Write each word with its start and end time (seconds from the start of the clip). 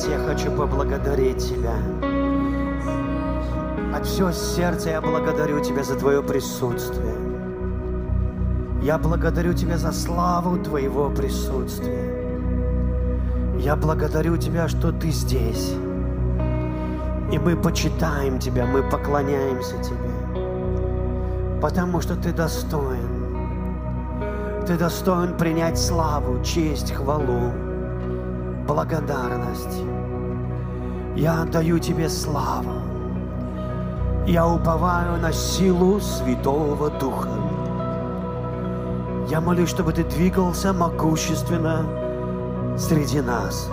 Отец, 0.00 0.08
я 0.08 0.18
хочу 0.18 0.50
поблагодарить 0.50 1.38
Тебя. 1.38 1.74
От 3.94 4.06
всего 4.06 4.32
сердца 4.32 4.90
я 4.90 5.00
благодарю 5.00 5.62
Тебя 5.62 5.84
за 5.84 5.94
Твое 5.96 6.22
присутствие. 6.22 7.14
Я 8.82 8.96
благодарю 8.98 9.52
Тебя 9.52 9.76
за 9.76 9.92
славу 9.92 10.56
Твоего 10.58 11.10
присутствия. 11.10 12.08
Я 13.58 13.76
благодарю 13.76 14.38
Тебя, 14.38 14.68
что 14.68 14.90
Ты 14.90 15.10
здесь. 15.10 15.74
И 17.32 17.38
мы 17.38 17.56
почитаем 17.56 18.38
Тебя, 18.38 18.64
мы 18.64 18.82
поклоняемся 18.82 19.76
Тебе. 19.82 21.60
Потому 21.60 22.00
что 22.00 22.16
Ты 22.16 22.32
достоин. 22.32 23.20
Ты 24.66 24.78
достоин 24.78 25.36
принять 25.36 25.78
славу, 25.78 26.42
честь, 26.42 26.92
хвалу, 26.92 27.52
благодарность. 28.70 29.82
Я 31.16 31.42
отдаю 31.42 31.80
Тебе 31.80 32.08
славу. 32.08 32.74
Я 34.26 34.46
уповаю 34.46 35.20
на 35.20 35.32
силу 35.32 36.00
Святого 36.00 36.88
Духа. 36.90 37.30
Я 39.28 39.40
молюсь, 39.40 39.70
чтобы 39.70 39.92
Ты 39.92 40.04
двигался 40.04 40.72
могущественно 40.72 41.84
среди 42.78 43.20
нас. 43.20 43.68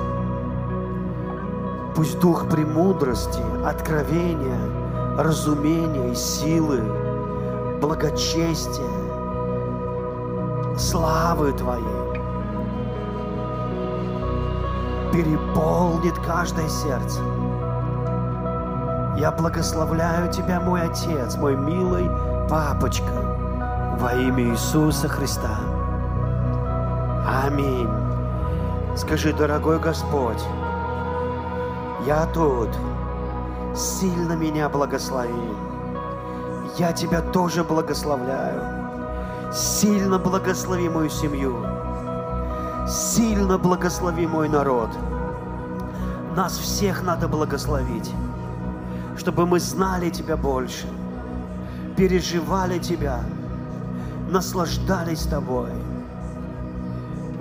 Пусть 1.95 2.19
Дух 2.19 2.49
премудрости, 2.49 3.41
откровения, 3.63 4.59
разумения 5.15 6.11
и 6.11 6.15
силы, 6.15 6.81
благочестия, 7.79 8.97
славы 10.75 11.53
Твоей 11.53 12.06
переполнит 15.17 16.15
каждое 16.19 16.69
сердце. 16.69 17.21
Я 19.17 19.31
благословляю 19.31 20.31
Тебя, 20.31 20.59
мой 20.59 20.83
Отец, 20.83 21.35
мой 21.37 21.55
милый 21.55 22.07
папочка, 22.47 23.11
во 23.99 24.13
имя 24.13 24.43
Иисуса 24.51 25.07
Христа. 25.07 25.57
Аминь. 27.43 27.89
Скажи, 28.95 29.33
дорогой 29.33 29.79
Господь, 29.79 30.43
я 32.05 32.27
тут, 32.27 32.69
сильно 33.75 34.33
меня 34.33 34.69
благослови. 34.69 35.49
Я 36.77 36.93
Тебя 36.93 37.21
тоже 37.21 37.63
благословляю. 37.63 38.61
Сильно 39.51 40.19
благослови 40.19 40.89
мою 40.89 41.09
семью. 41.09 41.55
Сильно 42.87 43.57
благослови 43.57 44.27
мой 44.27 44.47
народ. 44.47 44.89
Нас 46.37 46.55
всех 46.59 47.01
надо 47.01 47.27
благословить, 47.27 48.11
чтобы 49.17 49.47
мы 49.47 49.59
знали 49.59 50.11
Тебя 50.11 50.37
больше, 50.37 50.85
переживали 51.97 52.77
Тебя, 52.77 53.21
наслаждались 54.29 55.23
Тобой. 55.23 55.71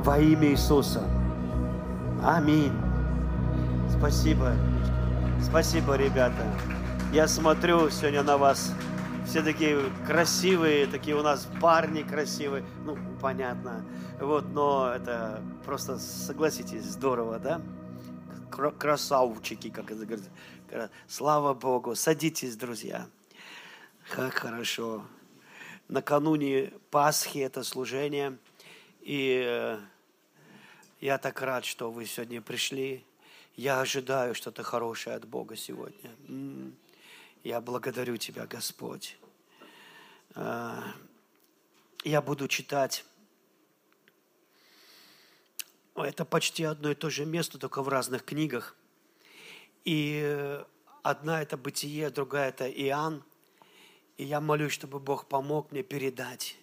Во 0.03 0.19
имя 0.19 0.49
Иисуса. 0.49 1.03
Аминь. 2.25 2.73
Спасибо. 3.99 4.53
Спасибо, 5.43 5.97
ребята. 5.97 6.47
Я 7.13 7.29
смотрю 7.29 7.91
сегодня 7.91 8.23
на 8.23 8.39
вас. 8.39 8.73
Все 9.27 9.43
такие 9.43 9.79
красивые, 10.07 10.87
такие 10.87 11.17
у 11.17 11.23
нас 11.23 11.47
парни 11.61 12.01
красивые. 12.01 12.65
Ну, 12.87 12.97
понятно. 13.21 13.85
Вот, 14.19 14.47
но 14.55 14.91
это 14.97 15.43
просто, 15.67 15.99
согласитесь, 15.99 16.87
здорово, 16.87 17.39
да? 17.39 17.61
Кра- 18.57 18.71
Красавчики, 18.73 19.69
как 19.69 19.91
это 19.91 20.07
говорится. 20.07 20.31
Слава 21.07 21.53
Богу. 21.53 21.95
Садитесь, 21.95 22.57
друзья. 22.57 23.07
Как 24.11 24.33
хорошо. 24.33 25.05
Накануне 25.89 26.73
Пасхи 26.91 27.39
это 27.39 27.63
служение. 27.63 28.39
И 29.03 29.45
э, 29.47 29.79
я 31.01 31.19
так 31.19 31.43
рад, 31.43 31.67
что 31.67 31.91
вы 31.91 32.07
сегодня 32.07 32.41
пришли. 32.41 33.05
Я 33.57 33.81
ожидаю 33.81 34.35
что-то 34.35 34.63
хорошее 34.63 35.17
от 35.17 35.27
Бога 35.29 35.55
сегодня. 35.55 36.11
М. 36.27 36.75
Я 37.45 37.61
благодарю 37.61 38.17
Тебя, 38.17 38.47
Господь. 38.47 39.19
А, 40.35 40.83
Я 42.05 42.23
буду 42.23 42.49
читать. 42.49 43.05
Это 45.97 46.25
почти 46.25 46.65
одно 46.65 46.91
и 46.91 46.95
то 46.95 47.11
же 47.11 47.25
место, 47.25 47.59
только 47.59 47.83
в 47.83 47.89
разных 47.89 48.25
книгах. 48.25 48.77
И 49.85 50.21
э, 50.23 50.65
одна 51.03 51.41
это 51.41 51.57
Бытие, 51.57 52.11
другая 52.11 52.51
это 52.51 52.69
Иоанн. 52.69 53.23
И 54.19 54.25
я 54.25 54.41
молюсь, 54.41 54.73
чтобы 54.73 54.99
Бог 54.99 55.27
помог 55.27 55.73
мне 55.73 55.83
передать. 55.83 56.57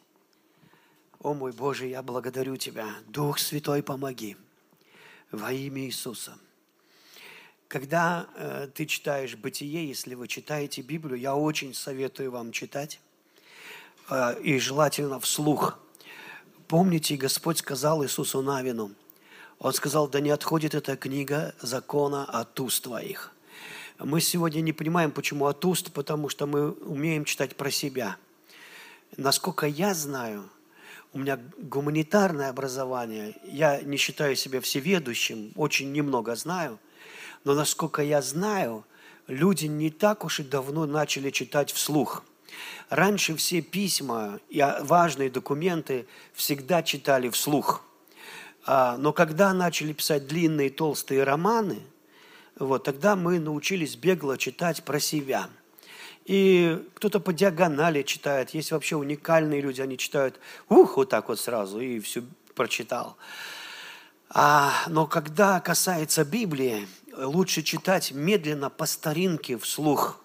О 1.20 1.34
мой 1.34 1.52
Боже, 1.52 1.88
я 1.88 2.04
благодарю 2.04 2.58
Тебя. 2.58 2.90
Дух 3.08 3.40
Святой, 3.40 3.82
помоги. 3.82 4.36
Во 5.32 5.52
имя 5.52 5.84
Иисуса. 5.84 6.38
Когда 7.68 8.28
э, 8.36 8.68
ты 8.74 8.86
читаешь 8.86 9.36
Бытие, 9.36 9.88
если 9.88 10.14
вы 10.14 10.28
читаете 10.28 10.82
Библию, 10.82 11.20
я 11.20 11.36
очень 11.36 11.74
советую 11.74 12.30
вам 12.30 12.52
читать. 12.52 13.00
Э, 14.10 14.40
и 14.42 14.60
желательно 14.60 15.20
вслух. 15.20 15.80
Помните, 16.68 17.16
Господь 17.16 17.60
сказал 17.60 18.04
Иисусу 18.04 18.42
Навину, 18.42 18.92
Он 19.63 19.72
сказал, 19.72 20.09
да 20.09 20.19
не 20.19 20.29
отходит 20.29 20.75
эта 20.75 20.97
книга 20.97 21.56
закона 21.62 22.25
от 22.25 22.59
уст 22.59 22.84
твоих. 22.84 23.31
Мы 23.97 24.19
сегодня 24.19 24.59
не 24.59 24.74
понимаем, 24.74 25.09
почему 25.09 25.46
от 25.46 25.63
уст, 25.63 25.94
потому 25.94 26.28
что 26.28 26.46
мы 26.46 26.72
умеем 26.72 27.24
читать 27.24 27.56
про 27.56 27.72
себя. 27.72 28.18
Насколько 29.16 29.66
я 29.66 29.94
знаю, 29.94 30.50
у 31.13 31.19
меня 31.19 31.40
гуманитарное 31.57 32.50
образование, 32.50 33.38
я 33.46 33.81
не 33.81 33.96
считаю 33.96 34.35
себя 34.35 34.59
всеведущим, 34.59 35.53
очень 35.56 35.94
немного 35.94 36.35
знаю, 36.35 36.78
но 37.45 37.53
насколько 37.53 38.01
я 38.03 38.22
знаю, 38.22 38.84
люди 39.28 39.68
не 39.68 39.91
так 39.91 40.25
уж 40.25 40.41
и 40.41 40.44
давно 40.44 40.85
начали 40.85 41.30
читать 41.30 41.72
вслух. 41.72 42.25
Раньше 42.90 43.34
все 43.38 43.62
письма 43.62 44.41
и 44.50 44.62
важные 44.81 45.30
документы 45.30 46.06
всегда 46.34 46.83
читали 46.83 47.30
вслух. 47.30 47.86
А, 48.65 48.98
Но 48.98 49.13
когда 49.13 49.54
начали 49.54 49.94
писать 49.94 50.27
длинные 50.27 50.69
толстые 50.69 51.24
романы, 51.24 51.81
вот, 52.57 52.83
тогда 52.83 53.15
мы 53.15 53.39
научились 53.39 53.95
бегло 53.95 54.38
читать 54.38 54.83
про 54.83 55.00
себя. 55.00 55.50
И 56.25 56.81
кто-то 56.94 57.19
по 57.19 57.33
диагонали 57.33 58.04
читает. 58.04 58.51
Есть 58.51 58.71
вообще 58.71 58.95
уникальные 58.95 59.62
люди, 59.62 59.81
они 59.81 59.98
читают, 59.98 60.39
ух, 60.69 60.98
вот 60.98 61.10
так 61.10 61.27
вот 61.27 61.39
сразу, 61.39 61.80
и 61.81 62.00
все 62.00 62.24
прочитал. 62.56 63.18
А, 64.30 64.71
но 64.88 65.06
когда 65.06 65.59
касается 65.59 66.24
Библии, 66.24 66.88
лучше 67.18 67.62
читать 67.62 68.12
медленно, 68.12 68.69
по 68.69 68.86
старинке, 68.86 69.57
вслух, 69.57 70.19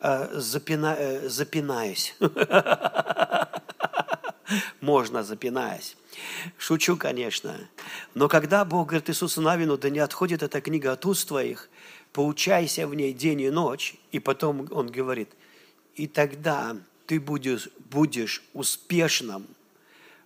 э, 0.00 0.38
запина- 0.38 0.96
э, 0.96 1.28
запинаясь. 1.28 2.14
Можно, 4.80 5.22
запинаясь. 5.22 5.96
Шучу, 6.56 6.96
конечно. 6.96 7.68
Но 8.14 8.28
когда 8.28 8.64
Бог 8.64 8.88
говорит 8.88 9.10
Иисусу 9.10 9.40
Навину, 9.40 9.76
да 9.76 9.90
не 9.90 9.98
отходит 9.98 10.42
эта 10.42 10.60
книга 10.60 10.92
от 10.92 11.04
уст 11.06 11.28
твоих, 11.28 11.68
поучайся 12.12 12.86
в 12.86 12.94
ней 12.94 13.12
день 13.12 13.42
и 13.42 13.50
ночь, 13.50 13.96
и 14.12 14.18
потом 14.18 14.68
Он 14.70 14.88
говорит, 14.88 15.30
и 15.94 16.06
тогда 16.06 16.76
ты 17.06 17.20
будешь, 17.20 17.68
будешь 17.90 18.42
успешным 18.52 19.46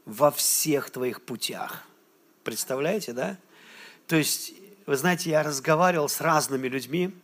во 0.04 0.30
всех 0.30 0.90
твоих 0.90 1.22
путях. 1.22 1.84
Представляете, 2.44 3.12
да? 3.12 3.36
То 4.06 4.16
есть, 4.16 4.52
вы 4.86 4.96
знаете, 4.96 5.30
я 5.30 5.42
разговаривал 5.42 6.08
с 6.08 6.20
разными 6.20 6.66
людьми, 6.66 7.14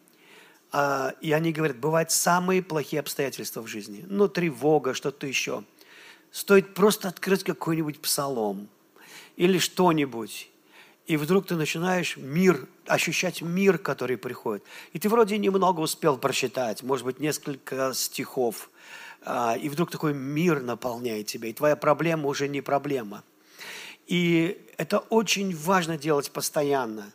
а, 0.70 1.14
и 1.20 1.32
они 1.32 1.52
говорят, 1.52 1.78
бывают 1.78 2.10
самые 2.10 2.62
плохие 2.62 3.00
обстоятельства 3.00 3.62
в 3.62 3.66
жизни. 3.66 4.04
Ну, 4.06 4.28
тревога, 4.28 4.94
что-то 4.94 5.26
еще. 5.26 5.64
Стоит 6.30 6.74
просто 6.74 7.08
открыть 7.08 7.44
какой-нибудь 7.44 8.00
псалом 8.00 8.68
или 9.36 9.58
что-нибудь, 9.58 10.50
и 11.06 11.16
вдруг 11.16 11.46
ты 11.46 11.56
начинаешь 11.56 12.18
мир, 12.18 12.68
ощущать 12.86 13.40
мир, 13.40 13.78
который 13.78 14.18
приходит. 14.18 14.62
И 14.92 14.98
ты 14.98 15.08
вроде 15.08 15.38
немного 15.38 15.80
успел 15.80 16.18
прочитать, 16.18 16.82
может 16.82 17.06
быть, 17.06 17.18
несколько 17.18 17.92
стихов, 17.94 18.68
а, 19.22 19.56
и 19.56 19.70
вдруг 19.70 19.90
такой 19.90 20.12
мир 20.12 20.60
наполняет 20.60 21.26
тебя, 21.26 21.48
и 21.48 21.54
твоя 21.54 21.76
проблема 21.76 22.28
уже 22.28 22.46
не 22.46 22.60
проблема. 22.60 23.24
И 24.06 24.60
это 24.76 24.98
очень 24.98 25.56
важно 25.56 25.96
делать 25.96 26.30
постоянно. 26.30 27.12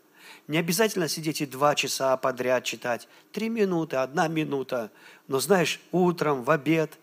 Не 0.47 0.57
обязательно 0.57 1.07
сидеть 1.07 1.41
и 1.41 1.45
два 1.45 1.73
часа 1.75 2.17
подряд 2.17 2.63
читать. 2.63 3.07
Три 3.31 3.47
минуты, 3.47 3.97
одна 3.97 4.27
минута. 4.27 4.91
Но 5.27 5.39
знаешь, 5.39 5.79
утром, 5.91 6.43
в 6.43 6.51
обед, 6.51 6.97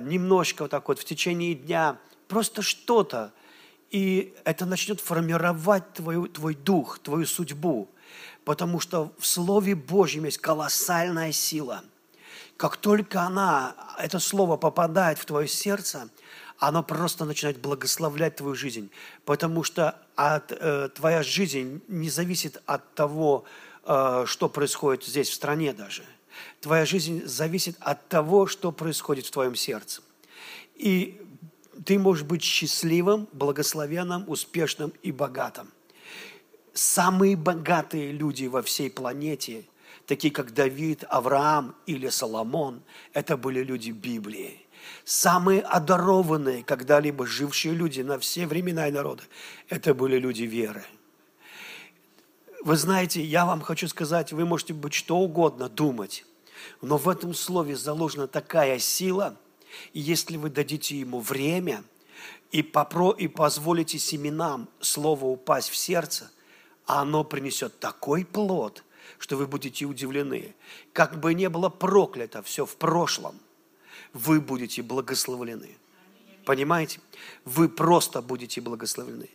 немножко 0.00 0.62
вот 0.62 0.70
так 0.70 0.88
вот 0.88 0.98
в 0.98 1.04
течение 1.04 1.54
дня, 1.54 1.98
просто 2.28 2.62
что-то. 2.62 3.32
И 3.90 4.34
это 4.44 4.66
начнет 4.66 5.00
формировать 5.00 5.92
твою, 5.92 6.26
твой 6.26 6.54
дух, 6.54 6.98
твою 6.98 7.26
судьбу. 7.26 7.88
Потому 8.44 8.80
что 8.80 9.12
в 9.18 9.26
Слове 9.26 9.74
Божьем 9.74 10.24
есть 10.24 10.38
колоссальная 10.38 11.32
сила. 11.32 11.82
Как 12.56 12.76
только 12.76 13.22
она, 13.22 13.74
это 13.98 14.18
слово 14.18 14.56
попадает 14.56 15.18
в 15.18 15.24
твое 15.24 15.46
сердце, 15.46 16.08
оно 16.58 16.82
просто 16.82 17.24
начинает 17.24 17.60
благословлять 17.60 18.36
твою 18.36 18.54
жизнь. 18.54 18.90
Потому 19.24 19.62
что 19.62 19.98
от, 20.14 20.52
э, 20.52 20.88
твоя 20.94 21.22
жизнь 21.22 21.82
не 21.88 22.08
зависит 22.08 22.62
от 22.66 22.94
того, 22.94 23.44
э, 23.84 24.24
что 24.26 24.48
происходит 24.48 25.04
здесь, 25.04 25.28
в 25.28 25.34
стране 25.34 25.72
даже. 25.72 26.02
Твоя 26.60 26.84
жизнь 26.84 27.24
зависит 27.24 27.76
от 27.80 28.08
того, 28.08 28.46
что 28.46 28.72
происходит 28.72 29.26
в 29.26 29.30
твоем 29.30 29.54
сердце. 29.54 30.02
И 30.74 31.20
ты 31.84 31.98
можешь 31.98 32.24
быть 32.24 32.42
счастливым, 32.42 33.28
благословенным, 33.32 34.24
успешным 34.28 34.92
и 35.02 35.12
богатым 35.12 35.70
самые 36.76 37.36
богатые 37.36 38.12
люди 38.12 38.46
во 38.46 38.62
всей 38.62 38.90
планете, 38.90 39.64
такие 40.06 40.32
как 40.32 40.52
Давид, 40.52 41.04
Авраам 41.08 41.74
или 41.86 42.08
Соломон, 42.08 42.82
это 43.12 43.36
были 43.36 43.62
люди 43.62 43.90
Библии. 43.90 44.60
Самые 45.04 45.62
одарованные, 45.62 46.62
когда-либо 46.62 47.26
жившие 47.26 47.74
люди 47.74 48.02
на 48.02 48.18
все 48.18 48.46
времена 48.46 48.88
и 48.88 48.92
народы, 48.92 49.24
это 49.68 49.94
были 49.94 50.18
люди 50.18 50.44
веры. 50.44 50.84
Вы 52.64 52.76
знаете, 52.76 53.22
я 53.22 53.44
вам 53.46 53.60
хочу 53.60 53.88
сказать, 53.88 54.32
вы 54.32 54.44
можете 54.44 54.72
быть 54.72 54.94
что 54.94 55.18
угодно 55.18 55.68
думать, 55.68 56.24
но 56.82 56.96
в 56.96 57.08
этом 57.08 57.34
слове 57.34 57.76
заложена 57.76 58.26
такая 58.26 58.78
сила, 58.78 59.36
и 59.92 60.00
если 60.00 60.36
вы 60.36 60.50
дадите 60.50 60.98
ему 60.98 61.20
время 61.20 61.84
и, 62.50 62.62
попро, 62.62 63.10
и 63.12 63.28
позволите 63.28 63.98
семенам 63.98 64.68
слова 64.80 65.26
упасть 65.26 65.68
в 65.68 65.76
сердце, 65.76 66.30
оно 66.86 67.24
принесет 67.24 67.78
такой 67.78 68.24
плод, 68.24 68.84
что 69.18 69.36
вы 69.36 69.46
будете 69.46 69.84
удивлены. 69.84 70.54
Как 70.92 71.20
бы 71.20 71.34
не 71.34 71.48
было 71.48 71.68
проклято 71.68 72.42
все 72.42 72.64
в 72.64 72.76
прошлом, 72.76 73.38
вы 74.12 74.40
будете 74.40 74.82
благословлены. 74.82 75.76
Понимаете? 76.46 77.00
Вы 77.44 77.68
просто 77.68 78.22
будете 78.22 78.60
благословлены. 78.60 79.28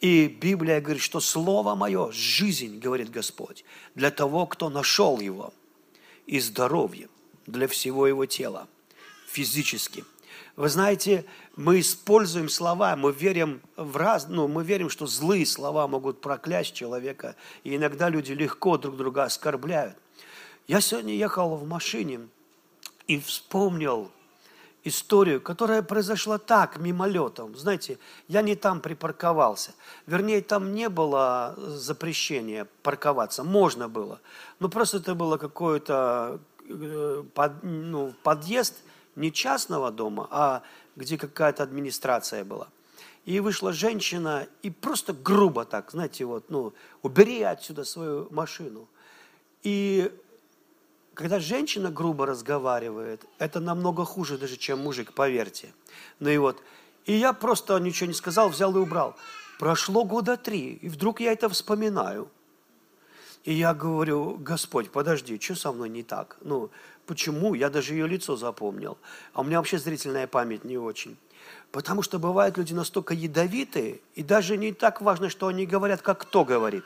И 0.00 0.28
Библия 0.28 0.80
говорит, 0.80 1.02
что 1.02 1.18
Слово 1.18 1.74
Мое– 1.74 2.10
жизнь, 2.12 2.78
говорит 2.78 3.10
Господь, 3.10 3.64
для 3.94 4.10
того, 4.10 4.46
кто 4.46 4.68
нашел 4.68 5.18
его, 5.18 5.52
и 6.26 6.38
здоровье 6.38 7.08
для 7.46 7.66
всего 7.66 8.06
его 8.06 8.26
тела, 8.26 8.68
физически– 9.26 10.04
вы 10.56 10.68
знаете, 10.68 11.24
мы 11.56 11.80
используем 11.80 12.50
слова, 12.50 12.94
мы 12.94 13.12
верим 13.12 13.62
в 13.76 13.96
раз, 13.96 14.26
ну, 14.28 14.46
мы 14.46 14.62
верим, 14.62 14.90
что 14.90 15.06
злые 15.06 15.46
слова 15.46 15.88
могут 15.88 16.20
проклясть 16.20 16.74
человека, 16.74 17.36
и 17.64 17.76
иногда 17.76 18.10
люди 18.10 18.32
легко 18.32 18.76
друг 18.76 18.96
друга 18.96 19.24
оскорбляют. 19.24 19.96
Я 20.68 20.82
сегодня 20.82 21.14
ехал 21.14 21.56
в 21.56 21.66
машине 21.66 22.28
и 23.06 23.18
вспомнил 23.18 24.10
историю, 24.84 25.40
которая 25.40 25.82
произошла 25.82 26.38
так, 26.38 26.78
мимолетом. 26.78 27.56
Знаете, 27.56 27.98
я 28.28 28.42
не 28.42 28.54
там 28.54 28.80
припарковался. 28.80 29.72
Вернее, 30.06 30.40
там 30.40 30.74
не 30.74 30.88
было 30.88 31.54
запрещения 31.56 32.66
парковаться. 32.82 33.44
Можно 33.44 33.88
было. 33.88 34.20
Но 34.58 34.68
просто 34.68 34.98
это 34.98 35.14
было 35.14 35.36
какой-то 35.36 36.40
э, 36.68 37.24
под, 37.34 37.62
ну, 37.62 38.14
подъезд– 38.22 38.74
не 39.16 39.32
частного 39.32 39.90
дома, 39.90 40.26
а 40.30 40.62
где 40.96 41.16
какая-то 41.18 41.62
администрация 41.62 42.44
была. 42.44 42.68
И 43.26 43.40
вышла 43.40 43.72
женщина 43.72 44.46
и 44.62 44.70
просто 44.70 45.12
грубо 45.12 45.64
так, 45.64 45.90
знаете, 45.90 46.24
вот, 46.24 46.50
ну, 46.50 46.72
убери 47.02 47.42
отсюда 47.42 47.84
свою 47.84 48.28
машину. 48.30 48.88
И 49.62 50.10
когда 51.20 51.38
женщина 51.38 51.90
грубо 51.90 52.24
разговаривает, 52.24 53.26
это 53.38 53.60
намного 53.60 54.06
хуже 54.06 54.38
даже, 54.38 54.56
чем 54.56 54.78
мужик, 54.78 55.12
поверьте. 55.12 55.74
Ну 56.18 56.30
и 56.30 56.38
вот, 56.38 56.62
и 57.04 57.12
я 57.12 57.34
просто 57.34 57.76
ничего 57.78 58.06
не 58.06 58.14
сказал, 58.14 58.48
взял 58.48 58.74
и 58.74 58.80
убрал. 58.80 59.14
Прошло 59.58 60.04
года 60.04 60.38
три, 60.38 60.78
и 60.80 60.88
вдруг 60.88 61.20
я 61.20 61.32
это 61.32 61.50
вспоминаю. 61.50 62.30
И 63.44 63.52
я 63.52 63.74
говорю, 63.74 64.38
Господь, 64.38 64.90
подожди, 64.90 65.38
что 65.38 65.56
со 65.56 65.72
мной 65.72 65.90
не 65.90 66.02
так? 66.02 66.38
Ну, 66.40 66.70
Почему? 67.10 67.54
Я 67.54 67.70
даже 67.70 67.94
ее 67.94 68.06
лицо 68.06 68.36
запомнил. 68.36 68.96
А 69.32 69.40
у 69.40 69.44
меня 69.44 69.58
вообще 69.58 69.78
зрительная 69.78 70.28
память 70.28 70.64
не 70.64 70.78
очень. 70.78 71.16
Потому 71.72 72.02
что 72.02 72.20
бывают 72.20 72.56
люди 72.56 72.72
настолько 72.72 73.14
ядовитые, 73.14 74.00
и 74.14 74.22
даже 74.22 74.56
не 74.56 74.72
так 74.72 75.00
важно, 75.00 75.28
что 75.28 75.48
они 75.48 75.66
говорят, 75.66 76.02
как 76.02 76.20
кто 76.20 76.44
говорит. 76.44 76.84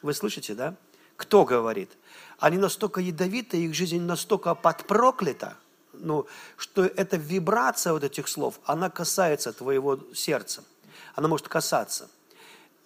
Вы 0.00 0.14
слышите, 0.14 0.54
да? 0.54 0.74
Кто 1.16 1.44
говорит? 1.44 1.90
Они 2.38 2.56
настолько 2.56 3.00
ядовитые, 3.00 3.66
их 3.66 3.74
жизнь 3.74 4.00
настолько 4.00 4.54
подпроклята, 4.54 5.56
ну, 5.92 6.26
что 6.56 6.84
эта 6.84 7.16
вибрация 7.16 7.92
вот 7.92 8.04
этих 8.04 8.28
слов, 8.28 8.60
она 8.64 8.90
касается 8.90 9.52
твоего 9.52 9.98
сердца. 10.14 10.62
Она 11.14 11.28
может 11.28 11.48
касаться. 11.48 12.08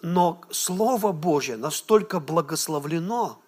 Но 0.00 0.40
Слово 0.50 1.12
Божье 1.12 1.56
настолько 1.56 2.18
благословлено, 2.18 3.38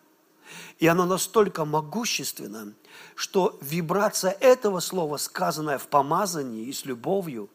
и 0.79 0.87
оно 0.87 1.07
настолько 1.07 1.64
могущественно, 1.64 2.75
что 3.14 3.59
вибрация 3.62 4.33
этого 4.33 4.81
слова, 4.81 5.17
сказанная 5.17 5.79
в 5.79 5.88
помазании 5.88 6.67
и 6.67 6.73
с 6.73 6.85
любовью, 6.85 7.49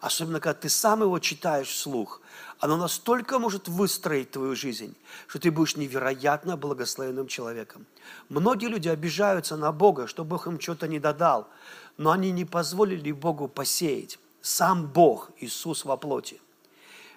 особенно 0.00 0.40
когда 0.40 0.58
ты 0.58 0.68
сам 0.68 1.02
его 1.02 1.18
читаешь 1.18 1.68
вслух, 1.68 2.22
оно 2.60 2.76
настолько 2.76 3.38
может 3.38 3.68
выстроить 3.68 4.30
твою 4.30 4.54
жизнь, 4.54 4.94
что 5.26 5.38
ты 5.38 5.50
будешь 5.50 5.76
невероятно 5.76 6.58
благословенным 6.58 7.26
человеком. 7.26 7.86
Многие 8.28 8.66
люди 8.66 8.88
обижаются 8.88 9.56
на 9.56 9.72
Бога, 9.72 10.06
что 10.06 10.24
Бог 10.24 10.46
им 10.46 10.60
что-то 10.60 10.86
не 10.86 10.98
додал, 10.98 11.48
но 11.96 12.10
они 12.10 12.30
не 12.30 12.44
позволили 12.44 13.12
Богу 13.12 13.48
посеять. 13.48 14.18
Сам 14.42 14.86
Бог, 14.86 15.30
Иисус 15.38 15.86
во 15.86 15.96
плоти, 15.96 16.40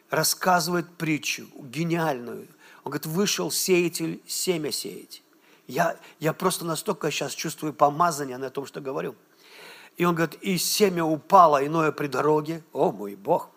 рассказывает 0.09 0.89
притчу 0.97 1.47
гениальную. 1.59 2.47
Он 2.85 2.91
говорит, 2.91 3.05
вышел 3.05 3.51
сеятель 3.51 4.21
семя 4.25 4.71
сеять. 4.71 5.23
Я, 5.67 5.97
я 6.19 6.33
просто 6.33 6.65
настолько 6.65 7.12
сейчас 7.12 7.33
чувствую 7.33 7.73
помазание 7.73 8.38
на 8.38 8.50
том, 8.50 8.65
что 8.65 8.79
говорю. 8.79 9.15
И 9.97 10.05
он 10.05 10.15
говорит, 10.15 10.35
и 10.41 10.57
семя 10.57 11.03
упало, 11.03 11.65
иное 11.65 11.91
при 11.91 12.07
дороге, 12.07 12.63
о 12.71 12.91
мой 12.91 13.15
Бог, 13.15 13.50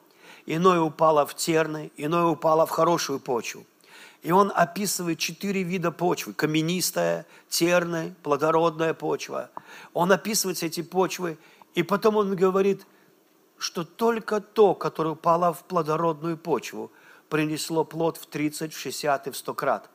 иное 0.46 0.80
упало 0.80 1.26
в 1.26 1.34
терны, 1.34 1.92
иное 1.96 2.24
упало 2.24 2.66
в 2.66 2.70
хорошую 2.70 3.20
почву. 3.20 3.64
И 4.22 4.32
он 4.32 4.50
описывает 4.54 5.18
четыре 5.18 5.62
вида 5.62 5.92
почвы. 5.92 6.32
Каменистая, 6.32 7.26
терная, 7.48 8.14
плодородная 8.22 8.94
почва. 8.94 9.50
Он 9.92 10.10
описывает 10.10 10.62
эти 10.62 10.82
почвы, 10.82 11.38
и 11.74 11.82
потом 11.82 12.16
он 12.16 12.34
говорит, 12.34 12.86
что 13.58 13.84
только 13.84 14.40
то, 14.40 14.74
которое 14.74 15.10
упало 15.10 15.52
в 15.52 15.64
плодородную 15.64 16.36
почву, 16.36 16.90
принесло 17.28 17.84
плод 17.84 18.16
в 18.16 18.26
30, 18.26 18.72
в 18.72 18.78
60 18.78 19.26
и 19.26 19.30
в 19.30 19.36
100 19.36 19.54
крат. 19.54 19.90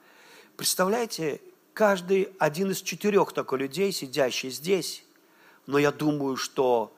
Представляете, 0.58 1.41
каждый 1.74 2.29
один 2.39 2.72
из 2.72 2.81
четырех 2.81 3.34
такой 3.34 3.60
людей, 3.60 3.91
сидящий 3.91 4.50
здесь, 4.50 5.03
но 5.65 5.77
я 5.77 5.91
думаю, 5.91 6.38
что 6.38 6.93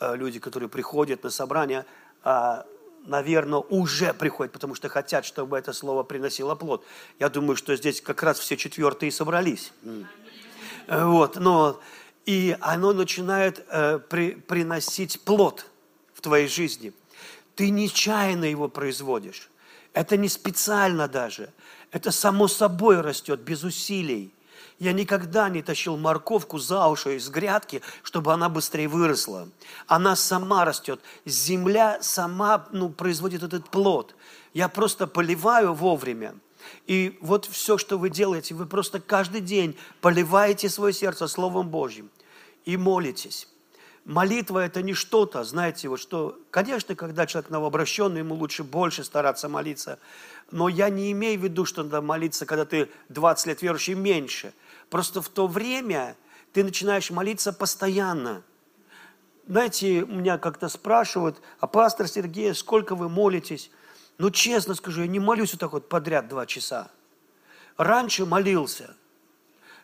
э, 0.00 0.16
люди, 0.16 0.38
которые 0.38 0.68
приходят 0.68 1.22
на 1.22 1.30
собрание, 1.30 1.86
э, 2.24 2.62
наверное, 3.04 3.60
уже 3.60 4.14
приходят, 4.14 4.52
потому 4.52 4.74
что 4.74 4.88
хотят, 4.88 5.24
чтобы 5.24 5.58
это 5.58 5.72
слово 5.72 6.02
приносило 6.02 6.54
плод. 6.54 6.84
Я 7.18 7.28
думаю, 7.28 7.56
что 7.56 7.74
здесь 7.76 8.00
как 8.00 8.22
раз 8.22 8.38
все 8.38 8.56
четвертые 8.56 9.12
собрались. 9.12 9.72
Вот, 10.88 11.36
но 11.36 11.80
и 12.26 12.56
оно 12.60 12.92
начинает 12.92 13.64
э, 13.68 13.98
при, 14.08 14.34
приносить 14.34 15.20
плод 15.20 15.66
в 16.14 16.20
твоей 16.20 16.48
жизни. 16.48 16.92
Ты 17.54 17.70
нечаянно 17.70 18.44
его 18.44 18.68
производишь. 18.68 19.50
Это 19.92 20.16
не 20.16 20.28
специально 20.28 21.08
даже. 21.08 21.52
Это 21.90 22.10
само 22.10 22.48
собой 22.48 23.00
растет, 23.00 23.40
без 23.40 23.62
усилий. 23.64 24.32
Я 24.78 24.92
никогда 24.92 25.48
не 25.48 25.62
тащил 25.62 25.96
морковку 25.96 26.58
за 26.58 26.86
уши 26.88 27.16
из 27.16 27.28
грядки, 27.28 27.82
чтобы 28.02 28.32
она 28.32 28.48
быстрее 28.48 28.88
выросла. 28.88 29.48
Она 29.86 30.16
сама 30.16 30.64
растет. 30.64 31.00
Земля 31.24 31.98
сама 32.00 32.66
ну, 32.72 32.88
производит 32.88 33.42
этот 33.42 33.68
плод. 33.68 34.14
Я 34.54 34.68
просто 34.68 35.06
поливаю 35.06 35.74
вовремя. 35.74 36.34
И 36.86 37.18
вот 37.20 37.46
все, 37.46 37.78
что 37.78 37.98
вы 37.98 38.10
делаете, 38.10 38.54
вы 38.54 38.66
просто 38.66 39.00
каждый 39.00 39.40
день 39.40 39.76
поливаете 40.00 40.68
свое 40.68 40.92
сердце 40.92 41.26
Словом 41.28 41.68
Божьим 41.68 42.10
и 42.64 42.76
молитесь. 42.76 43.48
Молитва– 44.04 44.58
это 44.64 44.82
не 44.82 44.94
что-то, 44.94 45.44
знаете, 45.44 45.88
вот 45.88 46.00
что, 46.00 46.38
конечно, 46.50 46.94
когда 46.94 47.26
человек 47.26 47.50
новообращенный, 47.50 48.20
ему 48.20 48.34
лучше 48.34 48.64
больше 48.64 49.04
стараться 49.04 49.48
молиться, 49.48 49.98
но 50.50 50.68
я 50.68 50.90
не 50.90 51.12
имею 51.12 51.40
в 51.40 51.44
виду, 51.44 51.64
что 51.64 51.82
надо 51.82 52.02
молиться, 52.02 52.46
когда 52.46 52.64
ты 52.64 52.90
20 53.08 53.46
лет 53.46 53.62
верующий, 53.62 53.94
меньше. 53.94 54.52
Просто 54.90 55.22
в 55.22 55.28
то 55.28 55.46
время 55.46 56.16
ты 56.52 56.64
начинаешь 56.64 57.10
молиться 57.10 57.52
постоянно. 57.52 58.42
Знаете, 59.46 60.02
меня 60.02 60.38
как-то 60.38 60.68
спрашивают, 60.68 61.40
а 61.58 61.66
пастор 61.66 62.06
Сергей, 62.06 62.54
сколько 62.54 62.94
вы 62.94 63.08
молитесь? 63.08 63.70
Ну, 64.18 64.30
честно 64.30 64.74
скажу, 64.74 65.02
я 65.02 65.06
не 65.06 65.18
молюсь 65.18 65.52
вот 65.52 65.60
так 65.60 65.72
вот 65.72 65.88
подряд 65.88 66.28
два 66.28 66.46
часа. 66.46 66.90
Раньше 67.76 68.26
молился. 68.26 68.94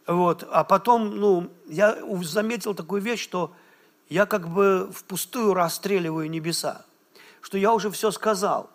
Вот, 0.07 0.47
а 0.51 0.65
потом, 0.65 1.17
ну, 1.17 1.51
я 1.67 1.99
заметил 2.23 2.75
такую 2.75 3.03
вещь, 3.03 3.23
что 3.23 3.53
я 4.09 4.27
как 4.27 4.49
бы 4.49 4.91
впустую 4.93 5.55
расстреливаю 5.55 6.31
небеса, 6.31 6.85
что 7.41 7.59
я 7.59 7.73
уже 7.73 7.91
все 7.91 8.11
сказал. 8.11 8.71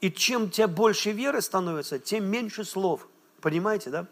И 0.00 0.10
чем 0.10 0.44
у 0.44 0.48
тебя 0.48 0.68
больше 0.68 1.10
веры 1.10 1.42
становится, 1.42 1.98
тем 1.98 2.24
меньше 2.24 2.64
слов. 2.64 3.08
Понимаете, 3.40 3.90
да? 3.90 4.06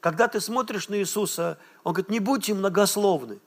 Когда 0.00 0.28
ты 0.28 0.40
смотришь 0.40 0.88
на 0.88 0.98
Иисуса, 0.98 1.58
Он 1.82 1.94
говорит, 1.94 2.10
не 2.10 2.20
будьте 2.20 2.52
многословны. 2.52 3.40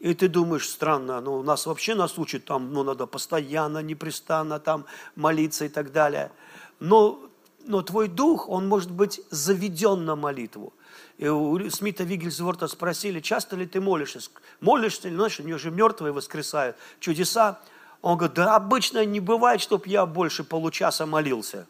И 0.00 0.14
ты 0.14 0.28
думаешь, 0.28 0.68
странно, 0.68 1.20
ну, 1.20 1.42
нас 1.42 1.66
вообще 1.66 1.94
нас 1.94 2.18
учат, 2.18 2.46
там, 2.46 2.72
ну, 2.72 2.82
надо 2.82 3.06
постоянно, 3.06 3.78
непрестанно 3.78 4.58
там 4.58 4.86
молиться 5.14 5.66
и 5.66 5.68
так 5.68 5.92
далее. 5.92 6.32
Но, 6.80 7.20
но 7.66 7.82
твой 7.82 8.08
дух, 8.08 8.48
он 8.48 8.66
может 8.66 8.90
быть 8.90 9.20
заведен 9.30 10.06
на 10.06 10.16
молитву. 10.16 10.72
И 11.20 11.28
у 11.28 11.68
Смита 11.68 12.02
Вигельсворта 12.02 12.66
спросили, 12.66 13.20
часто 13.20 13.54
ли 13.54 13.66
ты 13.66 13.78
молишься? 13.78 14.20
Молишься, 14.62 15.10
знаешь, 15.10 15.38
у 15.38 15.42
него 15.42 15.58
же 15.58 15.70
мертвые 15.70 16.14
воскресают, 16.14 16.78
чудеса. 16.98 17.60
Он 18.00 18.16
говорит, 18.16 18.36
да 18.36 18.56
обычно 18.56 19.04
не 19.04 19.20
бывает, 19.20 19.60
чтобы 19.60 19.86
я 19.86 20.06
больше 20.06 20.44
получаса 20.44 21.04
молился. 21.04 21.66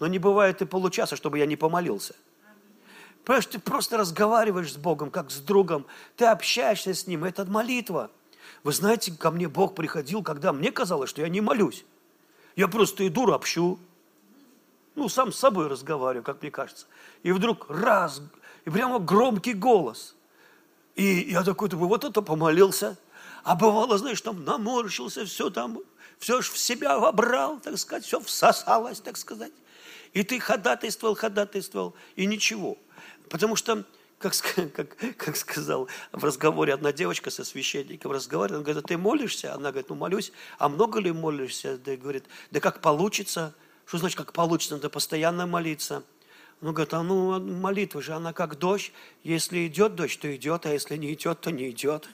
Но 0.00 0.06
не 0.06 0.18
бывает 0.18 0.60
и 0.60 0.66
получаса, 0.66 1.16
чтобы 1.16 1.38
я 1.38 1.46
не 1.46 1.56
помолился. 1.56 2.14
Понимаешь, 3.24 3.46
ты 3.46 3.58
просто 3.58 3.96
разговариваешь 3.96 4.74
с 4.74 4.76
Богом, 4.76 5.10
как 5.10 5.30
с 5.30 5.38
другом. 5.38 5.86
Ты 6.16 6.26
общаешься 6.26 6.92
с 6.92 7.06
Ним. 7.06 7.24
Это 7.24 7.46
молитва. 7.46 8.10
Вы 8.64 8.74
знаете, 8.74 9.12
ко 9.12 9.30
мне 9.30 9.48
Бог 9.48 9.74
приходил, 9.74 10.22
когда 10.22 10.52
мне 10.52 10.70
казалось, 10.72 11.08
что 11.08 11.22
я 11.22 11.30
не 11.30 11.40
молюсь. 11.40 11.86
Я 12.54 12.68
просто 12.68 13.08
иду, 13.08 13.24
ропщу 13.24 13.78
ну, 14.98 15.08
сам 15.08 15.32
с 15.32 15.38
собой 15.38 15.68
разговариваю, 15.68 16.24
как 16.24 16.42
мне 16.42 16.50
кажется. 16.50 16.86
И 17.22 17.32
вдруг 17.32 17.66
раз, 17.68 18.20
и 18.64 18.70
прямо 18.70 18.98
громкий 18.98 19.54
голос. 19.54 20.14
И 20.94 21.30
я 21.30 21.44
такой 21.44 21.68
думаю, 21.68 21.88
вот 21.88 22.04
это 22.04 22.22
помолился. 22.22 22.98
А 23.44 23.54
бывало, 23.54 23.96
знаешь, 23.98 24.20
там 24.20 24.44
наморщился, 24.44 25.24
все 25.24 25.48
там, 25.48 25.78
все 26.18 26.42
ж 26.42 26.50
в 26.50 26.58
себя 26.58 26.98
вобрал, 26.98 27.60
так 27.60 27.78
сказать, 27.78 28.04
все 28.04 28.20
всосалось, 28.20 29.00
так 29.00 29.16
сказать. 29.16 29.52
И 30.12 30.22
ты 30.22 30.40
ходатайствовал, 30.40 31.14
ходатайствовал, 31.14 31.94
и 32.16 32.26
ничего. 32.26 32.76
Потому 33.30 33.56
что, 33.56 33.84
как, 34.18 34.34
как, 34.74 34.96
как 35.16 35.36
сказал 35.36 35.88
в 36.12 36.24
разговоре 36.24 36.74
одна 36.74 36.92
девочка 36.92 37.30
со 37.30 37.44
священником, 37.44 38.10
разговаривает, 38.10 38.58
он 38.58 38.64
говорит, 38.64 38.84
а 38.84 38.88
ты 38.88 38.98
молишься? 38.98 39.54
Она 39.54 39.70
говорит, 39.70 39.88
ну 39.90 39.94
молюсь. 39.94 40.32
А 40.58 40.68
много 40.68 40.98
ли 40.98 41.12
молишься? 41.12 41.78
Да, 41.78 41.96
говорит, 41.96 42.24
да 42.50 42.60
как 42.60 42.80
получится. 42.80 43.54
Что 43.88 43.96
значит, 43.96 44.18
как 44.18 44.34
получится? 44.34 44.74
Надо 44.74 44.90
постоянно 44.90 45.46
молиться. 45.46 46.02
Он 46.60 46.74
говорит, 46.74 46.92
а 46.92 47.02
ну 47.02 47.40
молитва 47.40 48.02
же, 48.02 48.12
она 48.12 48.34
как 48.34 48.58
дождь. 48.58 48.92
Если 49.24 49.66
идет 49.66 49.94
дождь, 49.94 50.20
то 50.20 50.36
идет, 50.36 50.66
а 50.66 50.72
если 50.74 50.98
не 50.98 51.14
идет, 51.14 51.40
то 51.40 51.50
не 51.50 51.70
идет. 51.70 52.06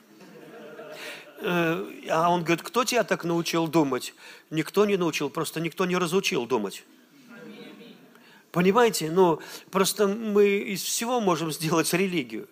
Э, 1.41 1.85
а 2.09 2.31
он 2.31 2.45
говорит, 2.45 2.63
кто 2.63 2.85
тебя 2.85 3.03
так 3.03 3.25
научил 3.25 3.67
думать? 3.67 4.15
Никто 4.51 4.87
не 4.87 4.97
научил, 4.97 5.31
просто 5.31 5.59
никто 5.59 5.85
не 5.85 5.97
разучил 5.97 6.47
думать. 6.47 6.85
Понимаете? 8.53 9.11
Ну, 9.11 9.41
просто 9.73 10.07
мы 10.07 10.47
из 10.47 10.81
всего 10.81 11.21
можем 11.21 11.51
сделать 11.51 11.93
религию. 11.93 12.49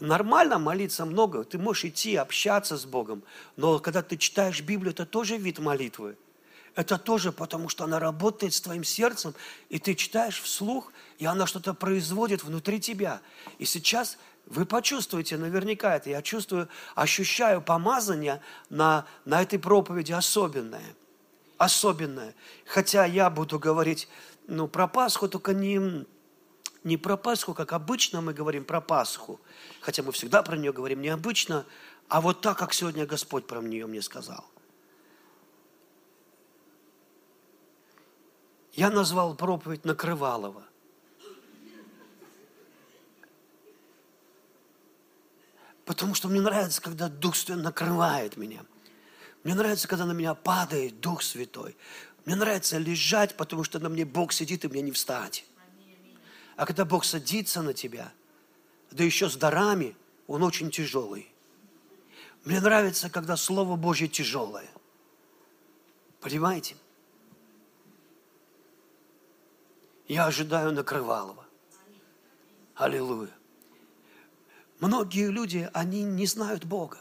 Нормально 0.00 0.58
молиться 0.58 1.04
много, 1.04 1.44
ты 1.44 1.58
можешь 1.58 1.84
идти, 1.84 2.16
общаться 2.16 2.78
с 2.78 2.86
Богом, 2.86 3.22
но 3.56 3.80
когда 3.80 4.00
ты 4.00 4.16
читаешь 4.16 4.62
Библию, 4.62 4.92
это 4.92 5.04
тоже 5.04 5.36
вид 5.36 5.58
молитвы 5.58 6.16
это 6.76 6.98
тоже 6.98 7.32
потому, 7.32 7.70
что 7.70 7.84
она 7.84 7.98
работает 7.98 8.52
с 8.52 8.60
твоим 8.60 8.84
сердцем, 8.84 9.34
и 9.70 9.78
ты 9.78 9.94
читаешь 9.94 10.40
вслух, 10.40 10.92
и 11.18 11.24
она 11.24 11.46
что-то 11.46 11.72
производит 11.72 12.44
внутри 12.44 12.80
тебя. 12.80 13.22
И 13.58 13.64
сейчас 13.64 14.18
вы 14.44 14.66
почувствуете 14.66 15.38
наверняка 15.38 15.96
это. 15.96 16.10
Я 16.10 16.20
чувствую, 16.20 16.68
ощущаю 16.94 17.62
помазание 17.62 18.42
на, 18.68 19.06
на 19.24 19.40
этой 19.40 19.58
проповеди 19.58 20.12
особенное. 20.12 20.94
Особенное. 21.56 22.34
Хотя 22.66 23.06
я 23.06 23.30
буду 23.30 23.58
говорить 23.58 24.06
ну, 24.46 24.68
про 24.68 24.86
Пасху, 24.86 25.28
только 25.28 25.54
не, 25.54 26.04
не 26.84 26.98
про 26.98 27.16
Пасху, 27.16 27.54
как 27.54 27.72
обычно 27.72 28.20
мы 28.20 28.34
говорим 28.34 28.66
про 28.66 28.82
Пасху. 28.82 29.40
Хотя 29.80 30.02
мы 30.02 30.12
всегда 30.12 30.42
про 30.42 30.58
нее 30.58 30.74
говорим 30.74 31.00
необычно, 31.00 31.64
а 32.08 32.20
вот 32.20 32.42
так, 32.42 32.58
как 32.58 32.74
сегодня 32.74 33.06
Господь 33.06 33.46
про 33.46 33.62
нее 33.62 33.86
мне 33.86 34.02
сказал. 34.02 34.44
Я 38.76 38.90
назвал 38.90 39.34
проповедь 39.34 39.86
Накрывалова. 39.86 40.62
Потому 45.86 46.14
что 46.14 46.28
мне 46.28 46.42
нравится, 46.42 46.82
когда 46.82 47.08
Дух 47.08 47.36
Святой 47.36 47.62
накрывает 47.62 48.36
меня. 48.36 48.64
Мне 49.44 49.54
нравится, 49.54 49.88
когда 49.88 50.04
на 50.04 50.12
меня 50.12 50.34
падает 50.34 51.00
Дух 51.00 51.22
Святой. 51.22 51.74
Мне 52.26 52.36
нравится 52.36 52.76
лежать, 52.76 53.36
потому 53.36 53.64
что 53.64 53.78
на 53.78 53.88
мне 53.88 54.04
Бог 54.04 54.32
сидит, 54.32 54.64
и 54.64 54.68
мне 54.68 54.82
не 54.82 54.90
встать. 54.90 55.46
А 56.56 56.66
когда 56.66 56.84
Бог 56.84 57.04
садится 57.04 57.62
на 57.62 57.72
тебя, 57.72 58.12
да 58.90 59.04
еще 59.04 59.30
с 59.30 59.36
дарами, 59.36 59.96
Он 60.26 60.42
очень 60.42 60.70
тяжелый. 60.70 61.32
Мне 62.44 62.60
нравится, 62.60 63.08
когда 63.08 63.36
Слово 63.36 63.76
Божье 63.76 64.08
тяжелое. 64.08 64.68
Понимаете? 66.20 66.76
Я 70.08 70.26
ожидаю 70.26 70.72
накрывалого. 70.72 71.44
Аллилуйя. 72.74 73.30
Многие 74.78 75.30
люди, 75.30 75.68
они 75.72 76.02
не 76.02 76.26
знают 76.26 76.64
Бога. 76.64 76.98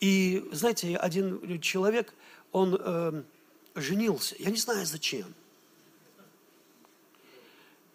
И, 0.00 0.48
знаете, 0.52 0.96
один 0.96 1.60
человек, 1.60 2.12
он 2.50 2.76
э, 2.78 3.22
женился, 3.74 4.34
я 4.38 4.50
не 4.50 4.56
знаю 4.56 4.84
зачем. 4.86 5.32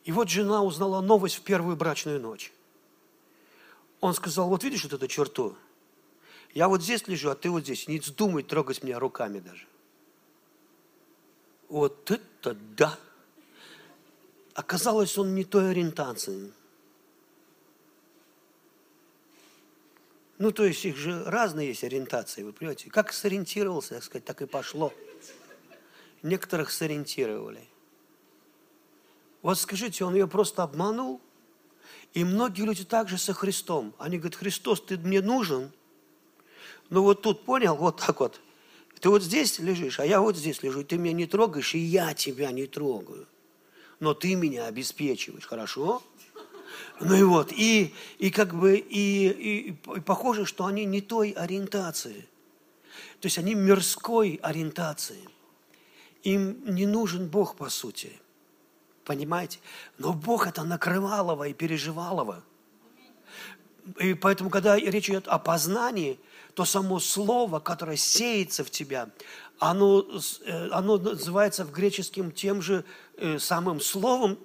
И 0.06 0.12
вот 0.12 0.30
жена 0.30 0.64
узнала 0.64 1.02
новость 1.02 1.36
в 1.36 1.42
первую 1.42 1.76
брачную 1.76 2.22
ночь. 2.22 2.54
Он 4.00 4.14
сказал, 4.14 4.48
вот 4.48 4.64
видишь 4.64 4.84
вот 4.84 4.94
эту 4.94 5.08
черту? 5.08 5.58
Я 6.54 6.70
вот 6.70 6.82
здесь 6.82 7.08
лежу, 7.08 7.30
а 7.30 7.36
ты 7.36 7.50
вот 7.50 7.64
здесь. 7.64 7.88
Не 7.90 8.00
вздумай 8.00 8.44
трогать 8.44 8.84
меня 8.84 9.00
руками 9.00 9.40
даже. 9.40 9.68
Вот 11.68 12.10
это 12.10 12.56
да! 12.78 12.98
Оказалось, 14.58 15.16
он 15.20 15.36
не 15.36 15.44
той 15.44 15.70
ориентации. 15.70 16.52
Ну, 20.40 20.52
то 20.52 20.66
есть 20.66 20.84
их 20.84 20.98
же 20.98 21.24
разные 21.26 21.68
есть 21.68 21.84
ориентации, 21.84 22.42
вы 22.42 22.54
понимаете. 22.54 22.90
Как 22.90 23.14
сориентировался, 23.14 23.94
так 23.94 24.04
сказать, 24.04 24.26
так 24.26 24.42
и 24.42 24.48
пошло. 24.48 24.92
Некоторых 26.24 26.72
сориентировали. 26.72 27.68
Вот 29.44 29.60
скажите, 29.60 30.04
он 30.04 30.16
ее 30.16 30.28
просто 30.28 30.64
обманул? 30.64 31.22
И 32.16 32.24
многие 32.24 32.64
люди 32.64 32.84
также 32.84 33.20
со 33.20 33.34
Христом. 33.34 33.94
Они 34.00 34.18
говорят, 34.18 34.40
Христос, 34.40 34.82
ты 34.82 34.98
мне 34.98 35.22
нужен? 35.22 35.72
Ну 36.90 37.04
вот 37.04 37.22
тут, 37.22 37.46
понял, 37.46 37.76
вот 37.76 37.98
так 37.98 38.20
вот. 38.20 38.42
Ты 39.02 39.10
вот 39.10 39.22
здесь 39.22 39.60
лежишь, 39.60 40.00
а 40.00 40.06
я 40.08 40.20
вот 40.20 40.36
здесь 40.36 40.64
лежу, 40.64 40.80
и 40.80 40.84
ты 40.84 40.98
меня 40.98 41.14
не 41.14 41.28
трогаешь, 41.28 41.76
и 41.76 41.78
я 41.78 42.16
тебя 42.16 42.52
не 42.52 42.66
трогаю 42.66 43.28
но 44.00 44.13
ты 44.13 44.36
меня 44.36 44.66
обеспечиваешь, 44.66 45.46
хорошо? 45.46 46.04
Ну 47.00 47.16
и 47.16 47.24
вот, 47.24 47.51
и, 47.51 47.94
и 48.18 48.30
как 48.32 48.56
бы, 48.56 48.77
и, 48.77 49.27
и, 49.30 49.70
и 49.70 50.00
похоже, 50.01 50.46
что 50.46 50.66
они 50.66 50.86
не 50.86 51.01
той 51.01 51.32
ориентации. 51.32 52.27
То 53.20 53.27
есть 53.27 53.38
они 53.38 53.56
мирской 53.56 54.39
ориентации. 54.42 55.27
Им 56.24 56.75
не 56.75 56.86
нужен 56.86 57.27
Бог, 57.27 57.56
по 57.56 57.70
сути. 57.70 58.20
Понимаете? 59.06 59.60
Но 59.98 60.13
Бог 60.13 60.48
это 60.48 60.63
накрывалово 60.63 61.48
и 61.48 61.54
переживалово. 61.54 62.44
И 64.00 64.13
поэтому, 64.16 64.50
когда 64.50 64.75
речь 64.75 65.10
идет 65.10 65.27
о 65.27 65.39
познании, 65.39 66.20
то 66.54 66.66
само 66.66 67.00
слово, 67.00 67.60
которое 67.60 67.98
сеется 67.98 68.63
в 68.63 68.72
тебя, 68.72 69.10
оно, 69.60 70.06
э, 70.46 70.70
оно 70.72 70.98
называется 70.98 71.66
в 71.66 71.72
греческом 71.72 72.32
тем 72.32 72.62
же 72.62 72.84
э, 73.16 73.40
самым 73.40 73.82
словом, 73.82 74.38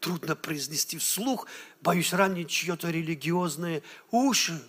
трудно 0.00 0.36
произнести 0.36 0.98
вслух, 0.98 1.46
боюсь 1.80 2.12
ранить 2.12 2.50
чье-то 2.50 2.90
религиозные 2.90 3.82
уши. 4.10 4.62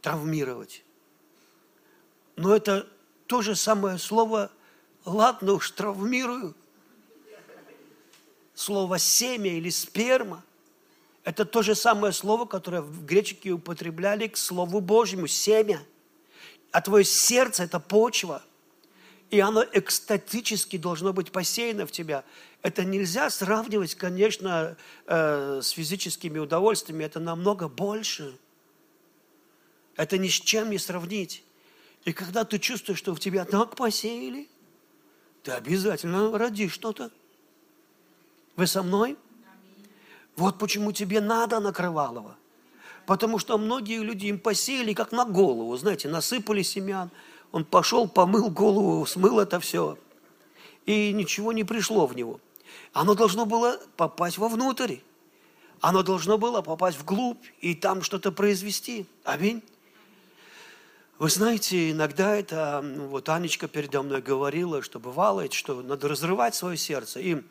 травмировать. 0.00 0.84
Но 2.36 2.54
это 2.54 2.88
то 3.26 3.40
же 3.40 3.54
самое 3.54 3.98
слово, 3.98 4.50
ладно 5.04 5.52
уж, 5.52 5.70
травмирую. 5.70 6.54
Слово 8.54 8.98
семя 8.98 9.52
или 9.52 9.70
сперма– 9.70 10.44
это 11.24 11.44
то 11.44 11.62
же 11.62 11.74
самое 11.74 12.12
слово, 12.12 12.46
которое 12.46 12.82
в 12.82 13.04
гречеке 13.04 13.50
употребляли 13.50 14.26
к 14.26 14.36
Слову 14.36 14.80
Божьему– 14.80 15.26
семя. 15.28 15.80
А 16.72 16.80
твое 16.80 17.04
сердце– 17.04 17.62
это 17.64 17.78
почва. 17.78 18.42
И 19.30 19.40
оно 19.40 19.64
экстатически 19.72 20.76
должно 20.76 21.12
быть 21.12 21.30
посеяно 21.30 21.86
в 21.86 21.92
тебя. 21.92 22.24
Это 22.62 22.84
нельзя 22.84 23.30
сравнивать, 23.30 23.94
конечно, 23.94 24.76
э, 25.06 25.60
с 25.62 25.70
физическими 25.70 26.38
удовольствиями. 26.38 27.04
Это 27.04 27.20
намного 27.20 27.68
больше. 27.68 28.36
Это 29.96 30.18
ни 30.18 30.28
с 30.28 30.32
чем 30.32 30.70
не 30.70 30.78
сравнить. 30.78 31.44
И 32.04 32.12
когда 32.12 32.44
ты 32.44 32.58
чувствуешь, 32.58 32.98
что 32.98 33.14
в 33.14 33.20
тебя 33.20 33.44
так 33.44 33.76
посеяли, 33.76 34.48
ты 35.42 35.52
обязательно 35.52 36.36
родишь 36.36 36.72
что-то. 36.72 37.10
Вы 38.56 38.66
со 38.66 38.82
мной? 38.82 39.16
Вот 40.36 40.58
почему 40.58 40.92
тебе 40.92 41.20
надо 41.20 41.60
накрывалого. 41.60 42.36
Потому 43.12 43.38
что 43.38 43.58
многие 43.58 43.98
люди 43.98 44.28
им 44.28 44.38
посеяли 44.38 44.94
как 44.94 45.12
на 45.12 45.26
голову. 45.26 45.76
Знаете, 45.76 46.08
насыпали 46.08 46.62
семян. 46.62 47.10
Он 47.50 47.62
пошел, 47.62 48.08
помыл 48.08 48.48
голову, 48.48 49.04
смыл 49.04 49.38
это 49.38 49.60
все. 49.60 49.98
И 50.86 51.12
ничего 51.12 51.52
не 51.52 51.62
пришло 51.62 52.06
в 52.06 52.16
него. 52.16 52.40
Оно 52.94 53.14
должно 53.14 53.44
было 53.44 53.78
попасть 53.98 54.38
вовнутрь. 54.38 54.96
Оно 55.82 56.02
должно 56.02 56.38
было 56.38 56.62
попасть 56.62 56.98
вглубь 56.98 57.44
и 57.60 57.74
там 57.74 58.00
что-то 58.00 58.32
произвести. 58.32 59.04
Аминь. 59.24 59.62
Вы 61.18 61.28
знаете, 61.28 61.90
иногда 61.90 62.34
это, 62.34 62.82
вот 63.10 63.28
Анечка 63.28 63.68
передо 63.68 64.02
мной 64.02 64.22
говорила, 64.22 64.80
что 64.80 64.98
бывало, 64.98 65.52
что 65.52 65.82
надо 65.82 66.08
разрывать 66.08 66.54
свое 66.54 66.78
сердце. 66.78 67.20
И 67.20 67.42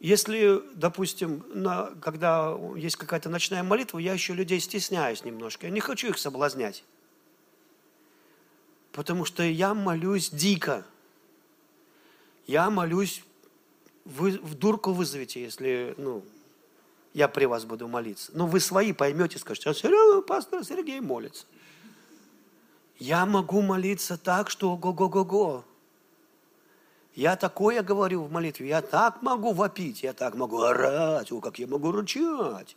если, 0.00 0.62
допустим, 0.74 1.44
на, 1.52 1.86
когда 2.00 2.56
есть 2.76 2.96
какая-то 2.96 3.28
ночная 3.28 3.62
молитва, 3.64 3.98
я 3.98 4.12
еще 4.12 4.32
людей 4.32 4.60
стесняюсь 4.60 5.24
немножко. 5.24 5.66
Я 5.66 5.72
не 5.72 5.80
хочу 5.80 6.08
их 6.08 6.18
соблазнять. 6.18 6.84
Потому 8.92 9.24
что 9.24 9.42
я 9.42 9.74
молюсь 9.74 10.30
дико. 10.30 10.84
Я 12.46 12.70
молюсь, 12.70 13.24
вы 14.04 14.32
в 14.38 14.54
дурку 14.54 14.92
вызовете, 14.92 15.42
если, 15.42 15.94
ну, 15.98 16.24
я 17.12 17.26
при 17.26 17.46
вас 17.46 17.64
буду 17.64 17.88
молиться. 17.88 18.30
Но 18.34 18.46
вы 18.46 18.60
свои 18.60 18.92
поймете, 18.92 19.38
скажете, 19.38 19.70
а 19.70 20.22
пастор 20.22 20.64
Сергей 20.64 21.00
молится. 21.00 21.46
Я 22.98 23.26
могу 23.26 23.62
молиться 23.62 24.16
так, 24.16 24.48
что 24.50 24.76
го-го-го-го. 24.76 25.64
Я 27.18 27.34
такое 27.34 27.82
говорю 27.82 28.22
в 28.22 28.30
молитве, 28.30 28.68
я 28.68 28.80
так 28.80 29.22
могу 29.22 29.52
вопить, 29.52 30.04
я 30.04 30.12
так 30.12 30.36
могу 30.36 30.62
орать, 30.62 31.32
о, 31.32 31.40
как 31.40 31.58
я 31.58 31.66
могу 31.66 31.90
рычать. 31.90 32.76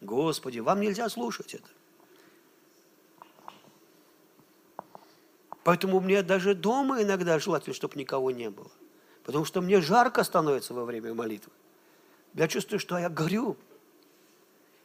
Господи, 0.00 0.58
вам 0.58 0.80
нельзя 0.80 1.08
слушать 1.08 1.54
это. 1.54 1.68
Поэтому 5.62 6.00
мне 6.00 6.24
даже 6.24 6.56
дома 6.56 7.00
иногда 7.00 7.38
желательно, 7.38 7.76
чтобы 7.76 7.96
никого 7.96 8.32
не 8.32 8.50
было. 8.50 8.72
Потому 9.22 9.44
что 9.44 9.60
мне 9.60 9.80
жарко 9.80 10.24
становится 10.24 10.74
во 10.74 10.84
время 10.84 11.14
молитвы. 11.14 11.52
Я 12.34 12.48
чувствую, 12.48 12.80
что 12.80 12.98
я 12.98 13.08
горю. 13.08 13.56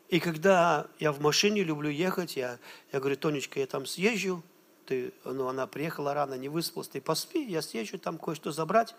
И 0.09 0.19
когда 0.19 0.85
я 0.99 1.11
в 1.11 1.21
машине 1.21 1.63
люблю 1.63 1.89
ехать, 1.89 2.35
я, 2.35 2.59
я 2.91 2.99
говорю, 2.99 3.17
Тонечка, 3.17 3.59
я 3.59 3.65
там 3.65 3.87
съезжу, 3.87 4.43
ты, 4.87 5.13
ну, 5.25 5.47
она 5.47 5.67
приехала 5.67 6.13
рано, 6.13 6.35
не 6.35 6.47
выспалась, 6.49 6.87
ты 6.87 7.01
поспи, 7.01 7.43
я 7.43 7.61
съезжу 7.61 7.99
там 7.99 8.17
кое-что 8.17 8.51
забрать. 8.51 8.95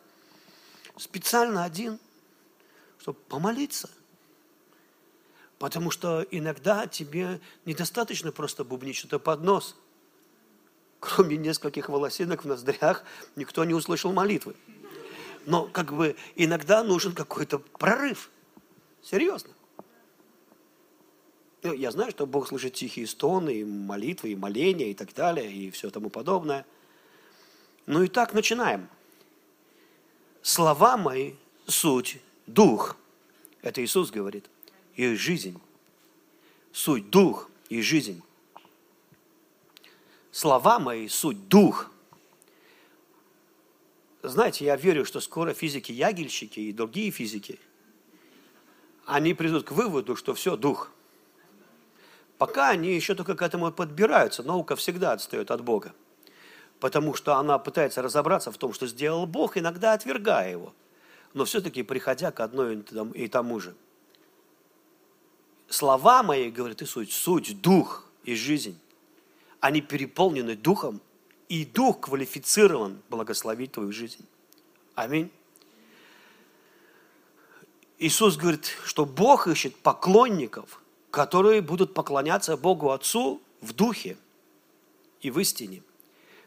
Специально 0.96 1.64
один, 1.64 1.98
чтобы 2.98 3.18
помолиться. 3.29 3.88
Потому 5.59 5.90
что 5.90 6.24
иногда 6.31 6.87
тебе 6.87 7.40
недостаточно 7.64 8.31
просто 8.31 8.64
бубнить 8.64 8.96
что-то 8.96 9.18
под 9.18 9.42
нос. 9.42 9.77
Кроме 11.01 11.37
нескольких 11.37 11.88
волосинок 11.88 12.44
в 12.44 12.46
ноздрях, 12.46 13.03
никто 13.35 13.64
не 13.64 13.74
услышал 13.74 14.12
молитвы. 14.12 14.55
Но 15.46 15.66
как 15.66 15.92
бы 15.92 16.16
иногда 16.37 16.83
нужен 16.85 17.14
какой-то 17.14 17.59
прорыв. 17.59 18.31
Серьезно. 19.03 19.51
Ну, 21.62 21.73
я 21.73 21.90
знаю, 21.90 22.12
что 22.12 22.27
Бог 22.27 22.49
слышит 22.49 22.75
тихие 22.75 23.07
стоны, 23.07 23.61
и 23.61 23.64
молитвы, 23.64 24.31
и 24.31 24.37
моления, 24.37 24.90
и 24.90 24.94
так 24.94 25.12
далее, 25.12 25.53
и 25.53 25.71
все 25.71 25.90
тому 25.90 26.09
подобное. 26.09 26.64
Ну 27.87 28.03
и 28.03 28.09
так 28.09 28.33
начинаем. 28.33 28.88
Слова 30.40 30.97
мои– 30.97 31.35
суть, 31.66 32.18
дух. 32.47 32.97
Это 33.61 33.85
Иисус 33.85 34.11
говорит. 34.11 34.49
И 34.94 35.14
жизнь. 35.14 35.61
Суть, 36.73 37.11
дух 37.11 37.51
и 37.68 37.83
жизнь. 37.83 38.23
Слова 40.31 40.79
мои– 40.79 41.09
суть, 41.09 41.49
дух. 41.49 41.90
Знаете, 44.23 44.64
я 44.64 44.77
верю, 44.77 45.05
что 45.05 45.21
скоро 45.21 45.55
физики-ягельщики 45.55 46.61
и 46.61 46.73
другие 46.73 47.11
физики, 47.11 47.59
они 49.07 49.35
придут 49.35 49.64
к 49.64 49.73
выводу, 49.73 50.14
что 50.14 50.35
все 50.35 50.57
дух– 50.57 50.92
Пока 52.38 52.68
они 52.68 52.94
еще 52.94 53.16
только 53.16 53.35
к 53.35 53.42
этому 53.42 53.72
подбираются, 53.72 54.44
наука 54.44 54.77
всегда 54.77 55.12
отстает 55.12 55.51
от 55.51 55.61
Бога. 55.61 55.92
Потому 56.79 57.14
что 57.14 57.35
она 57.35 57.59
пытается 57.59 58.01
разобраться 58.01 58.53
в 58.53 58.59
том, 58.59 58.72
что 58.72 58.87
сделал 58.87 59.27
Бог, 59.27 59.57
иногда 59.57 59.92
отвергая 59.92 60.53
его. 60.53 60.72
Но 61.35 61.44
все-таки 61.44 61.83
приходя 61.83 62.31
к 62.31 62.38
одной 62.38 62.85
и 63.14 63.27
тому 63.27 63.59
же. 63.59 63.74
Слова 65.68 66.22
мои, 66.22 66.51
говорит 66.51 66.81
Иисус, 66.81 67.12
суть, 67.12 67.61
дух 67.61 68.09
и 68.22 68.37
жизнь. 68.37 68.79
Они 69.61 69.81
переполнены 69.81 70.55
духом, 70.55 71.01
и 71.48 71.64
дух 71.64 72.01
квалифицирован 72.01 73.03
благословить 73.11 73.72
твою 73.72 73.90
жизнь. 73.90 74.24
Аминь. 74.94 75.31
Иисус 77.98 78.37
говорит, 78.37 78.66
что 78.85 79.05
Бог 79.05 79.48
ищет 79.48 79.74
поклонников– 79.74 80.81
которые 81.11 81.62
будут 81.62 81.94
поклоняться 81.94 82.57
Богу 82.57 82.90
Отцу 82.90 83.40
в 83.61 83.73
духе 83.73 84.16
и 85.21 85.31
в 85.31 85.38
истине. 85.40 85.83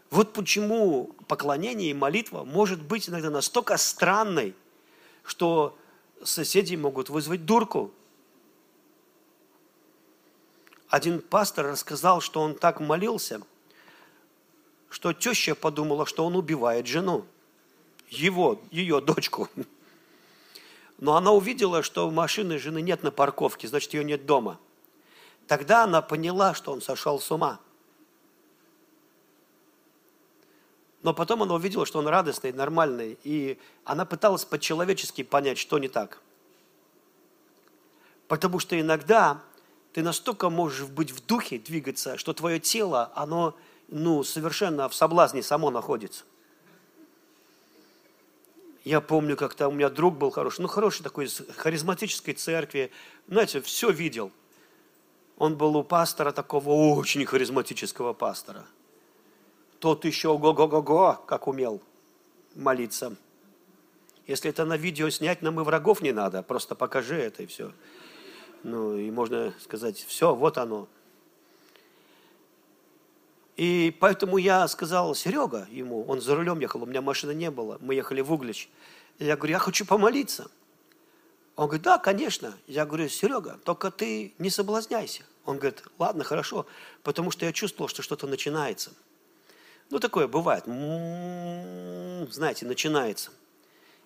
Вот 0.10 0.34
почему 0.34 1.16
поклонение 1.28 1.92
и 1.92 1.94
молитва 1.94 2.44
может 2.44 2.82
быть 2.82 3.10
иногда 3.10 3.30
настолько 3.30 3.78
странной, 3.78 4.56
что 5.24 5.78
соседи 6.24 6.76
могут 6.76 7.10
вызвать 7.10 7.46
дурку. 7.46 7.92
Один 10.90 11.22
пастор 11.22 11.68
рассказал, 11.68 12.20
что 12.20 12.42
он 12.42 12.56
так 12.56 12.82
молился, 12.82 13.42
что 14.90 15.14
теща 15.14 15.56
подумала, 15.56 16.06
что 16.06 16.26
он 16.26 16.36
убивает 16.36 16.86
жену, 16.86 17.26
его, 18.10 18.62
ее 18.72 19.00
дочку. 19.00 19.48
Но 21.02 21.16
она 21.16 21.32
увидела, 21.32 21.82
что 21.82 22.10
машины 22.12 22.60
жены 22.60 22.82
нет 22.82 23.02
на 23.02 23.12
парковке, 23.12 23.68
значит, 23.68 23.94
ее 23.94 24.04
нет 24.04 24.28
дома. 24.28 24.60
Тогда 25.48 25.84
она 25.84 26.02
поняла, 26.04 26.54
что 26.54 26.72
он 26.72 26.80
сошел 26.80 27.20
с 27.20 27.30
ума. 27.32 27.60
Но 31.02 31.16
потом 31.16 31.42
она 31.42 31.56
увидела, 31.56 31.88
что 31.88 31.98
он 31.98 32.08
радостный, 32.08 32.54
нормальный, 32.54 33.18
и 33.24 33.60
она 33.84 34.06
пыталась 34.06 34.46
по-человечески 34.46 35.24
понять, 35.24 35.58
что 35.58 35.80
не 35.80 35.88
так. 35.88 36.22
Потому 38.28 38.60
что 38.60 38.80
иногда 38.80 39.42
ты 39.94 40.04
настолько 40.04 40.52
можешь 40.52 40.88
быть 40.88 41.10
в 41.10 41.26
духе, 41.26 41.58
двигаться, 41.58 42.20
что 42.20 42.32
твое 42.34 42.60
тело, 42.60 43.12
оно 43.16 43.56
ну, 43.88 44.24
совершенно 44.24 44.88
в 44.88 44.94
соблазне 44.94 45.42
само 45.42 45.72
находится. 45.72 46.26
Я 48.84 49.00
помню, 49.00 49.38
как-то 49.38 49.68
у 49.68 49.72
меня 49.72 49.90
друг 49.90 50.18
был 50.18 50.32
хороший, 50.32 50.62
ну, 50.62 50.68
хороший 50.68 51.04
такой, 51.04 51.26
из 51.26 51.42
харизматической 51.56 52.34
церкви, 52.34 52.92
знаете, 53.28 53.62
все 53.62 53.92
видел. 53.92 54.32
Он 55.38 55.56
был 55.56 55.78
у 55.78 55.84
пастора 55.84 56.32
такого 56.32 56.70
очень 56.96 57.26
харизматического 57.26 58.14
пастора. 58.14 58.66
Тот 59.80 60.06
еще 60.06 60.38
го-го-го-го, 60.38 61.14
как 61.28 61.48
умел 61.48 61.82
молиться. 62.56 63.16
Если 64.28 64.50
это 64.50 64.66
на 64.66 64.78
видео 64.78 65.10
снять, 65.10 65.42
нам 65.42 65.60
и 65.60 65.64
врагов 65.64 66.02
не 66.02 66.12
надо, 66.12 66.44
просто 66.44 66.76
покажи 66.76 67.16
это 67.16 67.44
и 67.44 67.48
все. 67.48 67.74
Ну, 68.64 68.96
и 68.96 69.10
можно 69.12 69.54
сказать, 69.64 69.98
все, 69.98 70.36
вот 70.36 70.58
оно. 70.58 70.88
И 73.58 73.96
поэтому 74.00 74.38
я 74.38 74.68
сказал, 74.68 75.14
Серега, 75.14 75.68
ему, 75.70 76.04
он 76.06 76.22
за 76.22 76.36
рулем 76.36 76.60
ехал, 76.60 76.82
у 76.84 76.86
меня 76.86 77.02
машины 77.02 77.34
не 77.34 77.52
было, 77.52 77.78
мы 77.82 77.96
ехали 77.96 78.22
в 78.22 78.32
Углич. 78.32 78.70
Я 79.20 79.36
говорю, 79.36 79.54
я 79.54 79.60
хочу 79.60 79.86
помолиться. 79.86 80.50
Он 81.56 81.68
говорит, 81.68 81.84
да, 81.84 81.98
конечно. 81.98 82.58
Я 82.66 82.86
говорю, 82.86 83.10
Серега, 83.10 83.60
только 83.64 83.92
ты 83.92 84.34
не 84.40 84.50
соблазняйся. 84.50 85.24
Он 85.46 85.58
говорит, 85.58 85.84
ладно, 86.00 86.24
хорошо, 86.24 86.66
потому 87.04 87.30
что 87.30 87.46
я 87.46 87.52
чувствовал, 87.52 87.88
что 87.88 88.02
что-то 88.02 88.26
начинается. 88.26 88.92
Ну, 89.90 90.00
такое 90.00 90.28
бывает. 90.28 90.68
М-м-м, 90.68 92.32
знаете, 92.32 92.66
начинается. 92.66 93.32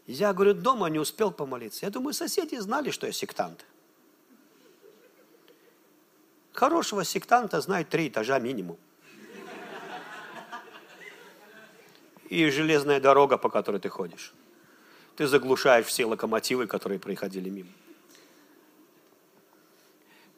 Я, 0.07 0.33
говорю, 0.33 0.53
дома 0.53 0.87
не 0.87 0.99
успел 0.99 1.31
помолиться. 1.31 1.85
Я 1.85 1.91
думаю, 1.91 2.13
соседи 2.13 2.55
знали, 2.55 2.89
что 2.89 3.07
я 3.07 3.13
сектант. 3.13 3.65
Хорошего 6.53 7.03
сектанта 7.03 7.59
знают 7.61 7.89
три 7.89 8.07
этажа 8.07 8.39
минимум. 8.39 8.77
И 12.29 12.49
железная 12.49 12.99
дорога, 12.99 13.37
по 13.37 13.49
которой 13.49 13.79
ты 13.79 13.89
ходишь. 13.89 14.33
Ты 15.15 15.27
заглушаешь 15.27 15.85
все 15.85 16.05
локомотивы, 16.05 16.67
которые 16.67 16.99
проходили 16.99 17.49
мимо. 17.49 17.69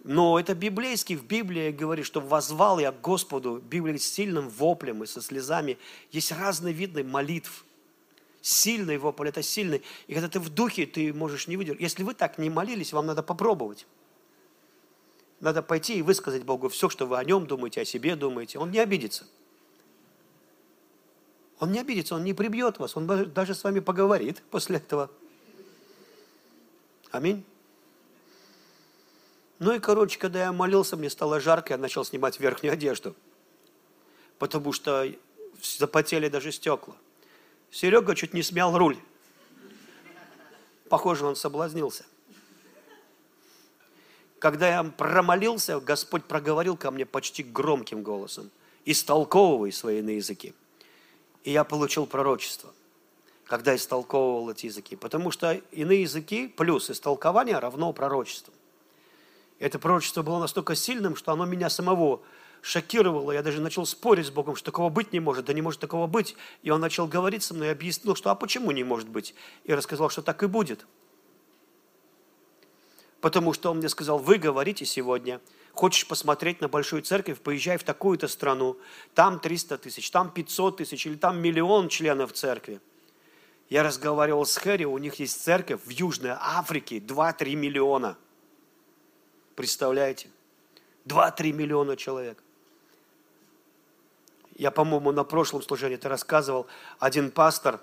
Но 0.03 0.39
это 0.39 0.55
библейский, 0.55 1.17
в 1.17 1.25
Библии 1.25 1.71
говорит, 1.71 2.05
что 2.05 2.21
возвал 2.21 2.79
я 2.79 2.93
к 2.93 3.01
Господу, 3.01 3.57
Библия 3.57 3.97
с 3.97 4.03
сильным 4.03 4.47
воплем 4.47 5.03
и 5.03 5.07
со 5.07 5.21
слезами. 5.21 5.77
Есть 6.11 6.31
разные 6.31 6.73
виды 6.73 7.03
молитв. 7.03 7.65
Сильный 8.41 8.97
вопль, 8.97 9.27
это 9.27 9.41
сильный. 9.41 9.81
И 10.07 10.13
когда 10.13 10.29
ты 10.29 10.39
в 10.39 10.47
духе, 10.47 10.85
ты 10.85 11.13
можешь 11.13 11.47
не 11.47 11.57
выдержать. 11.57 11.81
Если 11.81 12.03
вы 12.03 12.13
так 12.13 12.37
не 12.37 12.49
молились, 12.49 12.93
вам 12.93 13.07
надо 13.07 13.21
попробовать. 13.21 13.85
Надо 15.41 15.61
пойти 15.61 15.99
и 15.99 16.01
высказать 16.01 16.43
Богу 16.43 16.69
все, 16.69 16.87
что 16.87 17.05
вы 17.05 17.17
о 17.17 17.23
нем 17.25 17.45
думаете, 17.45 17.81
о 17.81 17.85
себе 17.85 18.15
думаете. 18.15 18.59
Он 18.59 18.71
не 18.71 18.79
обидится. 18.79 19.25
Он 21.59 21.71
не 21.71 21.79
обидится, 21.79 22.15
он 22.15 22.23
не 22.23 22.33
прибьет 22.33 22.77
вас, 22.77 22.95
он 22.95 23.07
даже 23.33 23.55
с 23.55 23.63
вами 23.63 23.79
поговорит 23.79 24.43
после 24.51 24.77
этого. 24.77 25.09
Аминь. 27.11 27.43
Ну 29.59 29.73
и, 29.73 29.79
короче, 29.79 30.19
когда 30.19 30.43
я 30.43 30.51
молился, 30.51 30.97
мне 30.97 31.09
стало 31.09 31.39
жарко, 31.39 31.73
я 31.73 31.77
начал 31.77 32.05
снимать 32.05 32.39
верхнюю 32.39 32.73
одежду, 32.73 33.15
потому 34.37 34.71
что 34.71 35.11
запотели 35.61 36.29
даже 36.29 36.51
стекла. 36.51 36.95
Серега 37.71 38.13
чуть 38.13 38.33
не 38.33 38.43
смял 38.43 38.77
руль. 38.77 38.97
Похоже, 40.89 41.25
он 41.25 41.35
соблазнился. 41.35 42.05
Когда 44.39 44.69
я 44.69 44.83
промолился, 44.83 45.79
Господь 45.79 46.23
проговорил 46.25 46.77
ко 46.77 46.91
мне 46.91 47.07
почти 47.07 47.41
громким 47.41 48.03
голосом, 48.03 48.51
истолковывай 48.85 49.71
свои 49.71 50.03
на 50.03 50.11
языки. 50.11 50.53
И 51.47 51.51
я 51.51 51.63
получил 51.63 52.05
пророчество, 52.05 52.73
когда 53.45 53.73
истолковывал 53.73 54.49
эти 54.49 54.65
языки. 54.65 54.97
Потому 54.97 55.31
что 55.31 55.53
иные 55.71 56.01
языки 56.01 56.49
плюс 56.49 56.89
истолкование 56.89 57.57
равно 57.57 57.93
пророчеству. 57.93 58.53
Это 59.57 59.79
пророчество 59.79 60.23
было 60.23 60.39
настолько 60.39 60.75
сильным, 60.75 61.15
что 61.15 61.31
оно 61.31 61.45
меня 61.45 61.69
самого 61.69 62.19
шокировало. 62.61 63.31
Я 63.31 63.43
даже 63.43 63.61
начал 63.61 63.85
спорить 63.85 64.25
с 64.25 64.29
Богом, 64.29 64.57
что 64.57 64.65
такого 64.65 64.89
быть 64.89 65.13
не 65.13 65.21
может, 65.21 65.45
да 65.45 65.53
не 65.53 65.61
может 65.61 65.79
такого 65.79 66.05
быть. 66.05 66.35
И 66.63 66.69
он 66.69 66.81
начал 66.81 67.07
говорить 67.07 67.43
со 67.43 67.53
мной 67.53 67.69
и 67.69 67.71
объяснил, 67.71 68.13
что 68.13 68.29
а 68.29 68.35
почему 68.35 68.71
не 68.71 68.83
может 68.83 69.07
быть. 69.07 69.33
И 69.63 69.73
рассказал, 69.73 70.09
что 70.09 70.21
так 70.21 70.43
и 70.43 70.47
будет. 70.47 70.85
Потому 73.21 73.53
что 73.53 73.71
он 73.71 73.77
мне 73.77 73.87
сказал, 73.87 74.19
вы 74.19 74.37
говорите 74.37 74.83
сегодня, 74.83 75.39
хочешь 75.77 76.07
посмотреть 76.07 76.61
на 76.61 76.67
большую 76.67 77.01
церковь, 77.01 77.39
поезжай 77.39 77.77
в 77.77 77.83
такую-то 77.83 78.27
страну, 78.27 78.77
там 79.13 79.39
300 79.39 79.77
тысяч, 79.77 80.11
там 80.11 80.31
500 80.31 80.77
тысяч 80.77 81.05
или 81.05 81.15
там 81.15 81.39
миллион 81.39 81.87
членов 81.89 82.33
церкви. 82.33 82.81
Я 83.69 83.83
разговаривал 83.83 84.45
с 84.45 84.57
Хэри, 84.57 84.85
у 84.85 84.97
них 84.97 85.15
есть 85.15 85.41
церковь 85.41 85.81
в 85.85 85.89
Южной 85.89 86.31
Африке, 86.39 86.97
2-3 86.97 87.55
миллиона– 87.55 88.17
Представляете? 89.57 90.29
2-3 91.07 91.51
миллиона 91.51 91.97
человек. 91.97 92.43
Я, 94.55 94.69
по-моему, 94.69 95.11
на 95.11 95.23
прошлом 95.23 95.63
служении 95.63 95.95
это 95.95 96.09
рассказывал. 96.09 96.67
Один 96.99 97.31
пастор, 97.31 97.79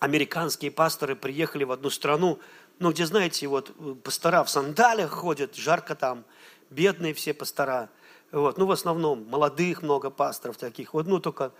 американские 0.00 0.70
пасторы 0.70 1.16
приехали 1.16 1.64
в 1.64 1.72
одну 1.72 1.88
страну, 1.88 2.40
ну, 2.78 2.92
где, 2.92 3.06
знаете, 3.06 3.46
вот 3.46 3.72
пастора 4.02 4.44
в 4.44 4.50
сандалях 4.50 5.12
ходят, 5.12 5.56
жарко 5.56 5.94
там, 5.94 6.26
бедные 6.72 7.14
все 7.14 7.34
пастора. 7.34 7.90
Вот, 8.30 8.58
ну, 8.58 8.66
в 8.66 8.72
основном 8.72 9.28
молодых 9.28 9.82
много 9.82 10.10
пасторов 10.10 10.56
таких. 10.56 10.94
Вот, 10.94 11.06
ну, 11.06 11.20
только... 11.20 11.52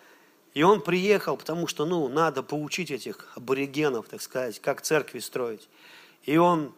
И 0.55 0.63
он 0.63 0.83
приехал, 0.83 1.37
потому 1.37 1.67
что, 1.67 1.87
ну, 1.87 2.09
надо 2.09 2.43
поучить 2.43 2.91
этих 2.91 3.29
аборигенов, 3.37 4.09
так 4.09 4.21
сказать, 4.21 4.61
как 4.61 4.83
церкви 4.83 5.19
строить. 5.21 5.69
И 6.25 6.37
он 6.37 6.75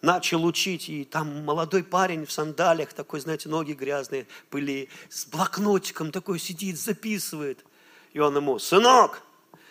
начал 0.00 0.44
учить, 0.44 0.88
и 0.88 1.04
там 1.04 1.44
молодой 1.44 1.84
парень 1.84 2.24
в 2.24 2.32
сандалиях, 2.32 2.92
такой, 2.92 3.20
знаете, 3.20 3.48
ноги 3.48 3.72
грязные, 3.72 4.26
пыли, 4.50 4.88
с 5.10 5.26
блокнотиком 5.26 6.10
такой 6.10 6.38
сидит, 6.38 6.78
записывает. 6.78 7.64
И 8.12 8.20
он 8.20 8.36
ему, 8.36 8.58
сынок, 8.58 9.22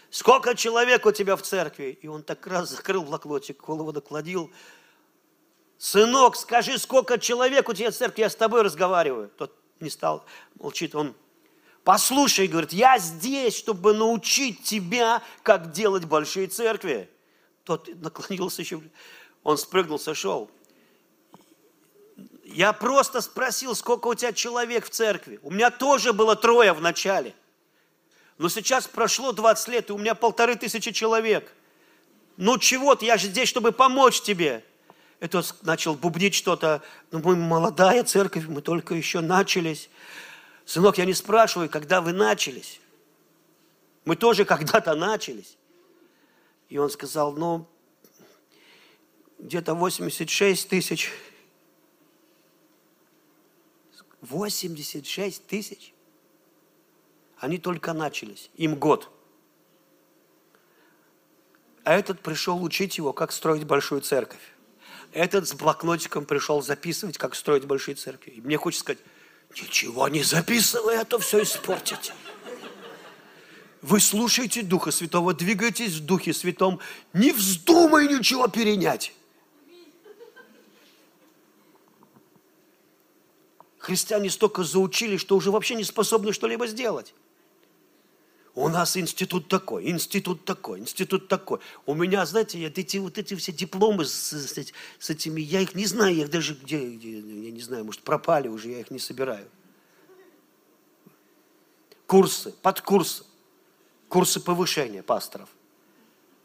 сколько 0.10 0.56
человек 0.56 1.06
у 1.06 1.12
тебя 1.12 1.36
в 1.36 1.41
церкви? 1.41 1.97
И 2.01 2.08
он 2.08 2.23
так 2.23 2.45
раз 2.45 2.69
закрыл 2.69 3.03
блокнотик, 3.03 3.60
голову 3.62 3.91
накладил. 3.91 4.51
Сынок, 5.77 6.35
скажи, 6.35 6.77
сколько 6.77 7.19
человек 7.19 7.69
у 7.69 7.73
тебя 7.73 7.91
в 7.91 7.95
церкви, 7.95 8.21
я 8.21 8.29
с 8.29 8.35
тобой 8.35 8.63
разговариваю. 8.63 9.29
Тот 9.37 9.55
не 9.79 9.89
стал, 9.89 10.25
молчит, 10.55 10.95
он, 10.95 11.13
послушай, 11.83 12.47
говорит, 12.47 12.73
я 12.73 12.97
здесь, 12.97 13.55
чтобы 13.55 13.93
научить 13.93 14.63
тебя, 14.63 15.21
как 15.43 15.71
делать 15.71 16.05
большие 16.05 16.47
церкви. 16.47 17.09
Тот 17.63 17.89
наклонился 18.01 18.61
еще, 18.61 18.81
он 19.43 19.57
спрыгнул, 19.57 19.99
сошел. 19.99 20.49
Я 22.43 22.73
просто 22.73 23.21
спросил, 23.21 23.75
сколько 23.75 24.07
у 24.07 24.15
тебя 24.15 24.33
человек 24.33 24.85
в 24.85 24.89
церкви. 24.89 25.39
У 25.43 25.51
меня 25.51 25.69
тоже 25.69 26.13
было 26.13 26.35
трое 26.35 26.73
в 26.73 26.81
начале. 26.81 27.35
Но 28.37 28.49
сейчас 28.49 28.87
прошло 28.87 29.31
20 29.31 29.67
лет, 29.67 29.89
и 29.89 29.93
у 29.93 29.97
меня 29.97 30.15
полторы 30.15 30.55
тысячи 30.55 30.91
человек. 30.91 31.53
Ну 32.37 32.57
чего-то, 32.57 33.05
я 33.05 33.17
же 33.17 33.27
здесь, 33.27 33.49
чтобы 33.49 33.71
помочь 33.71 34.21
тебе. 34.21 34.63
Это 35.19 35.43
начал 35.63 35.95
бубнить 35.95 36.36
что-то. 36.36 36.84
Ну, 37.12 37.19
мы 37.19 37.36
молодая 37.36 38.03
церковь, 38.03 38.45
мы 38.47 38.62
только 38.62 38.93
еще 38.93 39.21
начались. 39.21 39.89
Сынок, 40.65 40.97
я 40.97 41.06
не 41.06 41.13
спрашиваю, 41.13 41.69
когда 41.69 42.01
вы 42.01 42.13
начались. 42.13 42.80
Мы 44.06 44.15
тоже 44.15 44.45
когда-то 44.45 44.95
начались. 44.95 45.58
И 46.69 46.77
он 46.77 46.89
сказал, 46.89 47.34
ну, 47.34 47.67
где-то 49.39 49.73
86 49.73 50.69
тысяч. 50.69 51.12
86 54.21 55.47
тысяч. 55.47 55.93
Они 57.39 57.58
только 57.58 57.93
начались. 57.93 58.51
Им 58.56 58.75
год. 58.75 59.10
А 61.84 61.93
этот 61.93 62.19
пришел 62.19 62.62
учить 62.62 62.97
его, 62.97 63.13
как 63.13 63.32
строить 63.32 63.63
большую 63.63 64.01
церковь. 64.01 64.56
Этот 65.17 65.47
с 65.47 65.56
блокнотиком 65.56 66.25
пришел 66.25 66.62
записывать, 66.62 67.17
как 67.17 67.34
строить 67.34 67.65
большие 67.65 67.95
церкви. 67.95 68.30
И 68.30 68.41
мне 68.41 68.56
хочется 68.56 68.84
сказать, 68.84 68.99
ничего 69.60 70.08
не 70.10 70.21
записывай, 70.21 70.99
а 70.99 71.06
то 71.06 71.17
все 71.17 71.41
испортите. 71.41 72.13
Вы 73.82 73.99
слушаете 73.99 74.62
Духа 74.62 74.91
Святого, 74.91 75.34
двигаетесь 75.34 75.93
в 75.93 76.06
Духе 76.06 76.34
Святом, 76.34 76.80
не 77.13 77.32
вздумай 77.32 78.08
ничего 78.08 78.47
перенять. 78.47 79.12
Христиане 83.80 84.30
столько 84.30 84.63
заучили, 84.63 85.17
что 85.17 85.36
уже 85.36 85.49
вообще 85.49 85.73
не 85.73 85.84
способны 85.84 86.32
что-либо 86.32 86.67
сделать. 86.67 87.15
У 88.57 88.69
нас 88.69 88.97
институт 88.97 89.47
такой, 89.49 89.87
институт 89.87 90.43
такой, 90.43 90.79
институт 90.79 91.27
такой. 91.27 91.59
У 91.85 91.93
меня, 91.93 92.25
знаете, 92.25 92.65
эти, 92.65 92.97
вот 92.97 93.19
эти 93.19 93.35
все 93.35 93.51
дипломы 93.51 94.03
с, 94.03 94.31
с, 94.31 94.73
с 94.97 95.09
этими, 95.11 95.41
я 95.41 95.61
их 95.61 95.75
не 95.75 95.85
знаю, 95.85 96.15
я 96.15 96.23
их 96.23 96.31
даже 96.31 96.55
где, 96.55 96.89
где, 96.89 97.19
я 97.19 97.51
не 97.51 97.61
знаю, 97.61 97.85
может, 97.85 98.01
пропали 98.01 98.47
уже, 98.47 98.69
я 98.69 98.79
их 98.79 98.89
не 98.89 98.97
собираю. 98.97 99.47
Курсы, 102.07 102.51
подкурсы, 102.63 103.25
курсы 104.09 104.39
повышения 104.39 105.03
пасторов. 105.03 105.49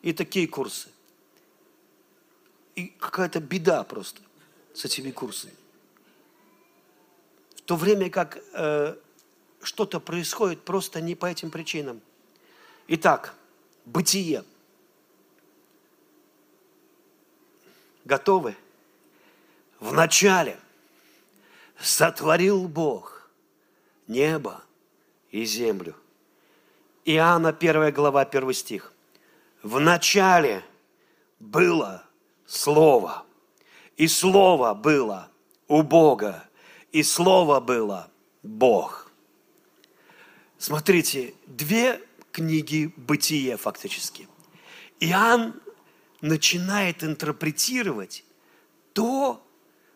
И 0.02 0.12
такие 0.12 0.46
курсы. 0.46 0.90
И 2.74 2.88
какая-то 2.88 3.40
беда 3.40 3.84
просто 3.84 4.20
с 4.74 4.84
этими 4.84 5.12
курсами 5.12 5.54
в 7.56 7.62
то 7.62 7.76
время 7.76 8.10
как 8.10 8.38
э, 8.54 8.96
что-то 9.62 10.00
происходит 10.00 10.62
просто 10.62 11.00
не 11.00 11.14
по 11.14 11.26
этим 11.26 11.50
причинам. 11.50 12.00
Итак, 12.88 13.34
бытие. 13.84 14.44
Готовы? 18.04 18.56
В 19.80 19.92
начале 19.92 20.58
сотворил 21.80 22.68
Бог 22.68 23.28
небо 24.06 24.62
и 25.30 25.44
землю. 25.44 25.96
Иоанна 27.04 27.48
1 27.48 27.92
глава 27.92 28.22
1 28.22 28.52
стих. 28.52 28.92
В 29.62 29.80
начале 29.80 30.64
было 31.38 32.04
Слово– 32.46 33.24
И 33.96 34.08
Слово 34.08 34.74
было 34.74 35.28
у 35.68 35.82
Бога, 35.82 36.48
и 36.90 37.02
Слово 37.02 37.60
было 37.60 38.08
Бог. 38.42 39.01
Смотрите, 40.62 41.34
две 41.48 42.00
книги 42.30 42.94
бытия 42.96 43.56
фактически. 43.56 44.28
Иоанн 45.00 45.60
начинает 46.20 47.02
интерпретировать 47.02 48.22
то, 48.92 49.44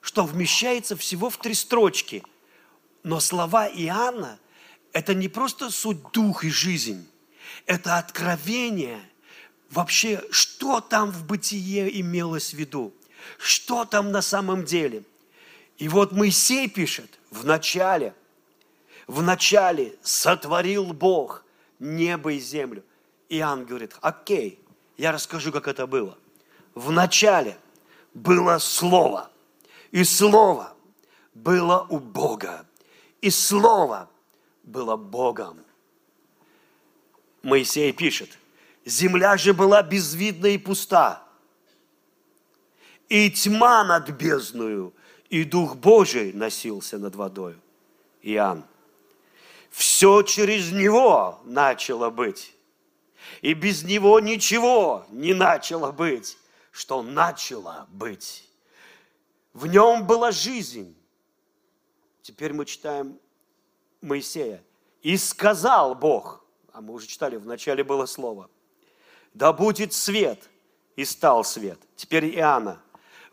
что 0.00 0.24
вмещается 0.24 0.96
всего 0.96 1.30
в 1.30 1.36
три 1.36 1.54
строчки. 1.54 2.24
Но 3.04 3.20
слова 3.20 3.68
Иоанна– 3.68 4.40
это 4.92 5.14
не 5.14 5.28
просто 5.28 5.70
суть 5.70 6.02
дух 6.12 6.42
и 6.42 6.50
жизнь, 6.50 7.08
это 7.66 7.98
откровение 7.98 8.98
вообще, 9.70 10.20
что 10.32 10.80
там 10.80 11.12
в 11.12 11.26
бытие 11.26 12.00
имелось 12.00 12.50
в 12.50 12.54
виду, 12.54 12.92
что 13.38 13.84
там 13.84 14.10
на 14.10 14.20
самом 14.20 14.64
деле. 14.64 15.04
И 15.78 15.86
вот 15.86 16.10
Моисей 16.10 16.68
пишет, 16.68 17.20
в 17.30 17.46
начале, 17.46 18.16
в 19.06 19.22
начале 19.22 19.96
сотворил 20.02 20.92
Бог 20.92 21.44
небо 21.78 22.32
и 22.32 22.38
землю. 22.38 22.82
Иоанн 23.28 23.64
говорит, 23.64 23.96
окей, 24.00 24.60
я 24.96 25.12
расскажу, 25.12 25.52
как 25.52 25.68
это 25.68 25.86
было. 25.86 26.16
В 26.74 26.90
начале 26.90 27.56
было 28.14 28.58
Слово, 28.58 29.30
и 29.90 30.04
Слово 30.04 30.74
было 31.34 31.86
у 31.88 31.98
Бога, 31.98 32.66
и 33.20 33.30
Слово 33.30 34.08
было 34.62 34.96
Богом. 34.96 35.64
Моисей 37.42 37.92
пишет, 37.92 38.38
земля 38.84 39.36
же 39.36 39.54
была 39.54 39.82
безвидна 39.82 40.46
и 40.46 40.58
пуста, 40.58 41.22
и 43.08 43.30
тьма 43.30 43.84
над 43.84 44.10
бездною, 44.10 44.92
и 45.30 45.44
Дух 45.44 45.76
Божий 45.76 46.32
носился 46.32 46.98
над 46.98 47.14
водой. 47.14 47.56
Иоанн. 48.22 48.64
Все 49.76 50.22
через 50.22 50.72
Него 50.72 51.38
начало 51.44 52.08
быть. 52.08 52.54
И 53.42 53.52
без 53.52 53.82
Него 53.82 54.20
ничего 54.20 55.04
не 55.10 55.34
начало 55.34 55.92
быть, 55.92 56.38
что 56.70 57.02
начало 57.02 57.86
быть. 57.90 58.48
В 59.52 59.66
Нем 59.66 60.06
была 60.06 60.32
жизнь. 60.32 60.96
Теперь 62.22 62.54
мы 62.54 62.64
читаем 62.64 63.20
Моисея. 64.00 64.64
И 65.02 65.18
сказал 65.18 65.94
Бог, 65.94 66.42
а 66.72 66.80
мы 66.80 66.94
уже 66.94 67.06
читали, 67.06 67.36
вначале 67.36 67.84
было 67.84 68.06
слово, 68.06 68.48
да 69.34 69.52
будет 69.52 69.92
свет, 69.92 70.48
и 70.96 71.04
стал 71.04 71.44
свет. 71.44 71.78
Теперь 71.96 72.34
Иоанна. 72.34 72.80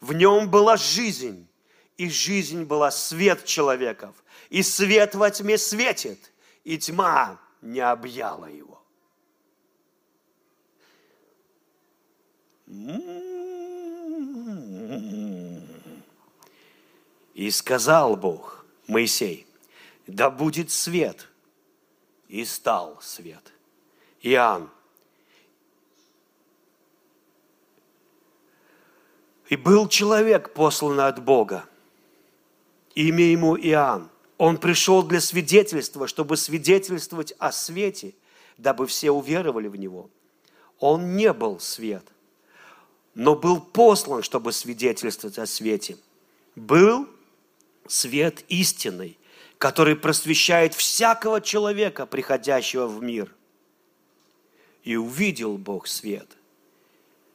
В 0.01 0.11
нем 0.11 0.51
была 0.51 0.75
жизнь, 0.75 1.47
и 1.95 2.09
жизнь 2.09 2.65
была 2.65 2.91
свет 2.91 3.45
человеков. 3.45 4.13
И 4.49 4.61
свет 4.61 5.15
во 5.15 5.31
тьме 5.31 5.57
светит, 5.57 6.32
и 6.63 6.77
тьма 6.77 7.39
не 7.61 7.79
объяла 7.79 8.45
его. 8.45 8.81
И 17.33 17.51
сказал 17.51 18.15
Бог 18.15 18.65
Моисей, 18.87 19.47
да 20.07 20.29
будет 20.29 20.71
свет. 20.71 21.29
И 22.27 22.45
стал 22.45 22.99
свет. 23.01 23.53
Иоанн. 24.21 24.69
И 29.49 29.55
был 29.55 29.87
человек 29.87 30.53
послан 30.53 30.99
от 31.01 31.23
Бога. 31.23 31.65
Имя 32.95 33.25
ему 33.25 33.55
Иоанн. 33.55 34.09
Он 34.45 34.57
пришел 34.57 35.03
для 35.03 35.21
свидетельства, 35.21 36.05
чтобы 36.05 36.35
свидетельствовать 36.35 37.33
о 37.39 37.53
свете, 37.53 38.13
дабы 38.57 38.87
все 38.87 39.09
уверовали 39.09 39.69
в 39.69 39.77
него. 39.77 40.09
Он 40.79 41.15
не 41.15 41.31
был 41.31 41.61
свет, 41.61 42.03
но 43.15 43.37
был 43.37 43.61
послан, 43.61 44.21
чтобы 44.21 44.51
свидетельствовать 44.51 45.39
о 45.39 45.45
свете. 45.45 45.95
Был 46.57 47.07
свет 47.87 48.43
истинный, 48.49 49.17
который 49.57 49.95
просвещает 49.95 50.73
всякого 50.73 51.39
человека, 51.39 52.05
приходящего 52.05 52.85
в 52.85 53.01
мир. 53.01 53.33
И 54.83 54.97
увидел 54.97 55.57
Бог 55.57 55.87
свет, 55.87 56.27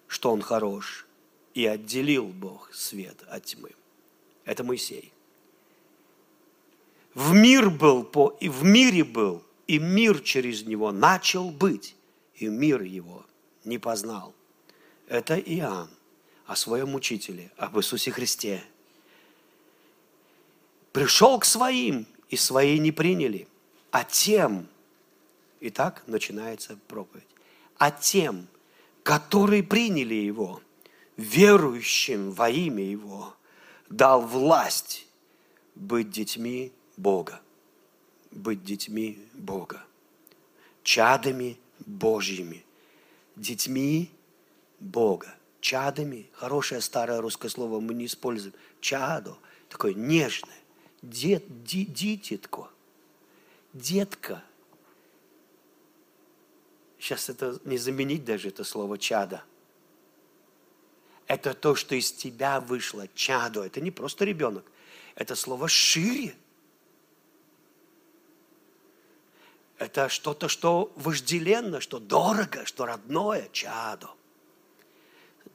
что 0.09 0.31
он 0.31 0.43
хорош, 0.43 1.07
и 1.55 1.65
отделил 1.65 2.27
Бог 2.27 2.71
свет 2.75 3.25
от 3.31 3.47
тьмы. 3.47 3.71
Это 4.45 4.63
Моисей. 4.63 5.15
В 7.15 7.33
мир 7.35 7.71
был, 7.71 8.05
по, 8.05 8.37
и 8.41 8.49
в 8.49 8.65
мире 8.65 9.05
был, 9.05 9.43
и 9.67 9.79
мир 9.79 10.21
через 10.21 10.65
него 10.65 10.93
начал 10.93 11.51
быть, 11.51 11.97
и 12.35 12.47
мир 12.47 12.83
его 12.83 13.25
не 13.65 13.79
познал. 13.79 14.35
Это 15.09 15.39
Иоанн 15.39 15.91
о 16.47 16.57
своем 16.57 16.95
учителе, 16.95 17.51
об 17.57 17.79
Иисусе 17.79 18.11
Христе. 18.11 18.63
Пришел 20.93 21.39
к 21.39 21.45
своим, 21.45 22.07
и 22.29 22.37
свои 22.37 22.79
не 22.79 22.93
приняли, 22.93 23.49
а 23.91 24.05
тем, 24.05 24.67
и 25.61 25.71
так 25.71 26.03
начинается 26.07 26.79
проповедь, 26.89 27.27
а 27.79 27.91
тем, 27.91 28.47
которые 29.03 29.63
приняли 29.63 30.15
его, 30.15 30.61
верующим 31.17 32.31
во 32.33 32.51
имя 32.51 32.85
его, 32.85 33.35
дал 33.89 34.23
власть 34.23 35.07
быть 35.75 36.11
детьми 36.11 36.73
Бога, 36.99 37.41
быть 38.33 38.65
детьми 38.65 39.25
Бога, 39.33 39.85
чадами 40.83 41.57
Божьими, 41.87 42.65
детьми 43.37 44.11
Бога, 44.81 45.33
чадами, 45.61 46.29
хорошее 46.33 46.81
старое 46.81 47.21
русское 47.21 47.49
слово 47.49 47.79
мы 47.79 47.95
не 47.95 48.07
используем, 48.07 48.53
чадо, 48.81 49.39
такое 49.69 49.95
нежное, 49.95 50.59
дет, 51.01 51.45
ди, 51.63 51.85
дитятко, 51.87 52.69
детка. 53.73 54.43
Сейчас 56.99 57.29
это 57.29 57.61
не 57.65 57.79
заменить 57.79 58.25
даже 58.25 58.49
это 58.49 58.65
слово 58.65 58.99
чада. 58.99 59.45
Это 61.29 61.55
то, 61.55 61.77
что 61.77 61.95
из 61.95 62.11
тебя 62.11 62.59
вышло, 62.59 63.07
чадо. 63.15 63.63
Это 63.63 63.81
не 63.81 63.93
просто 63.93 64.25
ребенок. 64.25 64.65
Это 65.15 65.37
слово 65.37 65.69
шире– 65.69 66.35
Это 69.79 70.09
что-то, 70.09 70.49
что 70.49 70.93
вожделенно, 70.97 71.81
что 71.81 72.01
дорого, 72.01 72.67
что 72.67 72.85
родное, 72.85 73.49
чадо. 73.53 74.11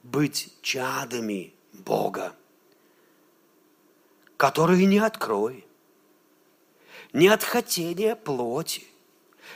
Быть 0.02 0.52
чадами 0.62 1.54
Бога, 1.72 2.34
которые 4.36 4.86
не 4.86 4.98
открой, 4.98 5.66
не 7.12 7.28
от 7.28 7.42
хотения 7.42 8.16
плоти, 8.16 8.86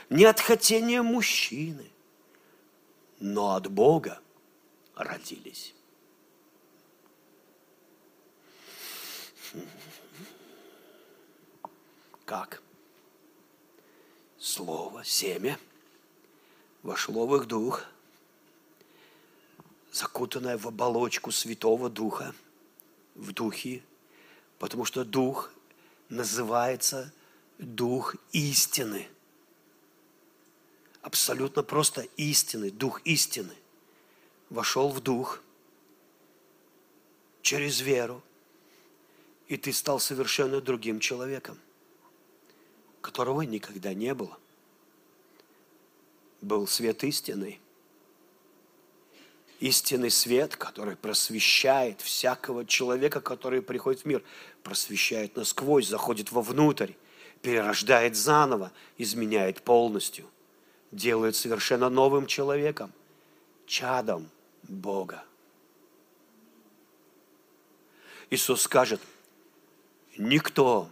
не 0.09 0.25
от 0.25 0.39
хотения 0.39 1.01
мужчины, 1.01 1.91
но 3.19 3.55
от 3.55 3.69
Бога 3.71 4.19
родились. 4.95 5.73
Как? 12.25 12.61
Слово, 14.49 15.03
семя, 15.05 15.59
вошло 16.81 17.27
в 17.27 17.35
их 17.35 17.45
дух, 17.45 17.83
закутанное 19.91 20.57
в 20.57 20.67
оболочку 20.67 21.31
Святого 21.31 21.87
Духа, 21.87 22.33
в 23.13 23.31
Духе, 23.31 23.83
потому 24.57 24.85
что 24.85 25.05
Дух 25.05 25.51
называется 26.09 27.13
Дух 27.59 28.15
истины. 28.31 29.07
Абсолютно 31.03 31.61
просто 31.61 32.07
истины, 32.17 32.71
Дух 32.71 33.01
истины. 33.05 33.53
Вошел 34.49 34.89
в 34.89 34.99
Дух 34.99 35.43
через 37.43 37.81
веру, 37.81 38.23
и 39.47 39.57
ты 39.57 39.71
стал 39.71 39.99
совершенно 39.99 40.59
другим 40.59 40.99
человеком– 40.99 41.59
которого 43.01 43.41
никогда 43.41 43.93
не 43.93 44.13
было. 44.13 44.37
Был 46.41 46.67
свет 46.67 47.03
истины. 47.03 47.59
Истинный 49.59 50.09
свет, 50.09 50.55
который 50.55 50.95
просвещает 50.95 51.99
всякого 51.99 52.65
человека, 52.65 53.19
который 53.19 53.61
приходит 53.61 54.01
в 54.01 54.05
мир, 54.05 54.23
просвещает 54.63 55.35
насквозь, 55.35 55.87
заходит 55.87 56.31
вовнутрь, 56.31 56.93
перерождает 57.41 58.15
заново, 58.15 58.71
изменяет 58.97 59.61
полностью, 59.61 60.25
делает 60.91 61.35
совершенно 61.35 61.89
новым 61.89 62.25
человеком, 62.25 62.93
чадом 63.65 64.29
Бога. 64.63 65.23
Иисус 68.29 68.61
скажет, 68.61 69.01
никто 70.17 70.89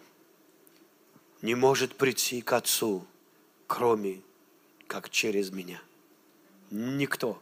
не 1.41 1.55
может 1.55 1.95
прийти 1.95 2.41
к 2.41 2.53
Отцу, 2.53 3.05
кроме 3.67 4.21
как 4.87 5.09
через 5.09 5.51
меня. 5.51 5.81
Никто. 6.71 7.41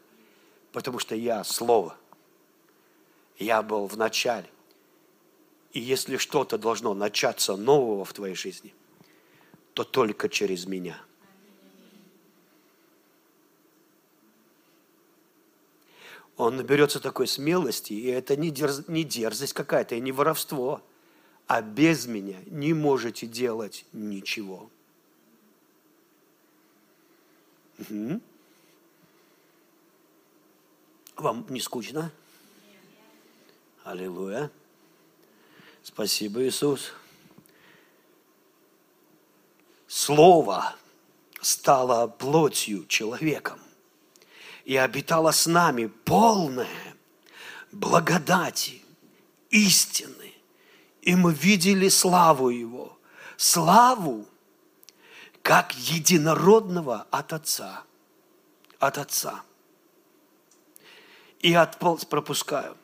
Потому 0.71 0.99
что 0.99 1.15
я 1.15 1.43
Слово. 1.43 1.95
Я 3.37 3.61
был 3.61 3.87
в 3.87 3.97
начале. 3.97 4.49
И 5.71 5.79
если 5.79 6.17
что-то 6.17 6.57
должно 6.57 6.93
начаться 6.93 7.55
нового 7.55 8.05
в 8.05 8.13
твоей 8.13 8.35
жизни, 8.35 8.73
то 9.73 9.83
только 9.83 10.29
через 10.29 10.65
меня. 10.65 11.01
Он 16.37 16.57
наберется 16.57 16.99
такой 16.99 17.27
смелости, 17.27 17.93
и 17.93 18.07
это 18.07 18.35
не, 18.35 18.51
дерз, 18.51 18.87
не 18.87 19.03
дерзость 19.03 19.53
какая-то, 19.53 19.95
и 19.95 20.01
не 20.01 20.11
воровство, 20.11 20.81
а 21.47 21.61
без 21.61 22.07
меня 22.07 22.39
не 22.47 22.73
можете 22.73 23.27
делать 23.27 23.85
ничего. 23.93 24.69
Угу. 27.79 28.21
Вам 31.17 31.45
не 31.49 31.59
скучно? 31.59 32.11
Аллилуйя. 33.83 34.49
Спасибо, 35.83 36.43
Иисус. 36.43 36.93
Слово 39.87 40.75
стало 41.41 42.07
плотью 42.07 42.85
человеком 42.87 43.59
и 44.65 44.75
обитало 44.75 45.31
с 45.31 45.45
нами 45.45 45.85
полное 45.85 46.95
благодати, 47.71 48.81
истины. 49.51 50.24
И 51.05 51.15
мы 51.15 51.33
видели 51.33 51.87
славу 51.87 52.49
Его, 52.49 52.97
славу, 53.37 54.25
как 55.43 55.75
единородного 55.75 57.05
от 57.11 57.31
Отца, 57.31 57.83
от 58.79 58.97
Отца. 58.97 59.43
И 61.39 61.53
от, 61.53 61.77
пропускаю, 61.77 62.75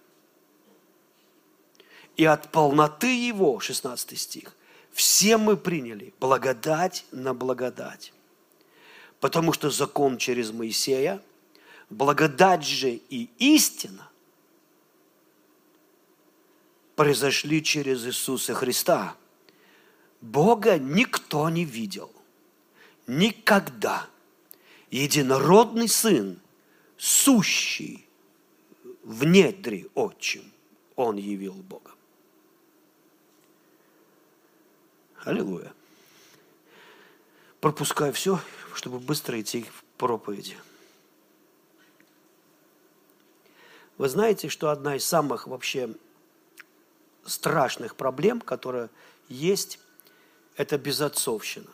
и 2.16 2.26
от 2.26 2.52
полноты 2.52 3.28
Его, 3.28 3.60
16 3.60 4.20
стих, 4.20 4.56
все 4.92 5.38
мы 5.38 5.58
приняли 5.58 6.14
благодать 6.20 7.06
на 7.12 7.34
благодать. 7.34 8.14
Потому 9.20 9.52
что 9.52 9.72
закон 9.72 10.20
через 10.20 10.52
Моисея, 10.52 11.24
благодать 11.90 12.64
же 12.64 12.92
и 12.92 13.32
истина 13.40 14.11
произошли 16.96 17.64
через 17.64 18.06
Иисуса 18.06 18.54
Христа. 18.54 19.16
Бога 20.22 20.78
никто 20.78 21.50
не 21.50 21.66
видел. 21.66 22.12
Никогда. 23.08 24.08
Единородный 24.90 25.88
Сын, 25.88 26.40
сущий 26.98 28.08
в 29.04 29.26
недре 29.26 29.88
отчим, 29.96 30.52
Он 30.96 31.16
явил 31.16 31.54
Бога. 31.54 31.92
Аллилуйя. 35.24 35.74
Пропускаю 37.60 38.12
все, 38.12 38.40
чтобы 38.74 39.00
быстро 39.00 39.40
идти 39.40 39.64
в 39.64 39.84
проповеди. 39.98 40.58
Вы 43.98 44.10
знаете, 44.10 44.50
что 44.50 44.70
одна 44.72 44.96
из 44.96 45.06
самых 45.06 45.46
вообще 45.46 45.94
страшных 47.26 47.96
проблем, 47.96 48.42
которая 48.42 48.90
есть, 49.30 49.80
это 50.56 50.78
безотцовщина. 50.78 51.70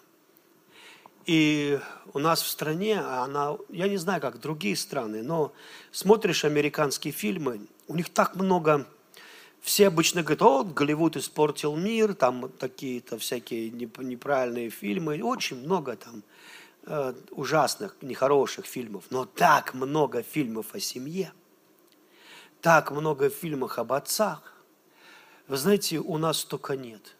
И 1.25 1.79
у 2.13 2.19
нас 2.19 2.41
в 2.41 2.47
стране, 2.47 2.99
она, 2.99 3.57
я 3.69 3.89
не 3.89 3.97
знаю, 3.97 4.21
как 4.21 4.39
другие 4.39 4.77
страны, 4.77 5.21
но 5.23 5.51
смотришь 5.91 6.45
американские 6.45 7.11
фильмы, 7.11 7.67
у 7.87 7.95
них 7.95 8.09
так 8.09 8.35
много 8.35 8.87
все 9.59 9.87
обычно 9.87 10.23
говорят, 10.23 10.41
о, 10.41 10.63
Голливуд 10.63 11.17
испортил 11.17 11.75
мир, 11.75 12.13
там 12.13 12.49
такие-то 12.49 13.17
всякие 13.17 13.69
неправильные 13.69 14.69
фильмы, 14.69 15.21
очень 15.21 15.57
много 15.57 15.97
там 15.97 16.23
э, 16.85 17.13
ужасных, 17.31 17.97
нехороших 18.01 18.65
фильмов, 18.65 19.03
но 19.09 19.25
так 19.25 19.73
много 19.73 20.23
фильмов 20.23 20.67
о 20.73 20.79
семье, 20.79 21.33
так 22.61 22.91
много 22.91 23.29
фильмов 23.29 23.77
об 23.77 23.91
отцах. 23.91 24.53
Вы 25.47 25.55
знаете, 25.55 25.99
у 25.99 26.17
нас 26.17 26.39
столько 26.39 26.75
нет. 26.75 27.15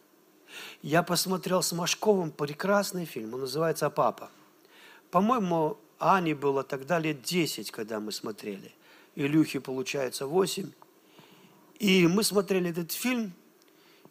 Я 0.81 1.01
посмотрел 1.01 1.61
с 1.61 1.71
Машковым 1.71 2.31
прекрасный 2.31 3.05
фильм, 3.05 3.33
он 3.33 3.41
называется 3.41 3.89
«Папа». 3.89 4.29
По-моему, 5.11 5.77
Ане 5.99 6.35
было 6.35 6.63
тогда 6.63 6.99
лет 6.99 7.21
10, 7.21 7.71
когда 7.71 7.99
мы 7.99 8.11
смотрели. 8.11 8.73
Илюхе, 9.15 9.61
получается, 9.61 10.27
8. 10.27 10.71
И 11.79 12.07
мы 12.07 12.23
смотрели 12.23 12.71
этот 12.71 12.91
фильм, 12.91 13.33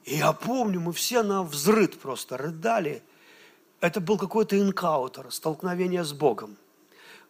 и 0.04 0.16
я 0.16 0.32
помню, 0.32 0.80
мы 0.80 0.92
все 0.92 1.22
на 1.22 1.42
взрыд 1.42 1.98
просто 1.98 2.36
рыдали. 2.38 3.02
Это 3.80 4.00
был 4.00 4.16
какой-то 4.16 4.58
инкаутер, 4.58 5.30
столкновение 5.30 6.04
с 6.04 6.12
Богом. 6.12 6.56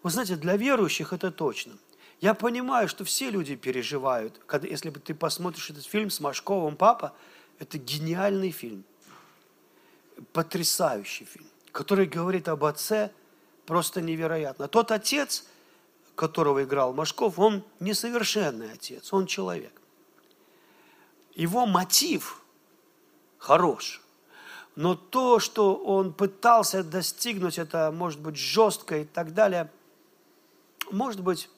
Вы 0.03 0.11
знаете, 0.11 0.37
для 0.37 0.57
верующих 0.57 1.13
это 1.13 1.33
точно. 1.33 1.73
Я 2.21 2.35
понимаю, 2.35 2.89
что 2.89 3.05
все 3.05 3.31
люди 3.31 3.57
переживают. 3.57 4.41
Когда, 4.47 4.67
если 4.67 4.91
бы 4.91 5.01
ты 5.01 5.15
посмотришь 5.15 5.71
этот 5.71 5.85
фильм 5.85 6.11
с 6.11 6.21
Машковым 6.21 6.77
«Папа», 6.77 7.13
это 7.59 7.79
гениальный 7.79 8.51
фильм. 8.51 8.85
Потрясающий 10.33 11.25
фильм, 11.25 11.47
который 11.73 12.07
говорит 12.07 12.49
об 12.49 12.65
отце 12.65 13.11
просто 13.67 14.01
невероятно. 14.01 14.67
Тот 14.67 14.91
отец, 14.91 15.47
которого 16.15 16.65
играл 16.65 16.95
Машков, 16.95 17.39
он 17.39 17.63
несовершенный 17.81 18.73
отец, 18.73 19.13
он 19.13 19.27
человек 19.27 19.73
его 21.37 21.67
мотив 21.67 22.43
хорош. 23.39 24.01
Но 24.75 24.95
то, 24.95 25.39
что 25.39 25.77
он 25.77 26.13
пытался 26.13 26.83
достигнуть, 26.83 27.59
это 27.59 27.93
может 27.93 28.21
быть 28.21 28.37
жестко 28.37 28.99
и 28.99 29.05
так 29.05 29.33
далее, 29.33 29.71
может 30.91 31.21
быть, 31.21 31.49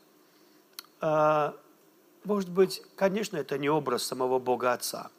может 1.00 2.50
быть, 2.50 2.82
конечно, 2.96 3.36
это 3.36 3.58
не 3.58 3.68
образ 3.68 4.02
самого 4.02 4.38
Бога 4.38 4.72
Отца, 4.72 5.10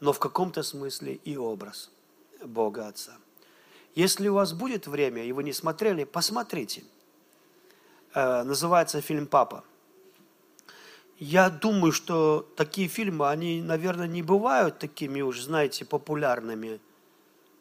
но 0.00 0.12
в 0.12 0.18
каком-то 0.18 0.62
смысле 0.62 1.14
и 1.14 1.36
образ 1.36 1.90
Бога 2.44 2.88
Отца. 2.88 3.16
Если 3.94 4.28
у 4.28 4.34
вас 4.34 4.52
будет 4.52 4.86
время, 4.86 5.24
и 5.24 5.32
вы 5.32 5.42
не 5.42 5.52
смотрели, 5.52 6.04
посмотрите. 6.04 6.84
Э, 8.14 8.42
называется 8.42 9.00
фильм 9.00 9.26
«Папа». 9.26 9.64
Я 11.18 11.50
думаю, 11.50 11.92
что 11.92 12.48
такие 12.56 12.88
фильмы, 12.88 13.28
они, 13.28 13.60
наверное, 13.60 14.06
не 14.06 14.22
бывают 14.22 14.78
такими 14.78 15.20
уж, 15.20 15.42
знаете, 15.42 15.84
популярными, 15.84 16.80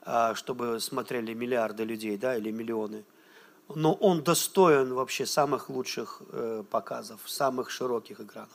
а, 0.02 0.34
чтобы 0.34 0.80
смотрели 0.80 1.34
миллиарды 1.34 1.84
людей, 1.84 2.18
да, 2.18 2.38
или 2.38 2.52
миллионы. 2.52 3.04
Но 3.76 3.94
он 3.94 4.24
достоин 4.24 4.94
вообще 4.94 5.26
самых 5.26 5.70
лучших 5.70 6.22
э, 6.32 6.64
показов, 6.70 7.22
самых 7.26 7.70
широких 7.70 8.20
экранов 8.20 8.50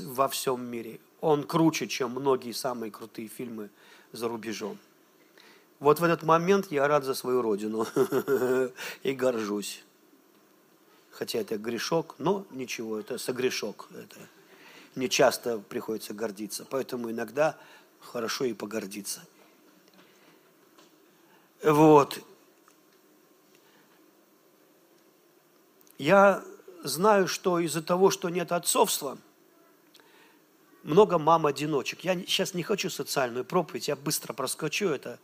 во 0.00 0.28
всем 0.28 0.64
мире. 0.64 1.00
Он 1.20 1.44
круче, 1.44 1.86
чем 1.86 2.10
многие 2.10 2.52
самые 2.52 2.90
крутые 2.90 3.28
фильмы 3.28 3.70
за 4.12 4.28
рубежом. 4.28 4.78
Вот 5.78 6.00
в 6.00 6.04
этот 6.04 6.22
момент 6.22 6.70
я 6.70 6.86
рад 6.88 7.04
за 7.04 7.14
свою 7.14 7.42
родину 7.42 7.86
и 9.02 9.12
горжусь. 9.12 9.82
Хотя 11.10 11.38
это 11.38 11.56
грешок, 11.56 12.14
но 12.18 12.44
ничего, 12.50 12.98
это 12.98 13.18
согрешок. 13.18 13.88
Это 13.94 14.16
не 14.94 15.08
часто 15.08 15.58
приходится 15.58 16.14
гордиться. 16.14 16.66
Поэтому 16.68 17.10
иногда 17.10 17.56
хорошо 18.00 18.44
и 18.44 18.52
погордиться. 18.52 19.22
Вот. 21.62 22.20
Я 25.98 26.42
знаю, 26.82 27.28
что 27.28 27.58
из-за 27.58 27.82
того, 27.82 28.10
что 28.10 28.28
нет 28.28 28.52
отцовства, 28.52 29.18
много 30.82 31.18
мам-одиночек. 31.18 32.00
Я 32.04 32.14
сейчас 32.14 32.54
не 32.54 32.62
хочу 32.62 32.90
социальную 32.90 33.44
проповедь, 33.44 33.88
я 33.88 33.96
быстро 33.96 34.32
проскочу 34.32 34.88
это. 34.88 35.18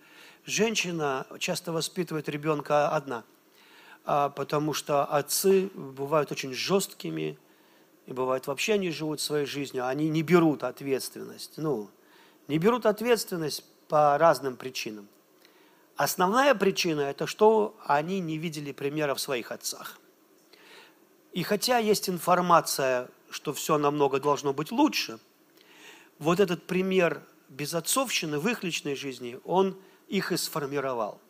Женщина 0.44 1.26
часто 1.38 1.72
воспитывает 1.72 2.28
ребенка 2.28 2.88
одна– 2.88 3.24
а, 4.04 4.30
потому 4.30 4.72
что 4.72 5.04
отцы 5.04 5.70
бывают 5.74 6.32
очень 6.32 6.52
жесткими, 6.52 7.38
и 8.06 8.12
бывает 8.12 8.48
вообще 8.48 8.74
они 8.74 8.90
живут 8.90 9.20
своей 9.20 9.46
жизнью, 9.46 9.86
они 9.86 10.08
не 10.08 10.22
берут 10.22 10.64
ответственность. 10.64 11.52
Ну, 11.56 11.88
не 12.48 12.58
берут 12.58 12.84
ответственность 12.84 13.64
по 13.88 14.18
разным 14.18 14.56
причинам. 14.56 15.08
Основная 15.94 16.54
причина– 16.54 17.00
это 17.02 17.26
что 17.26 17.76
они 17.86 18.18
не 18.18 18.38
видели 18.38 18.72
примера 18.72 19.14
в 19.14 19.20
своих 19.20 19.52
отцах. 19.52 19.98
И 21.33 21.43
хотя 21.43 21.78
есть 21.78 22.09
информация, 22.09 23.09
что 23.30 23.53
все 23.53 23.78
намного 23.78 24.20
должно 24.20 24.53
быть 24.53 24.70
лучше, 24.70 25.18
вот 26.18 26.41
этот 26.41 26.66
пример 26.66 27.22
безотцовщины 27.49 28.39
в 28.39 28.49
их 28.49 28.62
личной 28.62 28.95
жизни, 28.95 29.41
он 29.45 29.76
их 30.09 30.33
и 30.33 30.37
сформировал. 30.37 31.20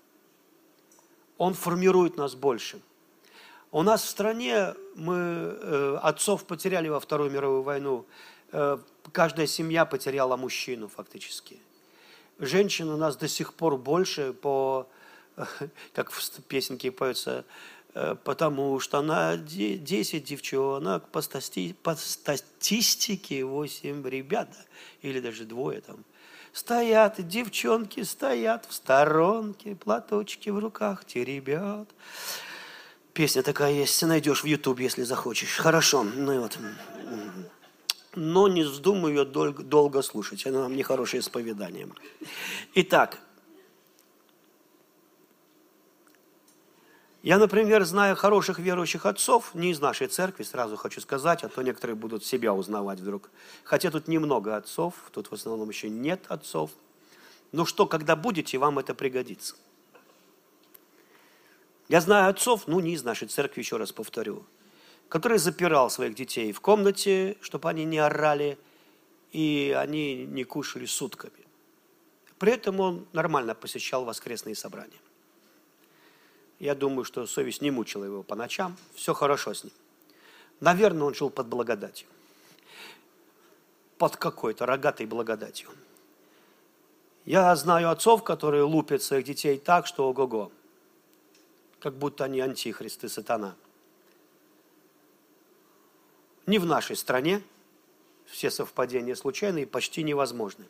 Он 1.38 1.54
формирует 1.54 2.16
нас 2.16 2.34
больше. 2.34 2.80
У 3.70 3.82
нас 3.82 4.02
в 4.02 4.08
стране 4.08 4.74
мы 4.96 5.16
э, 5.16 5.98
отцов 6.02 6.44
потеряли 6.44 6.88
во 6.88 7.00
Вторую 7.00 7.30
мировую 7.30 7.62
войну. 7.62 8.04
Э, 8.50 8.78
каждая 9.12 9.46
семья 9.46 9.86
потеряла 9.86 10.36
мужчину 10.36 10.88
фактически. 10.88 11.58
Женщин 12.38 12.90
у 12.90 12.96
нас 12.96 13.16
до 13.16 13.28
сих 13.28 13.54
пор 13.54 13.78
больше 13.78 14.32
по, 14.34 14.86
как 15.94 16.10
в 16.10 16.42
песенке 16.42 16.90
поется, 16.90 17.44
потому 18.24 18.80
что 18.80 19.02
на 19.02 19.36
10 19.36 20.24
девчонок, 20.24 21.08
по, 21.08 21.20
стати, 21.22 21.74
по 21.82 21.94
статистике 21.94 23.44
8 23.44 24.08
ребят, 24.08 24.48
или 25.02 25.20
даже 25.20 25.44
двое 25.44 25.80
там. 25.80 26.04
Стоят 26.52 27.26
девчонки, 27.26 28.02
стоят 28.02 28.66
в 28.68 28.74
сторонке, 28.74 29.74
платочки 29.74 30.50
в 30.50 30.58
руках, 30.58 31.04
те 31.06 31.24
ребят. 31.24 31.88
Песня 33.14 33.42
такая 33.42 33.72
есть, 33.72 34.02
найдешь 34.02 34.42
в 34.42 34.46
YouTube, 34.46 34.80
если 34.80 35.02
захочешь. 35.02 35.56
Хорошо, 35.56 36.02
ну 36.02 36.32
и 36.32 36.38
вот 36.38 36.58
но 38.14 38.48
не 38.48 38.62
вздумай 38.62 39.12
ее 39.12 39.24
долго, 39.24 39.62
долго 39.62 40.02
слушать. 40.02 40.46
Она 40.46 40.62
нам 40.62 40.76
нехорошее 40.76 41.20
исповедание. 41.20 41.88
Итак, 42.74 43.18
я, 47.22 47.38
например, 47.38 47.84
знаю 47.84 48.16
хороших 48.16 48.58
верующих 48.58 49.06
отцов, 49.06 49.54
не 49.54 49.70
из 49.70 49.80
нашей 49.80 50.08
церкви, 50.08 50.42
сразу 50.42 50.76
хочу 50.76 51.00
сказать, 51.00 51.44
а 51.44 51.48
то 51.48 51.62
некоторые 51.62 51.94
будут 51.94 52.24
себя 52.24 52.52
узнавать 52.52 52.98
вдруг. 52.98 53.30
Хотя 53.62 53.92
тут 53.92 54.08
немного 54.08 54.56
отцов, 54.56 54.94
тут 55.12 55.30
в 55.30 55.32
основном 55.32 55.68
еще 55.68 55.88
нет 55.88 56.24
отцов. 56.28 56.72
Ну 57.52 57.64
что, 57.64 57.86
когда 57.86 58.16
будете, 58.16 58.58
вам 58.58 58.80
это 58.80 58.92
пригодится. 58.92 59.54
Я 61.88 62.00
знаю 62.00 62.28
отцов, 62.28 62.66
ну 62.66 62.80
не 62.80 62.94
из 62.94 63.04
нашей 63.04 63.28
церкви, 63.28 63.60
еще 63.60 63.76
раз 63.76 63.92
повторю, 63.92 64.44
который 65.08 65.38
запирал 65.38 65.90
своих 65.90 66.16
детей 66.16 66.52
в 66.52 66.60
комнате, 66.60 67.36
чтобы 67.40 67.68
они 67.68 67.84
не 67.84 67.98
орали, 67.98 68.58
и 69.30 69.76
они 69.78 70.26
не 70.26 70.42
кушали 70.42 70.86
сутками. 70.86 71.46
При 72.38 72.52
этом 72.52 72.80
он 72.80 73.06
нормально 73.12 73.54
посещал 73.54 74.04
воскресные 74.04 74.56
собрания. 74.56 74.98
Я 76.62 76.74
думаю, 76.74 77.04
что 77.04 77.26
совесть 77.26 77.60
не 77.60 77.70
мучила 77.70 78.04
его 78.04 78.22
по 78.22 78.34
ночам, 78.34 78.76
все 78.94 79.12
хорошо 79.12 79.52
с 79.52 79.64
ним. 79.64 79.72
Наверное, 80.60 81.08
он 81.08 81.14
жил 81.14 81.28
под 81.28 81.48
благодатью. 81.48 82.06
Под 83.98 84.16
какой-то 84.16 84.64
рогатой 84.64 85.06
благодатью. 85.06 85.68
Я 87.24 87.54
знаю 87.56 87.90
отцов, 87.90 88.22
которые 88.22 88.62
лупят 88.62 89.02
своих 89.02 89.24
детей 89.24 89.58
так, 89.58 89.86
что 89.86 90.08
ого-го. 90.08 90.50
Как 91.80 91.94
будто 91.94 92.24
они 92.24 92.40
антихристы, 92.40 93.08
сатана– 93.08 93.56
не 96.46 96.58
в 96.58 96.66
нашей 96.66 96.96
стране. 96.96 97.42
Все 98.26 98.50
совпадения 98.50 99.14
случайны 99.14 99.62
и 99.62 99.66
почти 99.66 100.02
невозможны. 100.02 100.64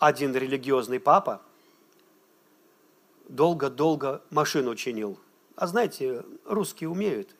Один 0.00 0.34
религиозный 0.34 0.98
папа 0.98 1.42
долго-долго 3.28 4.22
машину 4.30 4.74
чинил. 4.74 5.20
А 5.56 5.66
знаете, 5.66 6.24
русские 6.46 6.88
умеют. 6.88 7.36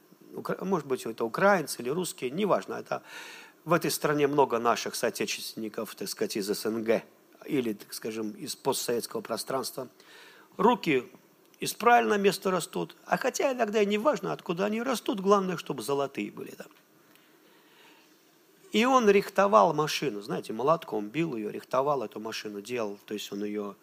Может 0.61 0.87
быть, 0.87 1.07
это 1.07 1.25
украинцы 1.25 1.81
или 1.81 1.89
русские, 1.89 2.31
неважно. 2.31 2.75
Это 2.75 3.03
в 3.65 3.73
этой 3.73 3.91
стране 3.91 4.27
много 4.27 4.59
наших 4.59 4.95
соотечественников, 4.95 5.95
так 5.95 6.07
сказать, 6.09 6.37
из 6.37 6.49
СНГ 6.49 7.03
или, 7.47 7.73
так 7.73 7.95
скажем, 7.95 8.33
из 8.33 8.57
постсоветского 8.57 9.23
пространства. 9.23 9.89
Руки 10.59 11.11
из 11.61 11.73
правильного 11.73 12.19
места 12.19 12.51
растут. 12.51 12.95
А 13.07 13.17
хотя 13.17 13.53
иногда 13.55 13.81
и 13.81 13.87
не 13.87 13.97
важно, 13.97 14.35
откуда 14.35 14.67
они 14.67 14.83
растут, 14.83 15.21
главное, 15.21 15.57
чтобы 15.57 15.83
золотые 15.83 16.31
были 16.31 16.51
там. 16.51 16.69
И 18.73 18.85
он 18.85 19.11
рихтовал 19.11 19.75
машину, 19.75 20.21
знаете, 20.21 20.53
молотком 20.53 21.09
бил 21.09 21.35
ее, 21.35 21.51
рихтовал 21.51 22.05
эту 22.05 22.21
машину, 22.21 22.61
делал, 22.61 22.99
то 23.05 23.15
есть 23.15 23.33
он 23.33 23.43
ее, 23.45 23.75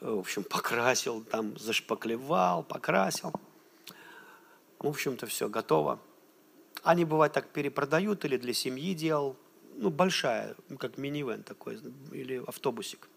э, 0.00 0.10
в 0.10 0.18
общем, 0.18 0.44
покрасил, 0.44 1.22
там 1.24 1.58
зашпаклевал, 1.58 2.62
покрасил. 2.62 3.32
В 4.78 4.88
общем-то, 4.88 5.26
все 5.26 5.48
готово. 5.48 6.00
Они, 6.82 7.04
бывает, 7.04 7.32
так 7.32 7.48
перепродают 7.48 8.24
или 8.24 8.38
для 8.38 8.54
семьи 8.54 8.94
делал, 8.94 9.36
ну, 9.76 9.90
большая, 9.90 10.54
как 10.78 10.96
минивэн 10.96 11.42
такой, 11.42 11.78
или 12.12 12.42
автобусик. 12.46 13.08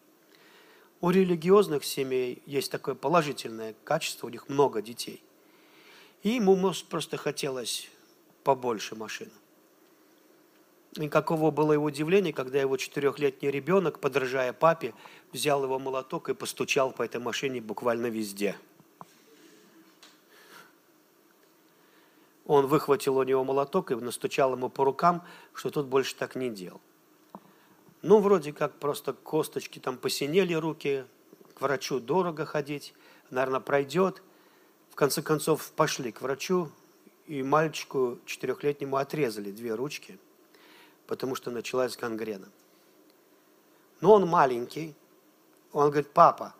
У 0.99 1.09
религиозных 1.09 1.85
семей 1.85 2.41
есть 2.45 2.71
такое 2.71 2.95
положительное 2.95 3.75
качество, 3.83 4.27
у 4.27 4.29
них 4.29 4.49
много 4.49 4.81
детей. 4.81 5.23
И 6.23 6.29
ему 6.29 6.73
просто 6.89 7.15
хотелось 7.17 7.89
побольше 8.43 8.95
машин. 8.95 9.29
И 10.95 11.09
каково 11.09 11.51
было 11.51 11.73
его 11.73 11.85
удивление, 11.85 12.33
когда 12.33 12.59
его 12.59 12.77
четырехлетний 12.77 13.51
ребенок, 13.51 13.99
подражая 13.99 14.53
папе, 14.53 14.93
взял 15.31 15.63
его 15.63 15.77
молоток 15.77 16.29
и 16.29 16.33
постучал 16.33 16.91
по 16.91 17.03
этой 17.03 17.21
машине 17.21 17.61
буквально 17.61 18.07
везде. 18.07 18.55
Он 22.45 22.65
выхватил 22.65 23.17
у 23.17 23.23
него 23.23 23.43
молоток 23.43 23.91
и 23.91 23.95
настучал 23.95 24.53
ему 24.53 24.69
по 24.69 24.85
рукам, 24.85 25.23
что 25.53 25.69
тот 25.69 25.87
больше 25.87 26.15
так 26.15 26.35
не 26.35 26.49
делал. 26.49 26.79
Ну, 28.01 28.19
вроде 28.19 28.53
как 28.53 28.79
просто 28.79 29.11
косточки 29.11 29.79
там 29.79 29.97
посинели 29.97 30.53
руки, 30.53 31.05
к 31.53 31.61
врачу 31.61 31.99
дорого 31.99 32.45
ходить, 32.45 32.93
наверное, 33.29 33.59
пройдет. 33.59 34.21
В 34.91 34.95
конце 34.95 35.21
концов, 35.21 35.71
пошли 35.73 36.11
к 36.11 36.21
врачу, 36.21 36.69
и 37.25 37.43
мальчику 37.43 38.19
четырехлетнему 38.25 38.95
отрезали 38.95 39.51
две 39.51 39.75
ручки, 39.75 40.17
потому 41.07 41.35
что 41.35 41.49
началась 41.49 41.97
гангрена. 41.97 42.49
Но 44.01 44.13
он 44.13 44.27
маленький, 44.27 44.95
он 45.71 45.89
говорит, 45.89 46.11
папа, 46.11 46.53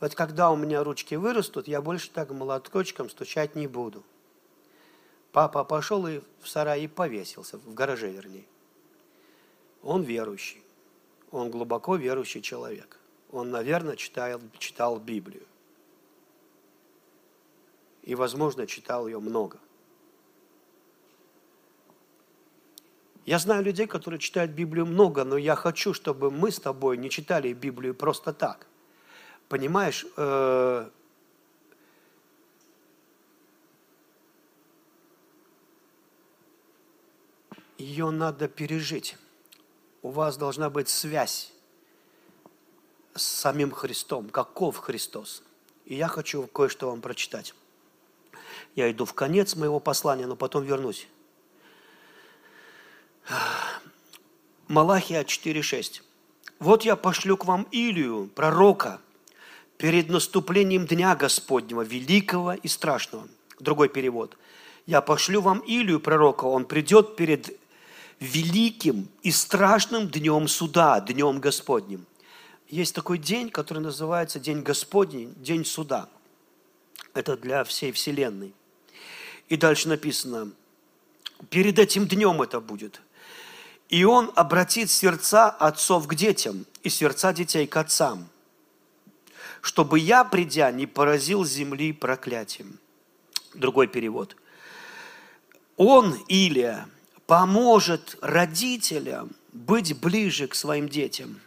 вот 0.00 0.14
когда 0.14 0.50
у 0.50 0.56
меня 0.56 0.82
ручки 0.82 1.14
вырастут, 1.14 1.68
я 1.68 1.80
больше 1.80 2.10
так 2.10 2.30
молоткочком 2.30 3.08
стучать 3.08 3.54
не 3.54 3.68
буду. 3.68 4.02
Папа 5.30 5.64
пошел 5.64 6.06
и 6.08 6.20
в 6.40 6.48
сарае 6.48 6.88
повесился, 6.88 7.56
в 7.58 7.72
гараже 7.72 8.10
вернее. 8.10 8.44
Он 9.82 10.02
верующий. 10.02 10.62
Он 11.30 11.50
глубоко 11.50 11.96
верующий 11.96 12.42
человек. 12.42 12.98
Он, 13.30 13.50
наверное, 13.50 13.96
читал, 13.96 14.40
читал 14.58 14.98
Библию. 14.98 15.46
И, 18.02 18.14
возможно, 18.14 18.66
читал 18.66 19.06
ее 19.06 19.20
много. 19.20 19.58
Я 23.24 23.38
знаю 23.38 23.62
людей, 23.62 23.86
которые 23.86 24.18
читают 24.18 24.50
Библию 24.50 24.86
много, 24.86 25.24
но 25.24 25.36
я 25.36 25.54
хочу, 25.54 25.94
чтобы 25.94 26.30
мы 26.30 26.50
с 26.50 26.58
тобой 26.58 26.96
не 26.96 27.08
читали 27.08 27.52
Библию 27.52 27.94
просто 27.94 28.32
так. 28.32 28.66
Понимаешь, 29.48 30.06
э, 30.16 30.88
ее 37.78 38.10
надо 38.10 38.48
пережить 38.48 39.16
у 40.02 40.10
вас 40.10 40.36
должна 40.36 40.68
быть 40.68 40.88
связь 40.88 41.52
с 43.14 43.22
самим 43.22 43.70
Христом. 43.70 44.28
Каков 44.28 44.76
Христос? 44.78 45.42
И 45.84 45.94
я 45.94 46.08
хочу 46.08 46.46
кое-что 46.46 46.90
вам 46.90 47.00
прочитать. 47.00 47.54
Я 48.74 48.90
иду 48.90 49.04
в 49.04 49.14
конец 49.14 49.54
моего 49.54 49.80
послания, 49.80 50.26
но 50.26 50.36
потом 50.36 50.64
вернусь. 50.64 51.08
Малахия 54.68 55.22
4.6. 55.22 56.02
«Вот 56.58 56.84
я 56.84 56.96
пошлю 56.96 57.36
к 57.36 57.44
вам 57.44 57.66
Илию, 57.70 58.30
пророка, 58.34 59.00
перед 59.76 60.08
наступлением 60.08 60.86
Дня 60.86 61.14
Господнего, 61.16 61.82
великого 61.82 62.54
и 62.54 62.68
страшного». 62.68 63.28
Другой 63.58 63.88
перевод. 63.88 64.36
«Я 64.86 65.00
пошлю 65.00 65.40
вам 65.40 65.58
Илию, 65.60 66.00
пророка, 66.00 66.44
он 66.44 66.64
придет 66.64 67.16
перед 67.16 67.58
великим 68.22 69.08
и 69.22 69.30
страшным 69.32 70.08
днем 70.08 70.46
суда, 70.46 71.00
днем 71.00 71.40
Господним. 71.40 72.06
Есть 72.68 72.94
такой 72.94 73.18
день, 73.18 73.50
который 73.50 73.80
называется 73.80 74.38
День 74.38 74.62
Господний, 74.62 75.26
День 75.36 75.64
суда. 75.64 76.08
Это 77.14 77.36
для 77.36 77.64
всей 77.64 77.92
Вселенной. 77.92 78.54
И 79.48 79.56
дальше 79.56 79.88
написано, 79.88 80.52
перед 81.50 81.78
этим 81.78 82.06
днем 82.06 82.40
это 82.40 82.60
будет. 82.60 83.02
И 83.92 84.02
он 84.02 84.32
обратит 84.34 84.90
сердца 84.90 85.48
отцов 85.50 86.08
к 86.08 86.16
детям 86.16 86.66
и 86.82 86.88
сердца 86.88 87.32
детей 87.32 87.68
к 87.68 87.76
отцам, 87.76 88.28
чтобы 89.60 90.00
я, 90.00 90.24
придя, 90.24 90.72
не 90.72 90.86
поразил 90.86 91.44
земли 91.44 91.92
проклятием. 91.92 92.80
Другой 93.54 93.86
перевод– 93.86 94.36
он, 95.76 96.14
Илия, 96.28 96.88
поможет 97.26 98.16
родителям 98.20 99.32
быть 99.52 99.98
ближе 99.98 100.46
к 100.46 100.54
своим 100.54 100.88
детям, 100.88 101.40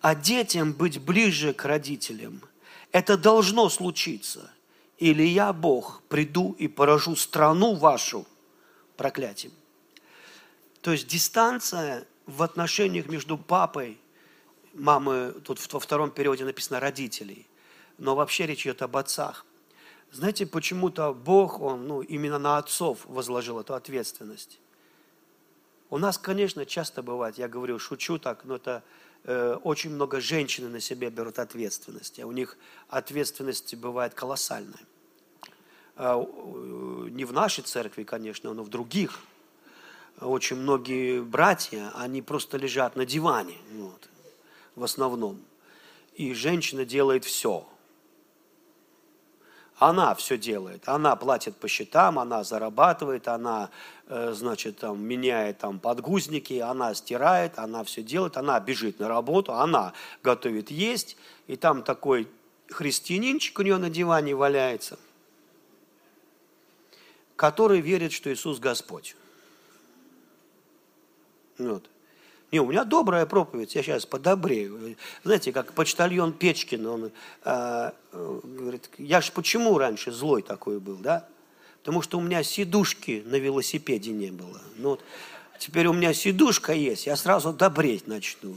а 0.00 0.14
детям 0.14 0.72
быть 0.72 1.00
ближе 1.00 1.52
к 1.52 1.64
родителям. 1.64 2.42
Это 2.90 3.16
должно 3.16 3.68
случиться. 3.68 4.50
Или 4.98 5.22
я, 5.22 5.52
Бог, 5.52 6.02
приду 6.08 6.54
и 6.58 6.68
поражу 6.68 7.16
страну 7.16 7.74
вашу 7.74 8.26
проклятием. 8.96 9.52
То 10.82 10.92
есть 10.92 11.06
дистанция 11.06 12.06
в 12.26 12.42
отношениях 12.42 13.06
между 13.06 13.38
папой, 13.38 13.98
мамы, 14.74 15.32
тут 15.44 15.60
во 15.72 15.80
втором 15.80 16.10
периоде 16.10 16.44
написано 16.44 16.80
родителей, 16.80 17.46
но 17.98 18.14
вообще 18.14 18.46
речь 18.46 18.66
идет 18.66 18.82
об 18.82 18.96
отцах. 18.96 19.46
Знаете, 20.10 20.44
почему-то 20.44 21.14
Бог, 21.14 21.60
Он 21.60 21.86
ну, 21.86 22.02
именно 22.02 22.38
на 22.38 22.58
отцов 22.58 23.00
возложил 23.04 23.60
эту 23.60 23.74
ответственность. 23.74 24.58
У 25.88 25.98
нас, 25.98 26.18
конечно, 26.18 26.66
часто 26.66 27.02
бывает, 27.02 27.38
я 27.38 27.48
говорю, 27.48 27.78
шучу 27.78 28.18
так, 28.18 28.44
но 28.44 28.56
это 28.56 28.82
э, 29.24 29.54
очень 29.62 29.90
много 29.90 30.20
женщин 30.20 30.70
на 30.72 30.80
себя 30.80 31.10
берут 31.10 31.38
ответственность, 31.38 32.18
а 32.18 32.26
у 32.26 32.32
них 32.32 32.56
ответственность 32.88 33.74
бывает 33.76 34.14
колоссальная. 34.14 34.80
Э, 35.96 36.14
не 37.10 37.24
в 37.24 37.32
нашей 37.32 37.62
церкви, 37.62 38.04
конечно, 38.04 38.52
но 38.52 38.62
в 38.62 38.68
других. 38.68 39.20
Очень 40.22 40.56
многие 40.56 41.20
братья, 41.20 41.90
они 41.94 42.22
просто 42.22 42.56
лежат 42.56 42.96
на 42.96 43.04
диване, 43.04 43.56
вот, 43.72 44.08
в 44.76 44.84
основном. 44.84 45.40
И 46.14 46.34
женщина 46.34 46.84
делает 46.84 47.24
все– 47.24 47.66
она 49.82 50.14
все 50.14 50.38
делает. 50.38 50.88
Она 50.88 51.16
платит 51.16 51.56
по 51.56 51.66
счетам, 51.66 52.20
она 52.20 52.44
зарабатывает, 52.44 53.26
она, 53.26 53.70
э, 54.06 54.32
значит, 54.32 54.78
там, 54.78 55.02
меняет 55.02 55.58
там, 55.58 55.80
подгузники, 55.80 56.54
она 56.60 56.94
стирает, 56.94 57.58
она 57.58 57.82
все 57.82 58.02
делает, 58.02 58.36
она 58.36 58.60
бежит 58.60 59.00
на 59.00 59.08
работу, 59.08 59.54
она 59.54 59.92
готовит 60.22 60.70
есть. 60.70 61.16
И 61.48 61.56
там 61.56 61.82
такой 61.82 62.28
христианинчик 62.70 63.58
у 63.58 63.62
нее 63.62 63.76
на 63.78 63.90
диване 63.90 64.36
валяется, 64.36 65.00
который 67.34 67.80
верит, 67.80 68.12
что 68.12 68.32
Иисус 68.32 68.60
Господь. 68.60 69.16
Вот. 71.68 71.88
Не, 72.52 72.60
у 72.60 72.66
меня 72.66 72.84
добрая 72.84 73.24
проповедь, 73.24 73.74
я 73.74 73.82
сейчас 73.82 74.04
подобрею. 74.04 74.96
Знаете, 75.24 75.52
как 75.52 75.72
почтальон 75.72 76.34
Печкин, 76.34 76.86
он 76.86 77.10
э, 77.44 77.90
говорит, 78.12 78.90
я 78.98 79.22
же 79.22 79.32
почему 79.32 79.78
раньше 79.78 80.12
злой 80.12 80.42
такой 80.42 80.78
был, 80.78 80.96
да? 80.96 81.26
Потому 81.78 82.02
что 82.02 82.18
у 82.18 82.20
меня 82.20 82.42
сидушки 82.42 83.22
на 83.24 83.36
велосипеде 83.36 84.10
не 84.10 84.30
было. 84.30 84.60
Ну, 84.76 84.90
вот, 84.90 85.04
теперь 85.58 85.86
у 85.86 85.94
меня 85.94 86.12
сидушка 86.12 86.74
есть, 86.74 87.06
я 87.06 87.16
сразу 87.16 87.54
добреть 87.54 88.06
начну. 88.06 88.54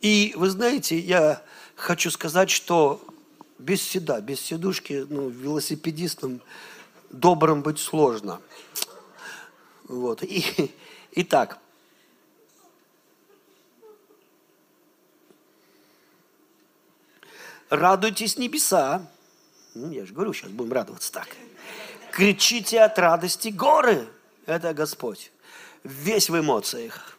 И 0.00 0.32
вы 0.36 0.48
знаете, 0.48 0.98
я 0.98 1.42
хочу 1.76 2.10
сказать, 2.10 2.48
что 2.48 3.04
без 3.58 3.82
седа, 3.82 4.22
без 4.22 4.40
сидушки, 4.40 5.04
ну, 5.08 5.28
велосипедистом 5.28 6.40
добрым 7.10 7.62
быть 7.62 7.78
сложно. 7.78 8.40
Вот. 9.86 10.22
И, 10.22 10.72
итак, 11.12 11.58
радуйтесь 17.70 18.36
небеса. 18.36 19.02
Ну, 19.74 19.90
я 19.90 20.04
же 20.04 20.12
говорю, 20.12 20.32
сейчас 20.32 20.50
будем 20.50 20.72
радоваться 20.72 21.12
так. 21.12 21.28
Кричите 22.12 22.80
от 22.80 22.98
радости 22.98 23.48
горы. 23.48 24.06
Это 24.46 24.74
Господь. 24.74 25.32
Весь 25.84 26.28
в 26.28 26.38
эмоциях. 26.38 27.16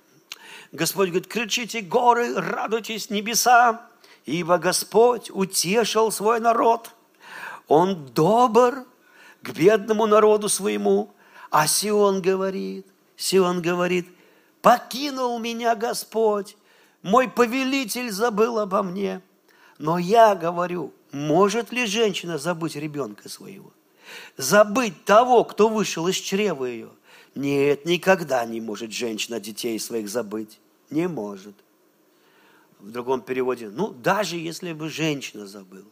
Господь 0.72 1.10
говорит, 1.10 1.28
кричите 1.28 1.82
горы, 1.82 2.36
радуйтесь 2.36 3.10
небеса, 3.10 3.90
ибо 4.26 4.58
Господь 4.58 5.30
утешил 5.32 6.12
свой 6.12 6.40
народ. 6.40 6.92
Он 7.68 8.06
добр 8.14 8.86
к 9.42 9.50
бедному 9.52 10.06
народу 10.06 10.50
своему. 10.50 11.14
А 11.50 11.68
Сион 11.68 12.22
говорит, 12.22 12.86
Сион 13.18 13.62
говорит, 13.62 14.08
покинул 14.62 15.38
меня 15.40 15.76
Господь, 15.76 16.56
мой 17.02 17.28
повелитель 17.28 18.12
забыл 18.12 18.60
обо 18.60 18.84
мне. 18.84 19.22
Но 19.82 19.98
я 19.98 20.36
говорю, 20.36 20.94
может 21.12 21.72
ли 21.72 21.88
женщина 21.88 22.38
забыть 22.38 22.76
ребенка 22.76 23.28
своего? 23.30 23.74
Забыть 24.38 25.06
того, 25.06 25.44
кто 25.44 25.70
вышел 25.70 26.08
из 26.08 26.18
чрева 26.18 26.66
ее? 26.66 26.92
Нет, 27.34 27.84
никогда 27.84 28.46
не 28.46 28.62
может 28.62 28.92
женщина 28.92 29.40
детей 29.40 29.80
своих 29.80 30.08
забыть. 30.08 30.60
Не 30.92 31.08
может. 31.08 31.56
В 32.78 32.92
другом 32.92 33.22
переводе, 33.22 33.70
ну, 33.70 33.88
даже 33.88 34.38
если 34.38 34.72
бы 34.74 34.88
женщина 34.88 35.48
забыла, 35.48 35.90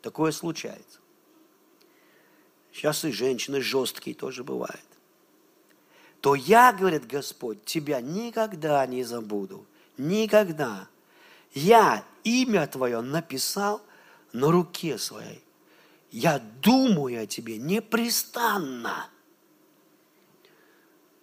такое 0.00 0.32
случается. 0.32 1.00
Сейчас 2.72 3.04
и 3.04 3.12
женщины 3.12 3.60
жесткие 3.60 4.16
тоже 4.16 4.44
бывают. 4.44 4.80
То 6.22 6.34
я, 6.34 6.72
говорит 6.72 7.06
Господь, 7.06 7.66
тебя 7.66 8.00
никогда 8.00 8.86
не 8.86 9.04
забуду. 9.04 9.66
Никогда. 9.98 10.88
Я 11.52 12.02
имя 12.26 12.66
Твое 12.66 13.00
написал 13.00 13.80
на 14.32 14.50
руке 14.50 14.98
своей. 14.98 15.42
Я 16.10 16.38
думаю 16.38 17.22
о 17.22 17.26
Тебе 17.26 17.56
непрестанно. 17.56 19.08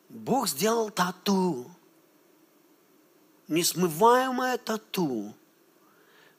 Бог 0.07 0.47
сделал 0.47 0.89
тату, 0.91 1.69
несмываемое 3.47 4.57
тату 4.57 5.35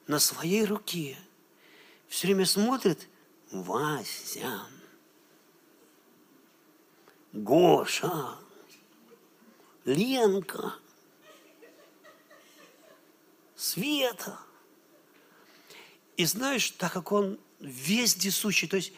на 0.07 0.17
своей 0.19 0.65
руке. 0.65 1.17
Все 2.07 2.27
время 2.27 2.45
смотрит 2.45 3.07
Вася, 3.51 4.61
Гоша, 7.33 8.37
Ленка, 9.83 10.73
Света– 13.55 14.39
и 16.17 16.25
знаешь, 16.25 16.71
так 16.71 16.93
как 16.93 17.11
он 17.11 17.37
вездесущий, 17.59 18.67
то 18.67 18.77
есть 18.77 18.93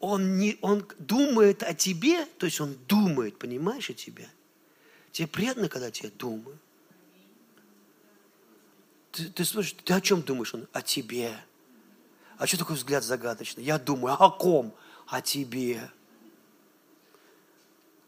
он, 0.00 0.36
не, 0.36 0.58
он 0.60 0.86
думает 0.98 1.62
о 1.62 1.74
тебе, 1.74 2.26
то 2.38 2.46
есть 2.46 2.60
он 2.60 2.76
думает, 2.86 3.38
понимаешь, 3.38 3.90
о 3.90 3.94
тебе. 3.94 4.28
Тебе 5.12 5.28
приятно, 5.28 5.68
когда 5.68 5.90
тебе 5.90 6.10
думают. 6.10 6.60
Ты, 9.12 9.26
ты 9.28 9.44
слышишь, 9.44 9.76
ты 9.84 9.94
о 9.94 10.00
чем 10.00 10.22
думаешь? 10.22 10.52
Он 10.54 10.66
о 10.72 10.82
тебе. 10.82 11.32
А 12.36 12.46
что 12.46 12.58
такой 12.58 12.76
взгляд 12.76 13.04
загадочный? 13.04 13.62
Я 13.62 13.78
думаю, 13.78 14.20
о 14.20 14.30
ком? 14.30 14.74
О 15.06 15.20
тебе. 15.20 15.90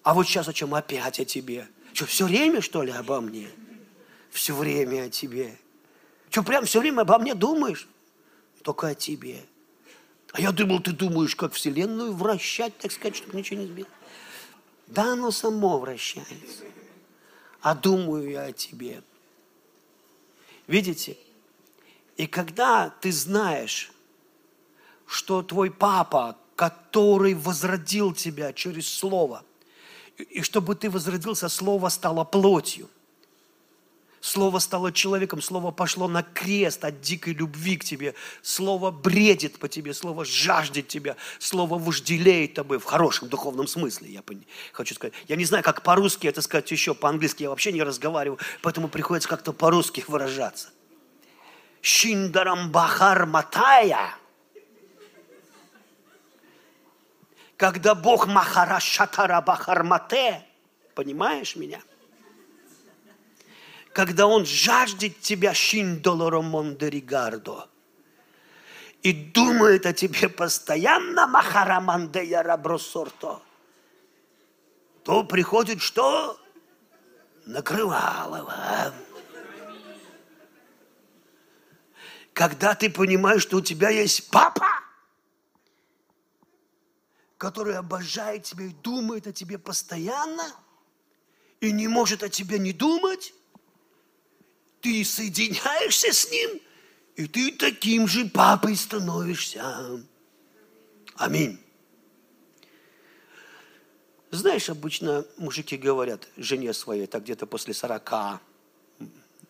А 0.03 0.15
вот 0.15 0.27
сейчас 0.27 0.49
о 0.49 0.53
чем 0.53 0.75
опять 0.75 1.21
о 1.21 1.25
тебе? 1.25 1.69
Что, 1.93 2.07
все 2.07 2.27
время, 2.27 2.61
что 2.61 2.83
ли, 2.83 2.91
обо 2.91 3.21
мне? 3.21 3.49
Все 4.31 4.55
время 4.55 5.05
о 5.05 5.11
тебе. 5.11 5.57
Что, 6.29 6.43
прям 6.43 6.67
все 6.67 6.81
время 6.81 7.03
обо 7.03 7.19
мне 7.19 7.35
думаешь? 7.35 7.89
Только 8.67 8.89
о 8.89 8.95
тебе. 8.97 9.47
А 10.33 10.41
я 10.41 10.51
думал, 10.51 10.81
ты 10.81 10.91
думаешь, 10.91 11.37
как 11.37 11.53
Вселенную 11.53 12.13
вращать, 12.13 12.77
так 12.79 12.91
сказать, 12.91 13.15
чтобы 13.15 13.37
ничего 13.39 13.61
не 13.61 13.67
сбило. 13.69 13.89
Да, 14.89 15.13
оно 15.13 15.31
само 15.31 15.79
вращается. 15.79 16.65
А 17.61 17.77
думаю 17.77 18.29
я 18.29 18.47
о 18.47 18.53
тебе. 18.53 19.05
Видите? 20.67 21.17
И 22.17 22.27
когда 22.27 22.91
ты 22.91 23.13
знаешь, 23.13 23.93
что 25.07 25.45
твой 25.45 25.71
папа, 25.71 26.37
который 26.57 27.35
возродил 27.35 28.13
тебя 28.13 28.53
через 28.53 28.93
Слово, 28.93 29.45
и 30.19 30.43
чтобы 30.43 30.75
ты 30.75 30.91
возродился, 30.91 31.49
Слово 31.49 31.89
стало 31.89 32.25
плотью, 32.25 32.91
Слово 34.27 34.59
стало 34.59 34.91
человеком, 34.91 35.41
Слово 35.41 35.71
пошло 35.71 36.09
на 36.09 36.25
крест 36.25 36.85
от 36.85 37.01
дикой 37.01 37.33
любви 37.33 37.77
к 37.77 37.85
тебе. 37.85 38.13
Слово 38.43 38.91
бредит 38.91 39.61
по 39.61 39.69
тебе, 39.69 39.95
Слово 39.95 40.25
жаждет 40.25 40.89
тебя, 40.89 41.15
Слово 41.39 41.79
вожделеет 41.79 42.55
тобой 42.55 42.81
в 42.81 42.85
хорошем 42.85 43.29
духовном 43.29 43.69
смысле, 43.69 44.11
я 44.11 44.25
хочу 44.73 44.97
сказать. 44.97 45.15
Я 45.29 45.37
не 45.37 45.45
знаю, 45.45 45.63
как 45.63 45.83
по-русски 45.83 46.27
это 46.27 46.43
сказать 46.43 46.69
еще, 46.73 46.93
по-английски 46.93 47.45
я 47.45 47.51
вообще 47.51 47.71
не 47.71 47.85
разговариваю, 47.85 48.41
поэтому 48.63 48.89
приходится 48.89 49.29
как-то 49.29 49.53
по-русски 49.53 50.05
выражаться. 50.09 50.71
Шиндарам 51.81 52.73
Бахар 52.73 53.27
Матая. 53.27 54.13
Когда 57.57 57.95
Бог 57.95 58.27
Махара 58.27 58.81
Шатара 58.81 59.41
Бахармате, 59.41 60.45
понимаешь 60.97 61.55
меня– 61.55 61.81
когда 63.97 64.27
Он 64.27 64.45
жаждет 64.45 65.23
тебя 65.23 65.55
шиндолоромондеригардо 65.55 67.67
и 69.03 69.15
думает 69.15 69.87
о 69.87 69.95
тебе 69.95 70.29
постоянно 70.29 71.27
махарамандея 71.27 72.43
рабросорто. 72.43 73.41
то 75.03 75.25
приходит 75.25 75.81
что? 75.81 76.39
Накрывалово. 77.47 78.93
Когда 82.35 82.75
ты 82.75 82.91
понимаешь, 82.91 83.41
что 83.41 83.57
у 83.57 83.63
тебя 83.63 83.89
есть 83.89 84.31
папа, 84.31 84.69
который 87.39 87.79
обожает 87.79 88.43
тебя 88.43 88.67
и 88.67 88.75
думает 88.75 89.27
о 89.27 89.33
тебе 89.33 89.57
постоянно, 89.57 90.45
и 91.63 91.73
не 91.73 91.89
может 91.89 92.23
о 92.23 92.29
тебе 92.29 92.59
не 92.59 92.75
думать, 92.75 93.33
ты 94.81 95.05
соединяешься 95.05 96.13
с 96.13 96.31
ним, 96.31 96.61
и 97.17 97.27
ты 97.27 97.53
таким 97.53 98.07
же 98.07 98.27
папой 98.27 98.77
становишься. 98.77 100.01
Аминь. 101.17 101.59
Знаешь, 104.31 104.69
обычно 104.69 105.25
мужики 105.39 105.77
говорят 105.77 106.29
жене 106.37 106.73
своей, 106.73 107.07
так 107.07 107.23
где-то 107.23 107.47
после 107.47 107.73
сорока, 107.73 108.41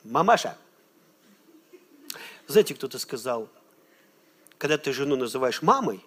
мамаша, 0.04 0.56
знаете, 2.46 2.74
кто-то 2.74 2.98
сказал, 2.98 3.48
когда 4.58 4.78
ты 4.78 4.92
жену 4.92 5.16
называешь 5.16 5.62
мамой, 5.62 6.04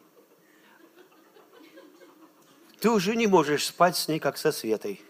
ты 2.80 2.90
уже 2.90 3.16
не 3.16 3.28
можешь 3.28 3.66
спать 3.66 3.98
с 3.98 4.08
ней, 4.08 4.20
как 4.20 4.38
со 4.38 4.52
Светой. 4.52 5.02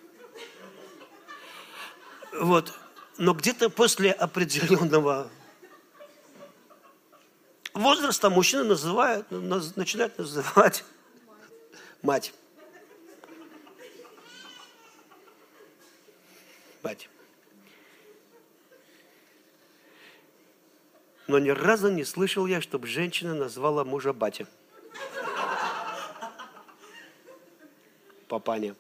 Вот. 2.34 2.74
Но 3.20 3.34
где-то 3.34 3.70
после 3.70 4.14
определенного 4.14 5.30
возраста 7.74 8.30
мужчина 8.30 8.64
называет, 8.64 9.30
начинает 9.30 10.18
называть 10.18 10.86
мать. 12.02 12.34
Мать. 16.82 17.10
Но 21.28 21.40
ни 21.40 21.50
разу 21.50 21.92
не 21.92 22.06
слышал 22.06 22.48
я, 22.48 22.62
чтобы 22.62 22.88
женщина 22.88 23.36
назвала 23.36 23.84
мужа 23.84 24.14
батя. 24.14 24.48
Папаня. 28.30 28.78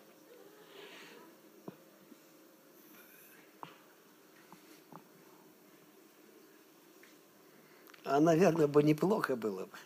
А, 8.09 8.19
наверное, 8.19 8.65
бы 8.65 8.81
неплохо 8.81 9.35
было 9.35 9.67
бы, 9.67 9.77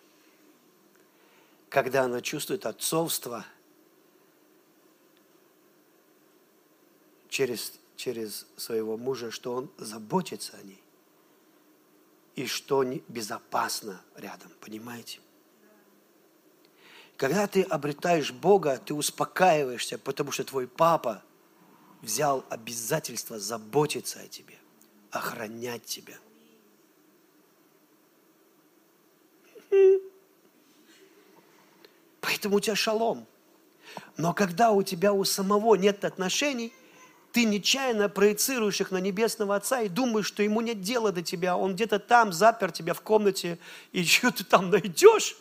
когда 1.68 2.04
она 2.04 2.22
чувствует 2.22 2.66
отцовство 2.66 3.46
через, 7.28 7.74
через 7.98 8.48
своего 8.56 8.96
мужа, 8.96 9.30
что 9.30 9.54
он 9.54 9.70
заботится 9.78 10.56
о 10.56 10.64
ней 10.64 10.82
и 12.36 12.46
что 12.46 12.78
безопасно 13.10 14.02
рядом, 14.16 14.50
понимаете? 14.62 15.20
Когда 17.18 17.46
ты 17.46 17.64
обретаешь 17.64 18.32
Бога, 18.32 18.78
ты 18.78 18.94
успокаиваешься, 18.94 19.98
потому 19.98 20.32
что 20.32 20.46
твой 20.46 20.70
папа 20.70 21.22
взял 22.02 22.46
обязательство 22.50 23.38
заботиться 23.38 24.22
о 24.22 24.28
тебе, 24.30 24.58
охранять 25.12 25.84
тебя. 25.84 26.18
Поэтому 32.22 32.58
у 32.58 32.60
тебя 32.60 32.76
шалом. 32.76 33.28
Но 34.18 34.34
когда 34.34 34.72
у 34.72 34.82
тебя 34.84 35.14
у 35.14 35.24
самого 35.24 35.76
нет 35.76 36.06
отношений, 36.06 36.74
ты 37.34 37.46
нечаянно 37.46 38.10
проецируешь 38.10 38.80
их 38.80 38.92
на 38.92 38.98
Небесного 38.98 39.56
Отца 39.56 39.82
и 39.82 39.90
думаешь, 39.90 40.28
что 40.28 40.44
ему 40.44 40.62
нет 40.62 40.82
дела 40.82 41.12
до 41.12 41.22
тебя. 41.24 41.58
Он 41.58 41.74
где-то 41.74 42.00
там 42.00 42.32
запер 42.32 42.72
тебя 42.72 42.94
в 42.94 43.02
комнате, 43.02 43.58
и 43.92 44.04
что 44.06 44.32
ты 44.32 44.44
там 44.44 44.70
найдешь? 44.70 45.36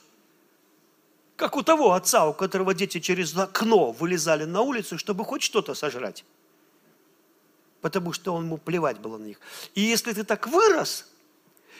Как 1.36 1.56
у 1.56 1.62
того 1.62 1.92
отца, 1.92 2.26
у 2.26 2.34
которого 2.34 2.72
дети 2.74 3.00
через 3.00 3.36
окно 3.36 3.90
вылезали 3.92 4.44
на 4.44 4.60
улицу, 4.60 4.96
чтобы 4.98 5.24
хоть 5.24 5.42
что-то 5.42 5.74
сожрать. 5.74 6.24
Потому 7.80 8.12
что 8.12 8.34
он 8.34 8.44
ему 8.44 8.58
плевать 8.58 8.98
было 8.98 9.18
на 9.18 9.24
них. 9.24 9.40
И 9.74 9.80
если 9.80 10.12
ты 10.12 10.24
так 10.24 10.46
вырос, 10.46 11.11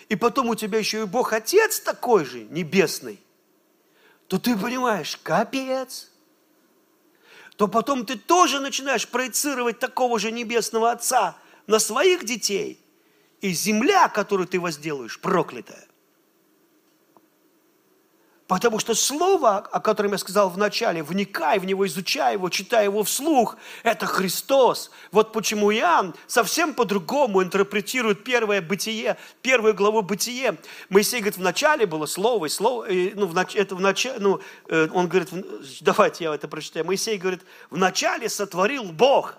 и 0.08 0.16
потом 0.16 0.48
у 0.48 0.54
тебя 0.54 0.78
еще 0.78 1.02
и 1.02 1.06
Бог 1.06 1.32
Отец 1.32 1.80
такой 1.80 2.24
же, 2.24 2.44
небесный, 2.44 3.20
то 4.28 4.38
ты 4.38 4.56
понимаешь, 4.56 5.18
капец. 5.22 6.10
То 7.56 7.68
потом 7.68 8.06
ты 8.06 8.16
тоже 8.16 8.60
начинаешь 8.60 9.06
проецировать 9.06 9.78
такого 9.78 10.18
же 10.18 10.32
небесного 10.32 10.90
Отца 10.90 11.36
на 11.66 11.78
своих 11.78 12.24
детей. 12.24 12.80
И 13.40 13.52
земля, 13.52 14.08
которую 14.08 14.46
ты 14.46 14.58
возделаешь, 14.58 15.20
проклятая. 15.20 15.86
Потому 18.52 18.78
что 18.78 18.94
слово, 18.94 19.60
о 19.60 19.80
котором 19.80 20.12
я 20.12 20.18
сказал 20.18 20.50
в 20.50 20.58
начале, 20.58 21.02
вникай 21.02 21.58
в 21.58 21.64
него, 21.64 21.86
изучай 21.86 22.34
его, 22.34 22.50
читай 22.50 22.84
его 22.84 23.02
вслух, 23.02 23.56
это 23.82 24.04
Христос. 24.04 24.90
Вот 25.10 25.32
почему 25.32 25.72
Иоанн 25.72 26.14
совсем 26.26 26.74
по-другому 26.74 27.42
интерпретирует 27.42 28.24
первое 28.24 28.60
бытие, 28.60 29.16
первую 29.40 29.72
главу 29.72 30.02
бытие. 30.02 30.58
Моисей 30.90 31.20
говорит, 31.20 31.38
в 31.38 31.40
начале 31.40 31.86
было 31.86 32.04
слово, 32.04 32.44
и 32.44 32.48
слово, 32.50 32.90
и, 32.90 33.14
ну, 33.14 33.24
в 33.24 33.34
это 33.38 33.74
в 33.74 33.80
начале, 33.80 34.18
ну, 34.18 34.38
э, 34.68 34.86
он 34.92 35.08
говорит, 35.08 35.30
давайте 35.80 36.24
я 36.24 36.34
это 36.34 36.46
прочитаю. 36.46 36.84
Моисей 36.84 37.16
говорит, 37.16 37.40
в 37.70 37.78
начале 37.78 38.28
сотворил 38.28 38.84
Бог 38.84 39.36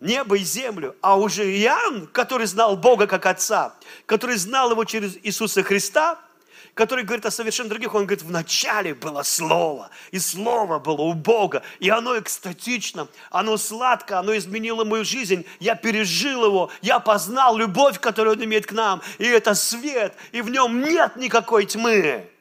небо 0.00 0.36
и 0.36 0.44
землю, 0.44 0.96
а 1.00 1.16
уже 1.16 1.50
Иоанн, 1.50 2.08
который 2.08 2.46
знал 2.46 2.76
Бога 2.76 3.06
как 3.06 3.24
Отца, 3.24 3.74
который 4.04 4.36
знал 4.36 4.70
его 4.70 4.84
через 4.84 5.16
Иисуса 5.22 5.62
Христа– 5.62 6.20
который 6.74 7.04
говорит 7.04 7.26
о 7.26 7.30
совершенно 7.30 7.68
других. 7.68 7.94
Он 7.94 8.06
говорит, 8.06 8.22
в 8.22 8.30
начале 8.30 8.94
было 8.94 9.22
Слово, 9.22 9.90
и 10.10 10.18
Слово 10.18 10.78
было 10.78 11.02
у 11.02 11.12
Бога, 11.12 11.62
и 11.80 11.90
оно 11.90 12.18
экстатично, 12.18 13.08
оно 13.30 13.56
сладко, 13.56 14.18
оно 14.18 14.36
изменило 14.36 14.84
мою 14.84 15.04
жизнь. 15.04 15.44
Я 15.60 15.74
пережил 15.74 16.44
его, 16.44 16.70
я 16.80 16.98
познал 16.98 17.56
любовь, 17.56 18.00
которую 18.00 18.36
он 18.36 18.44
имеет 18.44 18.66
к 18.66 18.72
нам, 18.72 19.02
и 19.18 19.24
это 19.24 19.54
свет, 19.54 20.14
и 20.32 20.40
в 20.42 20.50
нем 20.50 20.82
нет 20.82 21.16
никакой 21.16 21.66
тьмы. 21.66 22.31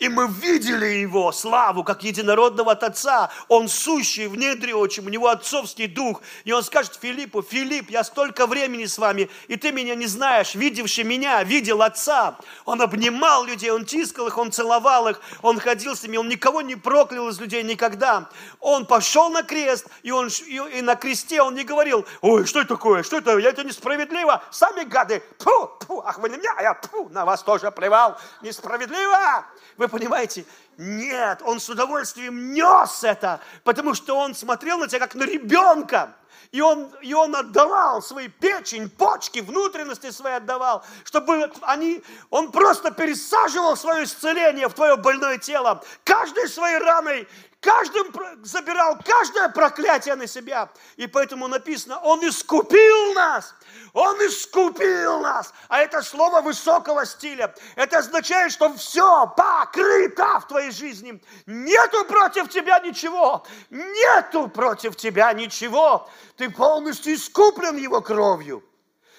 И 0.00 0.08
мы 0.08 0.28
видели 0.28 0.86
Его 0.86 1.30
славу, 1.30 1.84
как 1.84 2.02
единородного 2.02 2.72
от 2.72 2.82
Отца. 2.82 3.30
Он 3.48 3.68
сущий 3.68 4.28
в 4.28 4.36
недре 4.36 4.74
очень, 4.74 5.04
у 5.04 5.10
Него 5.10 5.28
отцовский 5.28 5.86
дух. 5.88 6.22
И 6.44 6.52
Он 6.52 6.62
скажет 6.62 6.98
Филиппу, 7.00 7.42
Филипп, 7.42 7.90
я 7.90 8.02
столько 8.02 8.46
времени 8.46 8.86
с 8.86 8.96
вами, 8.96 9.28
и 9.46 9.56
ты 9.56 9.72
меня 9.72 9.94
не 9.94 10.06
знаешь, 10.06 10.54
видевший 10.54 11.04
меня, 11.04 11.44
видел 11.44 11.82
Отца. 11.82 12.38
Он 12.64 12.80
обнимал 12.80 13.44
людей, 13.44 13.70
Он 13.70 13.84
тискал 13.84 14.28
их, 14.28 14.38
Он 14.38 14.50
целовал 14.50 15.06
их, 15.08 15.20
Он 15.42 15.60
ходил 15.60 15.94
с 15.94 16.02
ними, 16.02 16.16
Он 16.16 16.28
никого 16.28 16.62
не 16.62 16.76
проклял 16.76 17.28
из 17.28 17.38
людей 17.38 17.62
никогда. 17.62 18.30
Он 18.58 18.86
пошел 18.86 19.28
на 19.28 19.42
крест, 19.42 19.86
и, 20.02 20.10
он, 20.10 20.28
и, 20.28 20.78
и 20.78 20.80
на 20.80 20.96
кресте 20.96 21.42
Он 21.42 21.54
не 21.54 21.64
говорил, 21.64 22.06
ой, 22.22 22.46
что 22.46 22.60
это 22.60 22.70
такое, 22.70 23.02
что 23.02 23.18
это, 23.18 23.36
я 23.36 23.50
это 23.50 23.64
несправедливо, 23.64 24.42
сами 24.50 24.84
гады, 24.84 25.22
пу, 25.38 25.68
пу, 25.86 26.02
ах 26.06 26.18
вы 26.18 26.30
на 26.30 26.36
меня, 26.36 26.54
а 26.56 26.62
я 26.62 26.72
пу, 26.72 27.10
на 27.10 27.26
вас 27.26 27.42
тоже 27.42 27.70
плевал, 27.70 28.16
несправедливо. 28.40 29.44
Вы 29.76 29.89
понимаете? 29.90 30.44
Нет, 30.78 31.42
он 31.44 31.60
с 31.60 31.68
удовольствием 31.68 32.54
нес 32.54 33.04
это, 33.04 33.40
потому 33.64 33.94
что 33.94 34.16
он 34.16 34.34
смотрел 34.34 34.78
на 34.78 34.88
тебя 34.88 35.00
как 35.00 35.14
на 35.14 35.24
ребенка. 35.24 36.14
И 36.52 36.60
он, 36.60 36.90
и 37.00 37.14
он 37.14 37.36
отдавал 37.36 38.02
свои 38.02 38.26
печень, 38.26 38.90
почки, 38.90 39.38
внутренности 39.38 40.10
свои 40.10 40.32
отдавал, 40.32 40.84
чтобы 41.04 41.52
они, 41.60 42.02
он 42.28 42.50
просто 42.50 42.90
пересаживал 42.90 43.76
свое 43.76 44.04
исцеление 44.04 44.68
в 44.68 44.74
твое 44.74 44.96
больное 44.96 45.38
тело. 45.38 45.84
Каждой 46.02 46.48
своей 46.48 46.78
раной 46.78 47.28
каждым 47.60 48.12
забирал 48.42 48.98
каждое 49.04 49.48
проклятие 49.50 50.14
на 50.16 50.26
себя. 50.26 50.70
И 50.96 51.06
поэтому 51.06 51.48
написано, 51.48 52.00
Он 52.00 52.26
искупил 52.26 53.14
нас. 53.14 53.54
Он 53.92 54.16
искупил 54.18 55.20
нас. 55.20 55.52
А 55.68 55.80
это 55.80 56.02
слово 56.02 56.40
высокого 56.40 57.04
стиля. 57.04 57.54
Это 57.76 57.98
означает, 57.98 58.52
что 58.52 58.72
все 58.74 59.26
покрыто 59.36 60.40
в 60.40 60.48
твоей 60.48 60.70
жизни. 60.70 61.22
Нету 61.46 62.04
против 62.04 62.48
тебя 62.48 62.80
ничего. 62.80 63.46
Нету 63.70 64.48
против 64.48 64.96
тебя 64.96 65.32
ничего. 65.32 66.08
Ты 66.36 66.50
полностью 66.50 67.14
искуплен 67.14 67.76
Его 67.76 68.00
кровью. 68.00 68.64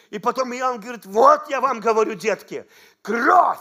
И 0.09 0.19
потом 0.19 0.53
Иоанн 0.53 0.79
говорит, 0.79 1.05
вот 1.05 1.49
я 1.49 1.61
вам 1.61 1.79
говорю, 1.79 2.15
детки, 2.15 2.67
кровь, 3.01 3.59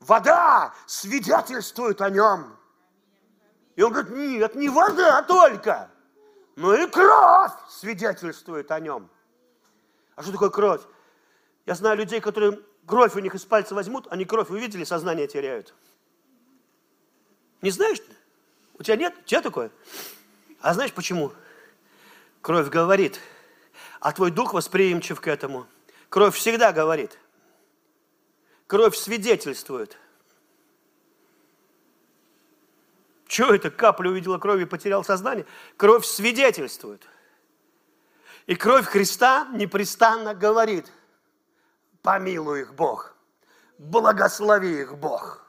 вода 0.00 0.72
свидетельствуют 0.86 2.00
о 2.00 2.08
нем. 2.08 2.59
И 3.80 3.82
он 3.82 3.94
говорит, 3.94 4.12
нет, 4.12 4.54
не 4.56 4.68
вода 4.68 5.22
только, 5.22 5.90
но 6.54 6.74
и 6.74 6.86
кровь 6.86 7.52
свидетельствует 7.70 8.70
о 8.72 8.78
нем. 8.78 9.08
А 10.16 10.22
что 10.22 10.32
такое 10.32 10.50
кровь? 10.50 10.82
Я 11.64 11.74
знаю 11.74 11.96
людей, 11.96 12.20
которые 12.20 12.60
кровь 12.84 13.16
у 13.16 13.20
них 13.20 13.34
из 13.34 13.46
пальца 13.46 13.74
возьмут, 13.74 14.06
они 14.10 14.26
кровь 14.26 14.50
увидели, 14.50 14.84
сознание 14.84 15.26
теряют. 15.26 15.72
Не 17.62 17.70
знаешь? 17.70 18.02
У 18.78 18.82
тебя 18.82 18.96
нет? 18.96 19.14
У 19.18 19.22
тебя 19.22 19.40
такое? 19.40 19.70
А 20.60 20.74
знаешь 20.74 20.92
почему? 20.92 21.32
Кровь 22.42 22.68
говорит, 22.68 23.18
а 23.98 24.12
твой 24.12 24.30
дух 24.30 24.52
восприимчив 24.52 25.22
к 25.22 25.26
этому. 25.26 25.66
Кровь 26.10 26.36
всегда 26.36 26.74
говорит. 26.74 27.18
Кровь 28.66 28.94
свидетельствует. 28.94 29.96
Чего 33.30 33.54
это? 33.54 33.70
Капля 33.70 34.10
увидела 34.10 34.38
кровь 34.38 34.60
и 34.60 34.64
потерял 34.64 35.04
сознание? 35.04 35.46
Кровь 35.76 36.04
свидетельствует. 36.04 37.06
И 38.46 38.56
кровь 38.56 38.86
Христа 38.86 39.48
непрестанно 39.52 40.34
говорит, 40.34 40.90
помилуй 42.02 42.62
их 42.62 42.74
Бог, 42.74 43.14
благослови 43.78 44.80
их 44.80 44.98
Бог. 44.98 45.46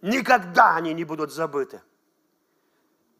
Никогда 0.00 0.76
они 0.76 0.94
не 0.94 1.04
будут 1.04 1.30
забыты. 1.30 1.82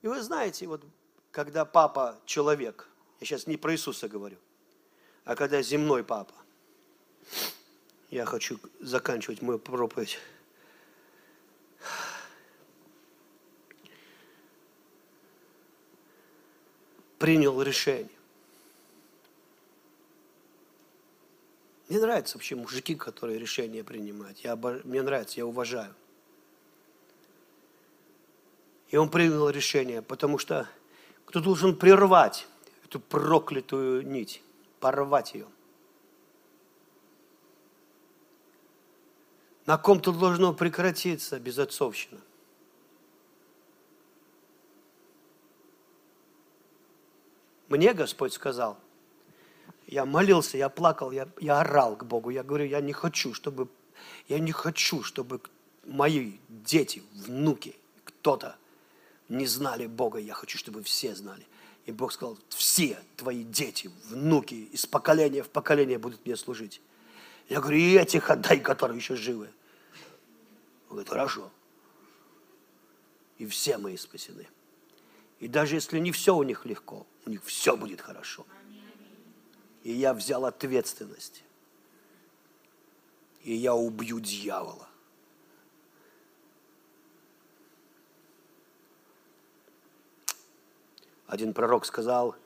И 0.00 0.08
вы 0.08 0.22
знаете, 0.22 0.66
вот 0.66 0.82
когда 1.30 1.66
папа 1.66 2.18
человек, 2.24 2.88
я 3.20 3.26
сейчас 3.26 3.46
не 3.46 3.58
про 3.58 3.74
Иисуса 3.74 4.08
говорю, 4.08 4.38
а 5.26 5.36
когда 5.36 5.60
земной 5.60 6.04
папа, 6.04 6.34
я 8.08 8.24
хочу 8.24 8.58
заканчивать 8.80 9.42
мою 9.42 9.58
проповедь. 9.58 10.18
Принял 17.22 17.62
решение. 17.62 18.10
Мне 21.88 22.00
нравятся 22.00 22.36
вообще 22.36 22.56
мужики, 22.56 22.96
которые 22.96 23.38
решения 23.38 23.84
принимают. 23.84 24.38
Я. 24.40 24.56
Мне 24.56 25.02
нравится, 25.02 25.38
я 25.38 25.46
уважаю. 25.46 25.94
И 28.88 28.96
он 28.96 29.08
принял 29.08 29.48
решение, 29.50 30.02
потому 30.02 30.36
что 30.36 30.68
кто 31.24 31.38
должен 31.38 31.76
прервать 31.76 32.48
эту 32.86 32.98
проклятую 32.98 34.04
нить, 34.04 34.42
порвать 34.80 35.34
ее. 35.34 35.46
На 39.66 39.78
ком-то 39.78 40.10
должно 40.10 40.52
прекратиться 40.52 41.38
безотцовщина. 41.38 42.20
Мне 47.72 47.94
Господь 47.94 48.34
сказал, 48.34 48.78
я 49.86 50.04
молился, 50.04 50.58
я 50.58 50.68
плакал, 50.68 51.10
я, 51.10 51.26
я 51.40 51.60
орал 51.60 51.96
к 51.96 52.04
Богу. 52.04 52.28
Я 52.28 52.42
говорю, 52.42 52.66
я 52.66 52.82
не 52.82 52.92
хочу, 52.92 53.32
чтобы, 53.32 53.66
я 54.28 54.38
не 54.38 54.52
хочу, 54.52 55.02
чтобы 55.02 55.40
мои 55.86 56.34
дети, 56.50 57.02
внуки, 57.14 57.74
кто-то 58.04 58.56
не 59.30 59.46
знали 59.46 59.86
Бога. 59.86 60.18
Я 60.18 60.34
хочу, 60.34 60.58
чтобы 60.58 60.82
все 60.82 61.14
знали. 61.14 61.46
И 61.86 61.92
Бог 61.92 62.12
сказал, 62.12 62.36
все 62.50 62.98
твои 63.16 63.42
дети, 63.42 63.90
внуки 64.10 64.68
из 64.70 64.84
поколения 64.84 65.42
в 65.42 65.48
поколение 65.48 65.96
будут 65.96 66.26
мне 66.26 66.36
служить. 66.36 66.82
Я 67.48 67.62
говорю, 67.62 67.78
и 67.78 67.94
этих 67.94 68.28
отдай, 68.28 68.60
которые 68.60 68.98
еще 68.98 69.16
живы. 69.16 69.48
Он 70.90 70.96
говорит, 70.96 71.08
хорошо. 71.08 71.50
И 73.38 73.46
все 73.46 73.78
мои 73.78 73.96
спасены. 73.96 74.46
И 75.42 75.48
даже 75.48 75.74
если 75.74 75.98
не 75.98 76.12
все 76.12 76.36
у 76.36 76.44
них 76.44 76.64
легко, 76.66 77.04
у 77.26 77.30
них 77.30 77.42
все 77.42 77.76
будет 77.76 78.00
хорошо. 78.00 78.46
И 79.82 79.90
я 79.90 80.14
взял 80.14 80.44
ответственность. 80.44 81.42
И 83.42 83.52
я 83.52 83.74
убью 83.74 84.20
дьявола. 84.20 84.88
Один 91.26 91.52
пророк 91.54 91.86
сказал, 91.86 92.36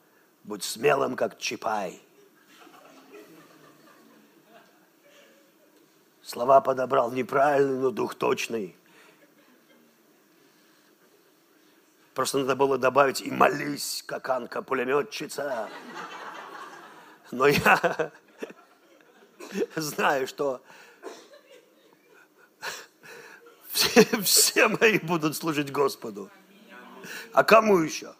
будь 0.43 0.63
смелым, 0.63 1.15
как 1.15 1.37
Чапай. 1.37 2.01
Слова 6.23 6.61
подобрал 6.61 7.11
неправильные, 7.11 7.79
но 7.79 7.91
дух 7.91 8.15
точный. 8.15 8.75
Просто 12.17 12.39
надо 12.39 12.55
было 12.55 12.79
добавить 12.79 13.21
и 13.21 13.29
молись, 13.29 14.03
как 14.07 14.27
Анка-пулеметчица. 14.27 15.69
Но 17.29 17.45
я 17.45 18.11
знаю, 19.75 20.25
что 20.25 20.63
все, 23.69 24.03
все 24.23 24.67
мои 24.67 24.97
будут 24.97 25.35
служить 25.35 25.71
Господу. 25.71 26.31
А 27.33 27.43
кому 27.43 27.77
еще? 27.77 28.15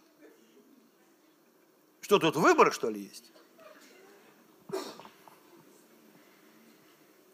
Что 2.01 2.19
тут 2.19 2.35
выбор, 2.35 2.71
что 2.71 2.91
ли, 2.91 3.01
есть? 3.01 3.31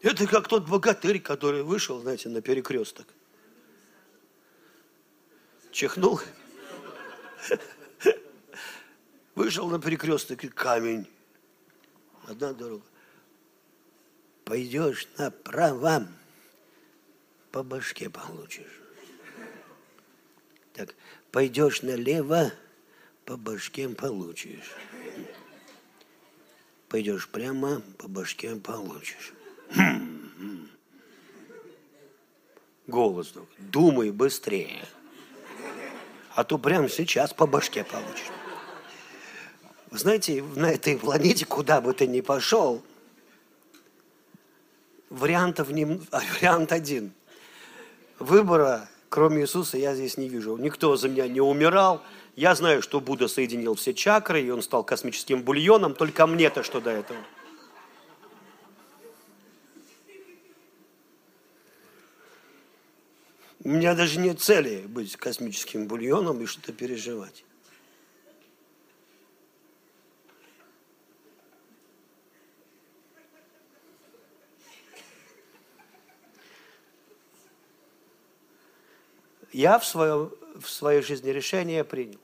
Это 0.00 0.26
как 0.26 0.48
тот 0.48 0.66
богатырь, 0.66 1.20
который 1.20 1.62
вышел, 1.62 2.00
знаете, 2.00 2.30
на 2.30 2.40
перекресток. 2.40 3.08
Чихнул. 5.70 6.22
Вышел 9.34 9.68
на 9.68 9.80
перекресток 9.80 10.44
и 10.44 10.48
камень. 10.48 11.08
Одна 12.26 12.52
дорога. 12.52 12.84
Пойдешь 14.44 15.08
направо, 15.18 16.06
по 17.50 17.62
башке 17.62 18.10
получишь. 18.10 18.80
Так, 20.72 20.94
пойдешь 21.30 21.82
налево, 21.82 22.52
по 23.24 23.36
башке 23.36 23.88
получишь. 23.88 24.72
Пойдешь 26.88 27.28
прямо, 27.28 27.80
по 27.98 28.08
башке 28.08 28.54
получишь. 28.56 29.32
Голос 32.86 33.30
вдруг. 33.30 33.48
Думай 33.58 34.10
быстрее. 34.10 34.86
А 36.34 36.42
то 36.44 36.58
прямо 36.58 36.88
сейчас 36.88 37.32
по 37.32 37.46
башке 37.46 37.84
получишь. 37.84 38.30
Вы 39.90 39.98
знаете, 39.98 40.42
на 40.56 40.70
этой 40.70 40.98
планете, 40.98 41.46
куда 41.46 41.80
бы 41.80 41.92
ты 41.92 42.08
ни 42.08 42.20
пошел, 42.20 42.82
вариантов 45.10 45.70
не, 45.70 45.84
вариант 46.10 46.72
один. 46.72 47.12
Выбора, 48.18 48.88
кроме 49.08 49.42
Иисуса, 49.42 49.78
я 49.78 49.94
здесь 49.94 50.16
не 50.16 50.28
вижу. 50.28 50.56
Никто 50.56 50.96
за 50.96 51.08
меня 51.08 51.28
не 51.28 51.40
умирал. 51.40 52.02
Я 52.34 52.56
знаю, 52.56 52.82
что 52.82 53.00
Будда 53.00 53.28
соединил 53.28 53.76
все 53.76 53.94
чакры, 53.94 54.42
и 54.42 54.50
он 54.50 54.62
стал 54.62 54.82
космическим 54.82 55.42
бульоном. 55.42 55.94
Только 55.94 56.26
мне-то 56.26 56.64
что 56.64 56.80
до 56.80 56.90
этого? 56.90 57.20
У 63.64 63.70
меня 63.70 63.94
даже 63.94 64.20
нет 64.20 64.40
цели 64.40 64.86
быть 64.86 65.16
космическим 65.16 65.88
бульоном 65.88 66.42
и 66.42 66.46
что-то 66.46 66.74
переживать. 66.74 67.46
Я 79.50 79.78
в, 79.78 79.86
своем, 79.86 80.30
в 80.60 80.68
своей 80.68 81.00
жизни 81.00 81.30
решение 81.30 81.84
принял. 81.84 82.20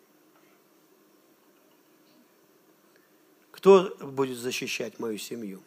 Кто 3.50 3.96
будет 4.00 4.36
защищать 4.36 4.98
мою 4.98 5.16
семью? 5.16 5.62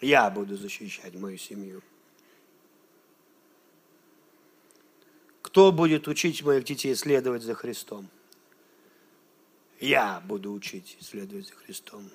Я 0.00 0.28
буду 0.30 0.56
защищать 0.56 1.14
мою 1.14 1.36
семью. 1.38 1.82
Кто 5.50 5.72
будет 5.72 6.06
учить 6.06 6.44
моих 6.44 6.62
детей 6.62 6.94
следовать 6.94 7.42
за 7.42 7.54
Христом? 7.54 8.08
Я 9.80 10.22
буду 10.24 10.52
учить 10.52 10.96
следовать 11.00 11.48
за 11.48 11.54
Христом. 11.54 12.08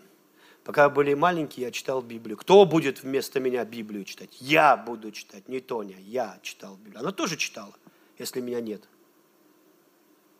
Пока 0.63 0.89
были 0.89 1.13
маленькие, 1.15 1.65
я 1.65 1.71
читал 1.71 2.01
Библию. 2.01 2.37
Кто 2.37 2.65
будет 2.65 3.03
вместо 3.03 3.41
меня 3.41 3.65
Библию 3.65 4.05
читать? 4.05 4.29
Я 4.39 4.77
буду 4.77 5.11
читать, 5.11 5.49
не 5.49 5.59
Тоня. 5.59 5.97
Я 5.99 6.39
читал 6.43 6.77
Библию. 6.77 7.01
Она 7.01 7.11
тоже 7.11 7.35
читала, 7.35 7.75
если 8.17 8.39
меня 8.39 8.61
нет. 8.61 8.87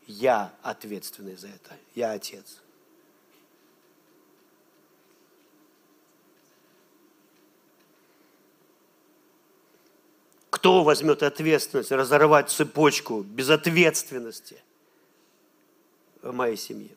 Я 0.08 0.54
ответственный 0.62 1.36
за 1.36 1.50
это. 1.50 1.76
Я 1.96 2.14
отец. 2.14 2.62
Кто 10.66 10.84
возьмет 10.84 11.22
ответственность 11.22 11.92
разорвать 11.92 12.50
цепочку 12.50 13.22
безответственности 13.22 14.64
в 16.24 16.34
моей 16.34 16.58
семье? 16.58 16.90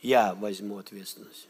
Я 0.00 0.34
возьму 0.34 0.78
ответственность. 0.78 1.46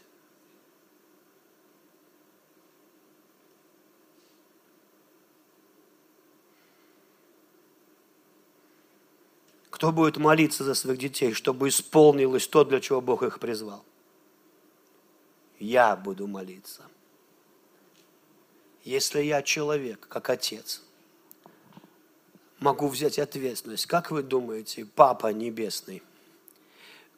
Кто 9.71 9.91
будет 9.91 10.17
молиться 10.17 10.63
за 10.63 10.75
своих 10.75 10.99
детей, 10.99 11.33
чтобы 11.33 11.69
исполнилось 11.69 12.47
то, 12.47 12.63
для 12.63 12.79
чего 12.81 13.01
Бог 13.01 13.23
их 13.23 13.39
призвал? 13.39 13.83
Я 15.57 15.95
буду 15.95 16.27
молиться. 16.27 16.83
Если 18.83 19.21
я 19.21 19.41
человек, 19.41 20.07
как 20.09 20.29
отец, 20.29 20.81
могу 22.59 22.87
взять 22.87 23.17
ответственность, 23.17 23.85
как 23.85 24.11
вы 24.11 24.23
думаете, 24.23 24.85
Папа 24.85 25.27
Небесный, 25.27 26.03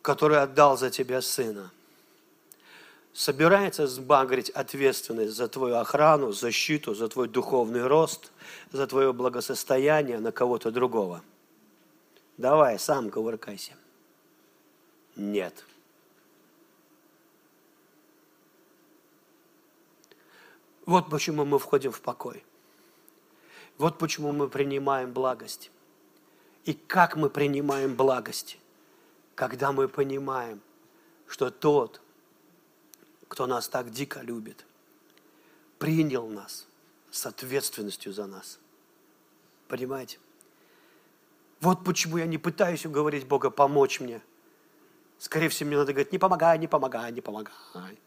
который 0.02 0.40
отдал 0.40 0.78
за 0.78 0.92
тебя 0.92 1.22
сына, 1.22 1.72
собирается 3.14 3.88
сбагрить 3.88 4.52
ответственность 4.52 5.34
за 5.34 5.48
твою 5.48 5.78
охрану, 5.78 6.32
защиту, 6.32 6.94
за 6.94 7.08
твой 7.08 7.28
духовный 7.28 7.88
рост, 7.88 8.32
за 8.72 8.86
твое 8.86 9.12
благосостояние 9.14 10.20
на 10.20 10.32
кого-то 10.32 10.70
другого? 10.70 11.24
Давай, 12.38 12.78
сам 12.78 13.10
кувыркайся. 13.10 13.74
Нет. 15.16 15.64
Вот 20.86 21.10
почему 21.10 21.46
мы 21.46 21.58
входим 21.60 21.92
в 21.92 22.02
покой. 22.02 22.44
Вот 23.78 23.98
почему 23.98 24.32
мы 24.32 24.48
принимаем 24.48 25.12
благость. 25.12 25.72
И 26.64 26.74
как 26.74 27.16
мы 27.16 27.30
принимаем 27.30 27.96
благость? 27.96 28.58
Когда 29.36 29.72
мы 29.72 29.88
понимаем, 29.88 30.62
что 31.28 31.50
тот, 31.50 32.02
кто 33.28 33.48
нас 33.48 33.68
так 33.68 33.92
дико 33.92 34.22
любит, 34.22 34.66
принял 35.80 36.28
нас 36.28 36.68
с 37.12 37.26
ответственностью 37.26 38.14
за 38.14 38.28
нас. 38.28 38.60
Понимаете? 39.68 40.20
Вот 41.60 41.84
почему 41.84 42.18
я 42.18 42.28
не 42.28 42.38
пытаюсь 42.38 42.86
уговорить 42.86 43.28
Бога 43.28 43.50
помочь 43.50 44.00
мне. 44.00 44.22
Скорее 45.18 45.50
всего, 45.50 45.68
мне 45.68 45.78
надо 45.78 45.94
говорить, 45.94 46.12
не 46.12 46.20
помогай, 46.20 46.60
не 46.60 46.68
помогай, 46.68 47.12
не 47.12 47.22
помогай. 47.22 47.98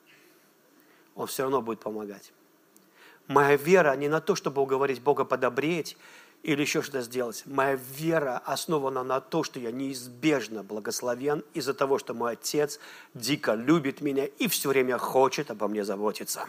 Он 1.14 1.26
все 1.26 1.42
равно 1.42 1.60
будет 1.60 1.80
помогать. 1.80 2.32
Моя 3.28 3.56
вера 3.56 3.94
не 3.94 4.08
на 4.08 4.22
то, 4.22 4.34
чтобы 4.34 4.62
уговорить 4.62 5.02
Бога 5.02 5.24
подобреть 5.24 5.98
или 6.42 6.62
еще 6.62 6.80
что-то 6.80 7.02
сделать. 7.02 7.42
Моя 7.44 7.74
вера 7.74 8.38
основана 8.38 9.04
на 9.04 9.20
то, 9.20 9.44
что 9.44 9.60
я 9.60 9.70
неизбежно 9.70 10.62
благословен 10.62 11.44
из-за 11.52 11.74
того, 11.74 11.98
что 11.98 12.14
мой 12.14 12.32
Отец 12.32 12.80
дико 13.12 13.52
любит 13.52 14.00
меня 14.00 14.24
и 14.24 14.48
все 14.48 14.70
время 14.70 14.96
хочет 14.96 15.50
обо 15.50 15.68
мне 15.68 15.84
заботиться. 15.84 16.48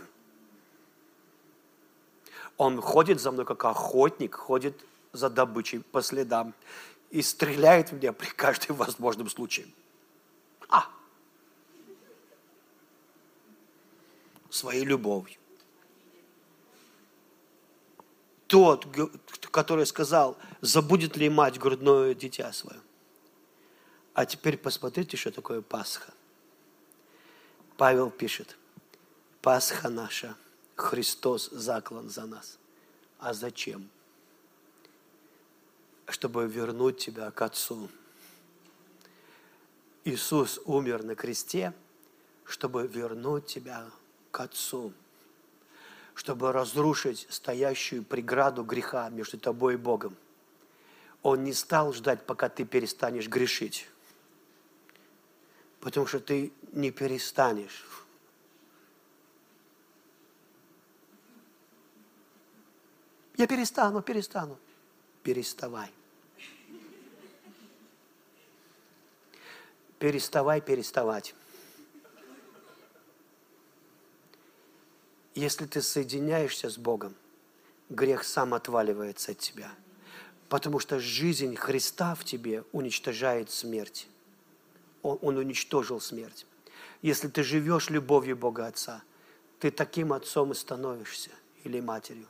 Он 2.56 2.80
ходит 2.82 3.20
за 3.20 3.32
мной, 3.32 3.46
как 3.46 3.66
охотник, 3.66 4.36
ходит 4.36 4.80
за 5.12 5.30
добычей 5.30 5.82
по 5.82 6.02
следам 6.02 6.54
и 7.10 7.22
стреляет 7.22 7.90
в 7.90 7.96
меня 7.96 8.14
при 8.14 8.28
каждом 8.28 8.78
возможном 8.78 9.30
случае. 9.30 9.68
А! 10.70 10.86
Своей 14.50 14.86
любовью. 14.86 15.40
Тот, 18.50 18.88
который 19.52 19.86
сказал, 19.86 20.36
забудет 20.60 21.16
ли 21.18 21.30
мать 21.30 21.60
грудное 21.60 22.16
дитя 22.16 22.52
свое. 22.52 22.82
А 24.16 24.26
теперь 24.26 24.58
посмотрите, 24.58 25.18
что 25.18 25.32
такое 25.32 25.62
Пасха. 25.62 26.12
Павел 27.78 28.10
пишет, 28.10 28.58
Пасха 29.44 29.90
наша, 29.90 30.36
Христос 30.76 31.50
заклан 31.52 32.10
за 32.10 32.26
нас. 32.26 32.58
А 33.20 33.34
зачем? 33.34 33.88
Чтобы 36.08 36.48
вернуть 36.48 36.98
тебя 36.98 37.30
к 37.30 37.40
Отцу. 37.44 37.88
Иисус 40.06 40.60
умер 40.66 41.04
на 41.04 41.14
кресте, 41.14 41.72
чтобы 42.46 42.88
вернуть 42.88 43.46
тебя 43.46 43.86
к 44.32 44.40
Отцу 44.40 44.92
чтобы 46.20 46.52
разрушить 46.52 47.28
стоящую 47.30 48.04
преграду 48.04 48.66
греха 48.66 49.08
между 49.08 49.40
тобой 49.40 49.76
и 49.76 49.78
Богом. 49.78 50.18
Он 51.24 51.46
не 51.46 51.54
стал 51.54 51.94
ждать, 51.94 52.26
пока 52.26 52.50
ты 52.50 52.66
перестанешь 52.66 53.30
грешить. 53.30 53.88
Потому 55.80 56.08
что 56.08 56.20
ты 56.20 56.52
не 56.74 56.92
перестанешь. 56.92 57.86
Я 63.38 63.48
перестану, 63.48 64.02
перестану. 64.02 64.60
Переставай. 65.24 65.90
Переставай 70.00 70.60
переставать. 70.60 71.34
Если 75.40 75.66
ты 75.66 75.82
соединяешься 75.82 76.70
с 76.70 76.78
Богом, 76.78 77.16
грех 77.88 78.26
сам 78.26 78.54
отваливается 78.54 79.32
от 79.32 79.38
тебя. 79.38 79.72
Потому 80.50 80.80
что 80.80 81.00
жизнь 81.00 81.56
Христа 81.56 82.14
в 82.14 82.26
тебе 82.26 82.66
уничтожает 82.74 83.50
смерть. 83.50 84.10
Он, 85.02 85.18
он 85.22 85.38
уничтожил 85.38 86.02
смерть. 86.02 86.46
Если 87.02 87.30
ты 87.30 87.44
живешь 87.44 87.90
любовью 87.90 88.36
Бога 88.36 88.68
Отца, 88.68 89.02
ты 89.60 89.72
таким 89.72 90.12
отцом 90.12 90.52
и 90.52 90.56
становишься, 90.56 91.32
или 91.64 91.80
матерью. 91.80 92.28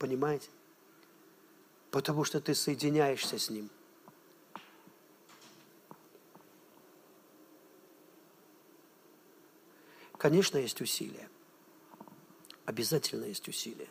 Понимаете? 0.00 0.48
Потому 1.92 2.24
что 2.24 2.40
ты 2.40 2.56
соединяешься 2.56 3.38
с 3.38 3.50
Ним. 3.50 3.70
Конечно, 10.18 10.58
есть 10.58 10.80
усилия 10.80 11.28
обязательно 12.64 13.24
есть 13.24 13.48
усилие. 13.48 13.88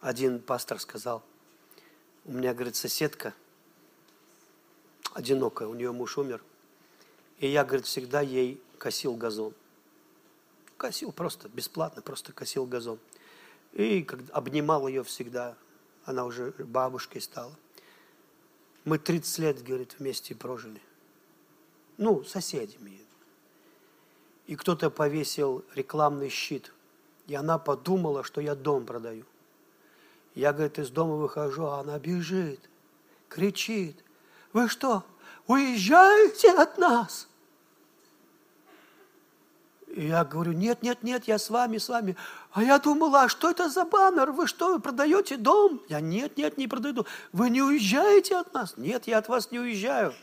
Один 0.00 0.40
пастор 0.40 0.78
сказал, 0.78 1.22
у 2.24 2.32
меня, 2.32 2.54
говорит, 2.54 2.76
соседка 2.76 3.34
одинокая, 5.14 5.66
у 5.66 5.74
нее 5.74 5.92
муж 5.92 6.18
умер, 6.18 6.42
и 7.38 7.48
я, 7.48 7.64
говорит, 7.64 7.86
всегда 7.86 8.20
ей 8.20 8.62
косил 8.78 9.14
газон. 9.14 9.54
Косил 10.76 11.10
просто, 11.10 11.48
бесплатно, 11.48 12.02
просто 12.02 12.32
косил 12.32 12.66
газон. 12.66 12.98
И 13.72 14.06
обнимал 14.32 14.86
ее 14.88 15.02
всегда, 15.02 15.56
она 16.04 16.24
уже 16.24 16.52
бабушкой 16.58 17.20
стала. 17.20 17.54
Мы 18.84 18.98
30 18.98 19.38
лет, 19.38 19.62
говорит, 19.64 19.96
вместе 19.98 20.34
прожили. 20.34 20.80
Ну, 21.96 22.22
соседями 22.24 23.05
и 24.46 24.56
кто-то 24.56 24.90
повесил 24.90 25.64
рекламный 25.74 26.28
щит. 26.28 26.72
И 27.26 27.34
она 27.34 27.58
подумала, 27.58 28.22
что 28.22 28.40
я 28.40 28.54
дом 28.54 28.86
продаю. 28.86 29.24
Я, 30.34 30.52
говорит, 30.52 30.78
из 30.78 30.90
дома 30.90 31.14
выхожу, 31.14 31.64
а 31.64 31.80
она 31.80 31.98
бежит, 31.98 32.60
кричит. 33.28 33.96
Вы 34.52 34.68
что, 34.68 35.04
уезжаете 35.46 36.52
от 36.52 36.78
нас? 36.78 37.28
И 39.88 40.08
я 40.08 40.24
говорю, 40.24 40.52
нет, 40.52 40.82
нет, 40.82 41.02
нет, 41.02 41.24
я 41.26 41.38
с 41.38 41.48
вами, 41.48 41.78
с 41.78 41.88
вами. 41.88 42.16
А 42.52 42.62
я 42.62 42.78
думала, 42.78 43.22
а 43.22 43.28
что 43.28 43.50
это 43.50 43.70
за 43.70 43.84
баннер? 43.86 44.30
Вы 44.30 44.46
что, 44.46 44.74
вы 44.74 44.78
продаете 44.78 45.38
дом? 45.38 45.80
Я, 45.88 46.00
нет, 46.00 46.36
нет, 46.36 46.58
не 46.58 46.68
продаю 46.68 46.94
дом. 46.94 47.06
Вы 47.32 47.48
не 47.48 47.62
уезжаете 47.62 48.36
от 48.36 48.52
нас? 48.52 48.74
Нет, 48.76 49.06
я 49.06 49.18
от 49.18 49.28
вас 49.28 49.50
не 49.50 49.58
уезжаю. 49.58 50.14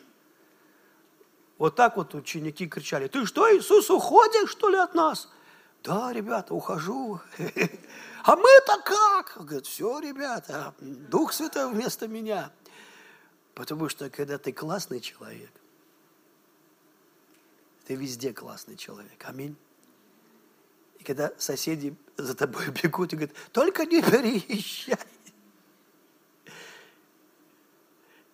Вот 1.63 1.77
так 1.77 1.95
вот 1.95 2.13
ученики 2.13 2.67
кричали, 2.67 3.07
ты 3.07 3.25
что, 3.25 3.47
Иисус, 3.57 3.89
уходишь, 3.89 4.49
что 4.49 4.67
ли, 4.67 4.75
от 4.75 4.95
нас? 4.95 5.29
Да, 5.81 6.11
ребята, 6.11 6.53
ухожу. 6.53 7.21
А 8.25 8.35
мы-то 8.35 8.81
как? 8.83 9.37
Он 9.37 9.45
говорит, 9.45 9.65
все, 9.65 9.97
ребята, 10.01 10.75
Дух 10.81 11.31
Святой 11.31 11.71
вместо 11.71 12.09
меня. 12.09 12.51
Потому 13.53 13.87
что, 13.87 14.09
когда 14.09 14.37
ты 14.37 14.51
классный 14.51 14.99
человек, 14.99 15.51
ты 17.85 17.95
везде 17.95 18.33
классный 18.33 18.75
человек. 18.75 19.23
Аминь. 19.23 19.55
И 20.99 21.05
когда 21.05 21.31
соседи 21.37 21.95
за 22.17 22.35
тобой 22.35 22.67
бегут 22.83 23.13
и 23.13 23.15
говорят, 23.15 23.35
только 23.53 23.85
не 23.85 24.01
переезжай. 24.01 24.97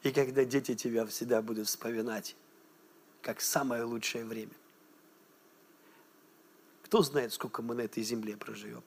И 0.01 0.11
когда 0.11 0.43
дети 0.45 0.73
тебя 0.73 1.05
всегда 1.05 1.43
будут 1.43 1.67
вспоминать, 1.67 2.35
как 3.21 3.41
самое 3.41 3.83
лучшее 3.83 4.25
время. 4.25 4.53
Кто 6.83 7.01
знает, 7.01 7.33
сколько 7.33 7.61
мы 7.61 7.75
на 7.75 7.81
этой 7.81 8.03
земле 8.03 8.35
проживем. 8.35 8.83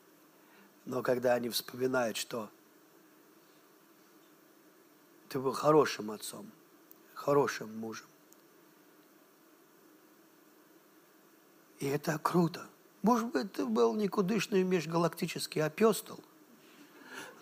Но 0.84 1.02
когда 1.02 1.34
они 1.34 1.48
вспоминают, 1.48 2.16
что 2.16 2.50
ты 5.28 5.38
был 5.38 5.52
хорошим 5.52 6.10
отцом, 6.10 6.50
хорошим 7.14 7.78
мужем. 7.78 8.06
И 11.78 11.86
это 11.86 12.18
круто. 12.18 12.66
Может 13.02 13.32
быть, 13.32 13.52
ты 13.52 13.66
был 13.66 13.94
никудышный 13.94 14.62
межгалактический 14.62 15.62
апостол, 15.62 16.20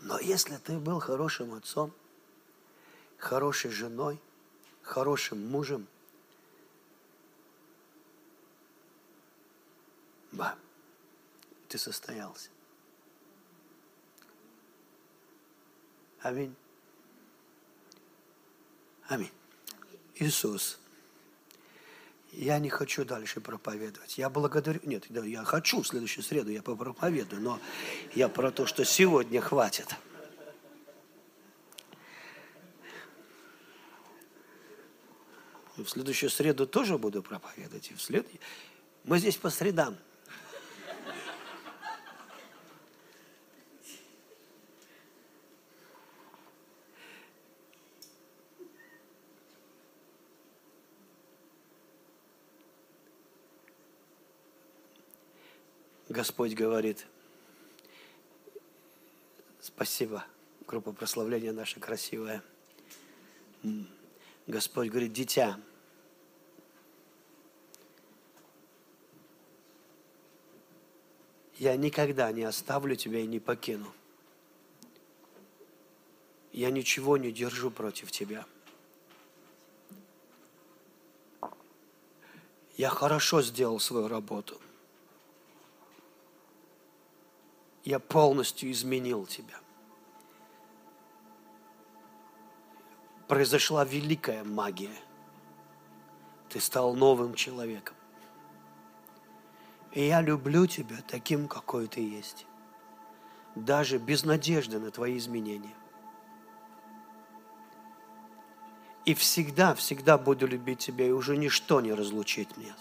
Но 0.00 0.18
если 0.18 0.56
ты 0.56 0.78
был 0.78 0.98
хорошим 0.98 1.52
отцом, 1.52 1.92
хорошей 3.18 3.70
женой, 3.70 4.18
хорошим 4.82 5.46
мужем, 5.46 5.86
ба, 10.32 10.56
ты 11.68 11.78
состоялся. 11.78 12.50
Аминь. 16.22 16.54
Аминь. 19.08 19.32
Иисус, 20.16 20.78
я 22.32 22.58
не 22.58 22.68
хочу 22.68 23.04
дальше 23.04 23.40
проповедовать. 23.40 24.18
Я 24.18 24.28
благодарю... 24.30 24.80
Нет, 24.84 25.06
я 25.10 25.44
хочу 25.44 25.82
в 25.82 25.86
следующую 25.86 26.22
среду, 26.22 26.50
я 26.50 26.62
попроповедую, 26.62 27.42
но 27.42 27.60
я 28.14 28.28
про 28.28 28.52
то, 28.52 28.66
что 28.66 28.84
сегодня 28.84 29.40
хватит. 29.40 29.88
В 35.76 35.86
следующую 35.88 36.28
среду 36.28 36.66
тоже 36.66 36.98
буду 36.98 37.22
проповедовать. 37.22 37.90
И 37.90 37.94
в 37.94 38.02
след... 38.02 38.26
Мы 39.04 39.18
здесь 39.18 39.36
по 39.36 39.48
средам. 39.48 39.96
Господь 56.20 56.52
говорит, 56.52 57.06
спасибо, 59.58 60.22
группа 60.66 60.92
прославления 60.92 61.50
наша 61.50 61.80
красивая. 61.80 62.42
Господь 64.46 64.90
говорит, 64.90 65.14
дитя, 65.14 65.58
я 71.56 71.74
никогда 71.76 72.30
не 72.32 72.42
оставлю 72.42 72.96
тебя 72.96 73.20
и 73.20 73.26
не 73.26 73.40
покину. 73.40 73.90
Я 76.52 76.70
ничего 76.70 77.16
не 77.16 77.32
держу 77.32 77.70
против 77.70 78.12
тебя. 78.12 78.44
Я 82.76 82.90
хорошо 82.90 83.40
сделал 83.40 83.80
свою 83.80 84.06
работу– 84.06 84.60
я 87.90 87.98
полностью 87.98 88.70
изменил 88.70 89.26
тебя. 89.26 89.58
Произошла 93.26 93.84
великая 93.84 94.44
магия. 94.44 94.96
Ты 96.48 96.60
стал 96.60 96.94
новым 96.94 97.34
человеком. 97.34 97.96
И 99.92 100.06
я 100.06 100.20
люблю 100.20 100.68
тебя 100.68 100.98
таким, 101.08 101.48
какой 101.48 101.88
ты 101.88 102.00
есть. 102.00 102.46
Даже 103.56 103.98
без 103.98 104.24
надежды 104.24 104.78
на 104.78 104.92
твои 104.92 105.18
изменения. 105.18 105.74
И 109.04 109.14
всегда, 109.14 109.74
всегда 109.74 110.16
буду 110.16 110.46
любить 110.46 110.78
тебя, 110.78 111.08
и 111.08 111.10
уже 111.10 111.36
ничто 111.36 111.80
не 111.80 111.92
разлучит 111.92 112.56
меня. 112.56 112.76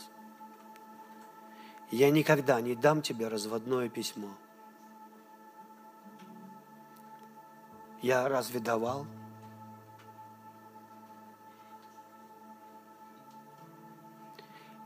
Я 1.90 2.12
никогда 2.12 2.62
не 2.62 2.76
дам 2.76 3.02
тебе 3.02 3.28
разводное 3.28 3.90
письмо– 3.90 4.30
Я 8.02 8.30
разве 8.30 8.60
давал? 8.60 9.06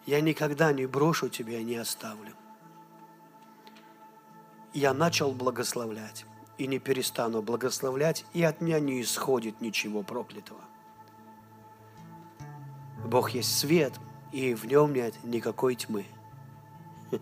Я 0.05 0.19
никогда 0.19 0.73
не 0.73 0.85
брошу 0.85 1.29
тебя 1.29 1.59
и 1.59 1.63
не 1.63 1.75
оставлю. 1.75 2.33
Я 4.73 4.93
начал 4.93 5.31
благословлять 5.31 6.25
и 6.57 6.65
не 6.67 6.79
перестану 6.79 7.41
благословлять, 7.41 8.25
и 8.33 8.43
от 8.43 8.61
меня 8.61 8.79
не 8.79 9.01
исходит 9.01 9.61
ничего 9.61 10.01
проклятого. 10.01 10.61
Бог 13.05 13.31
есть 13.31 13.57
свет, 13.57 13.93
и 14.31 14.55
в 14.55 14.65
нем 14.65 14.93
нет 14.93 15.13
никакой 15.23 15.75
тьмы. 15.75 16.05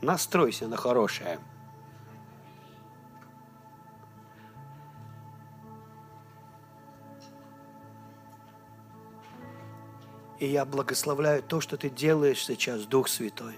Настройся 0.00 0.68
на 0.68 0.76
хорошее– 0.76 1.40
И 10.38 10.46
я 10.46 10.64
благословляю 10.64 11.42
то, 11.42 11.60
что 11.60 11.76
ты 11.76 11.88
делаешь 11.88 12.44
сейчас, 12.44 12.84
Дух 12.84 13.08
Святой. 13.08 13.54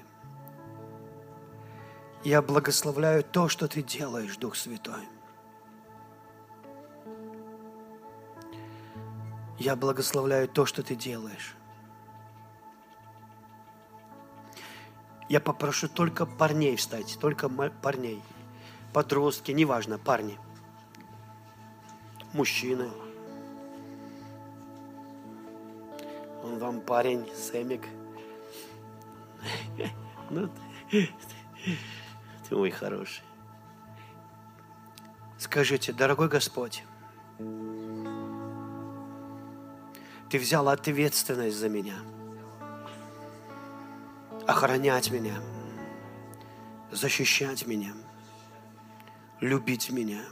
Я 2.25 2.41
благословляю 2.43 3.25
то, 3.25 3.49
что 3.49 3.69
ты 3.69 3.83
делаешь, 3.83 4.37
Дух 4.37 4.55
Святой. 4.57 5.09
Я 9.59 9.75
благословляю 9.75 10.49
то, 10.49 10.67
что 10.67 10.85
ты 10.85 10.95
делаешь. 10.95 11.57
Я 15.29 15.41
попрошу 15.41 15.89
только 15.89 16.27
парней 16.27 16.77
встать, 16.77 17.19
только 17.21 17.49
парней. 17.49 18.23
Подростки, 18.93 19.51
неважно, 19.51 19.99
парни. 19.99 20.39
Мужчины. 22.33 22.89
Вам 26.59 26.81
парень, 26.81 27.25
Сэмик. 27.37 27.83
Ну, 30.29 30.51
ты, 30.91 31.09
ты 32.49 32.57
мой 32.57 32.71
хороший. 32.71 33.23
Скажите, 35.39 35.93
дорогой 35.93 36.29
Господь, 36.29 36.83
Ты 40.29 40.39
взял 40.39 40.69
ответственность 40.69 41.57
за 41.57 41.69
меня, 41.69 41.95
охранять 44.47 45.11
меня, 45.11 45.41
защищать 46.91 47.67
меня, 47.67 47.93
любить 49.41 49.91
меня, 49.91 50.23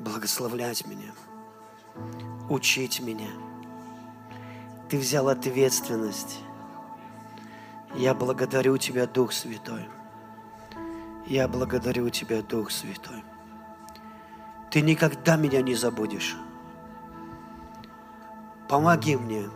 благословлять 0.00 0.86
меня, 0.86 1.14
учить 2.50 3.00
меня– 3.00 3.30
ты 4.90 4.98
взял 4.98 5.28
ответственность. 5.28 6.40
Я 7.94 8.12
благодарю 8.12 8.76
Тебя, 8.76 9.06
Дух 9.06 9.32
Святой. 9.32 9.88
Я 11.26 11.46
благодарю 11.46 12.10
Тебя, 12.10 12.42
Дух 12.42 12.72
Святой. 12.72 13.22
Ты 14.72 14.80
никогда 14.80 15.36
меня 15.36 15.62
не 15.62 15.76
забудешь. 15.76 16.36
Помоги 18.68 19.16
мне 19.16 19.48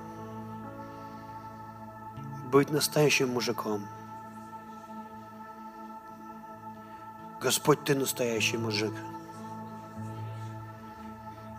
быть 2.53 2.71
настоящим 2.71 3.31
мужиком. 3.31 3.83
Господь, 7.41 7.83
ты 7.85 7.97
настоящий 7.97 8.57
мужик. 8.57 8.95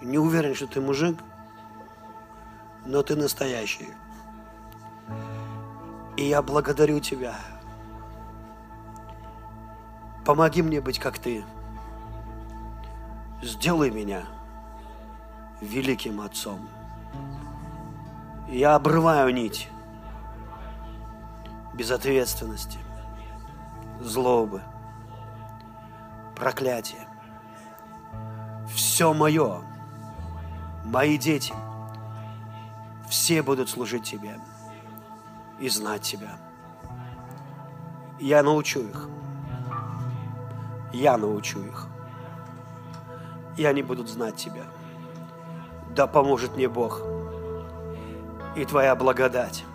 Не 0.02 0.18
уверен, 0.18 0.56
что 0.56 0.66
ты 0.66 0.80
мужик– 0.80 1.18
но 2.86 3.02
ты 3.02 3.16
настоящий. 3.16 3.90
И 6.18 6.24
я 6.24 6.42
благодарю 6.42 7.00
Тебя. 7.00 7.36
Помоги 10.24 10.62
мне 10.62 10.82
быть 10.82 11.00
как 11.00 11.20
Ты. 11.20 11.44
Сделай 13.42 13.90
меня 13.90 14.24
великим 15.62 16.22
Отцом. 16.22 16.70
Я 18.48 18.76
обрываю 18.76 19.34
нить 19.34 19.70
безответственности, 21.74 22.80
злобы, 24.00 24.62
проклятия. 26.36 27.08
Все 28.74 29.14
мое, 29.14 29.62
мои 30.86 31.18
дети– 31.18 31.54
все 33.10 33.42
будут 33.42 33.70
служить 33.70 34.04
Тебе 34.04 34.40
и 35.60 35.70
знать 35.70 36.02
Тебя. 36.02 36.38
Я 38.20 38.44
научу 38.44 38.82
их. 38.82 39.08
Я 40.94 41.18
научу 41.18 41.60
их. 41.60 41.88
И 43.58 43.66
они 43.66 43.84
будут 43.84 44.10
знать 44.10 44.36
Тебя. 44.36 44.64
Да 45.96 46.08
поможет 46.08 46.56
мне 46.56 46.68
Бог 46.68 47.02
и 48.56 48.66
Твоя 48.66 48.96
благодать. 48.96 49.66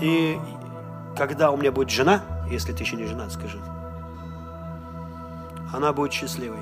И 0.00 0.38
когда 1.16 1.50
у 1.50 1.56
меня 1.56 1.72
будет 1.72 1.90
жена, 1.90 2.22
если 2.48 2.72
ты 2.72 2.82
еще 2.82 2.96
не 2.96 3.04
женат, 3.06 3.32
скажи, 3.32 3.60
она 5.72 5.92
будет 5.92 6.12
счастливой. 6.12 6.60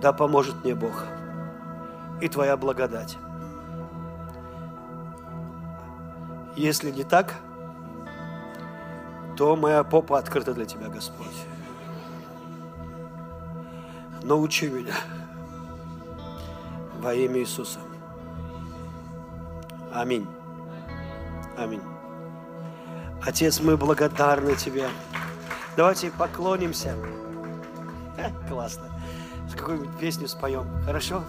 Да 0.00 0.12
поможет 0.12 0.64
мне 0.64 0.74
Бог 0.74 1.04
и 2.22 2.28
Твоя 2.28 2.56
благодать. 2.56 3.18
Если 6.54 6.92
не 6.92 7.02
так, 7.02 7.34
то 9.36 9.56
моя 9.56 9.82
попа 9.82 10.18
открыта 10.18 10.54
для 10.54 10.64
Тебя, 10.64 10.88
Господь. 10.88 11.34
Научи 14.22 14.68
меня 14.68 14.94
во 17.00 17.12
имя 17.12 17.40
Иисуса. 17.40 17.80
Аминь. 19.92 20.28
Аминь. 21.58 21.82
Отец, 23.26 23.60
мы 23.60 23.76
благодарны 23.76 24.54
Тебе. 24.54 24.88
Давайте 25.76 26.12
поклонимся. 26.12 26.94
Классно. 28.48 28.84
Какую-нибудь 29.56 29.98
песню 29.98 30.28
споем. 30.28 30.68
Хорошо? 30.84 31.24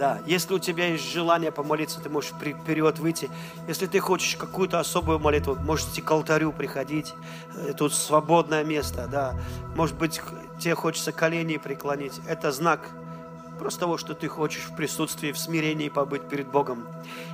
Да, 0.00 0.18
если 0.24 0.54
у 0.54 0.58
тебя 0.58 0.86
есть 0.86 1.12
желание 1.12 1.52
помолиться, 1.52 2.00
ты 2.00 2.08
можешь 2.08 2.30
вперед 2.30 2.98
выйти. 2.98 3.28
Если 3.68 3.84
ты 3.84 4.00
хочешь 4.00 4.34
какую-то 4.34 4.80
особую 4.80 5.18
молитву, 5.18 5.58
можете 5.60 6.00
к 6.00 6.10
алтарю 6.10 6.52
приходить. 6.52 7.12
Э, 7.54 7.74
тут 7.76 7.92
свободное 7.92 8.64
место, 8.64 9.06
да. 9.12 9.34
Может 9.76 9.98
быть, 9.98 10.22
тебе 10.58 10.74
хочется 10.74 11.12
колени 11.12 11.58
преклонить. 11.58 12.18
Это 12.26 12.50
знак 12.50 12.88
просто 13.58 13.80
того, 13.80 13.98
что 13.98 14.14
ты 14.14 14.26
хочешь 14.26 14.62
в 14.62 14.74
присутствии, 14.74 15.32
в 15.32 15.38
смирении 15.38 15.90
побыть 15.90 16.22
перед 16.22 16.48
Богом. 16.50 16.86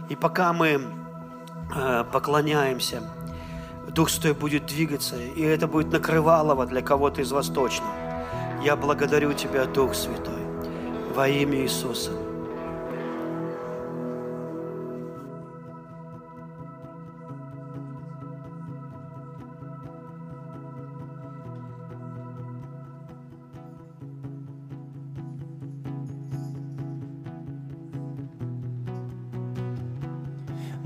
И 0.09 0.17
пока 0.17 0.53
мы 0.53 0.81
э, 1.73 2.05
поклоняемся, 2.13 3.01
Дух 3.87 4.11
Святой 4.11 4.35
будет 4.35 4.67
двигаться, 4.67 5.15
и 5.17 5.41
это 5.41 5.69
будет 5.69 5.93
накрывалово 5.93 6.67
для 6.67 6.83
кого-то 6.83 7.21
из 7.21 7.31
вас. 7.31 7.49
Я 8.65 8.75
благодарю 8.75 9.35
Тебя, 9.35 9.67
Дух 9.67 9.95
Святой, 9.95 10.43
во 11.15 11.29
имя 11.29 11.61
Иисуса. 11.61 12.26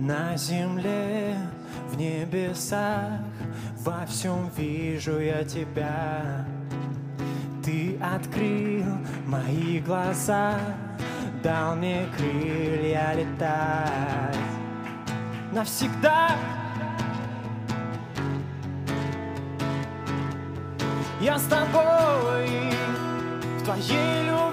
На 0.00 0.34
земле, 0.34 1.36
в 1.90 1.98
небесах, 1.98 3.20
во 3.80 4.06
всем 4.06 4.50
вижу 4.56 5.20
я 5.20 5.44
тебя. 5.44 6.46
Ты 7.62 7.98
открыл 8.00 8.86
мои 9.26 9.78
глаза, 9.80 10.58
дал 11.42 11.76
мне 11.76 12.06
крылья 12.16 13.12
летать 13.12 14.38
навсегда. 15.52 16.30
Я 21.20 21.38
с 21.38 21.44
тобой 21.44 22.72
в 23.58 23.64
твоей 23.64 24.30
любви. 24.30 24.49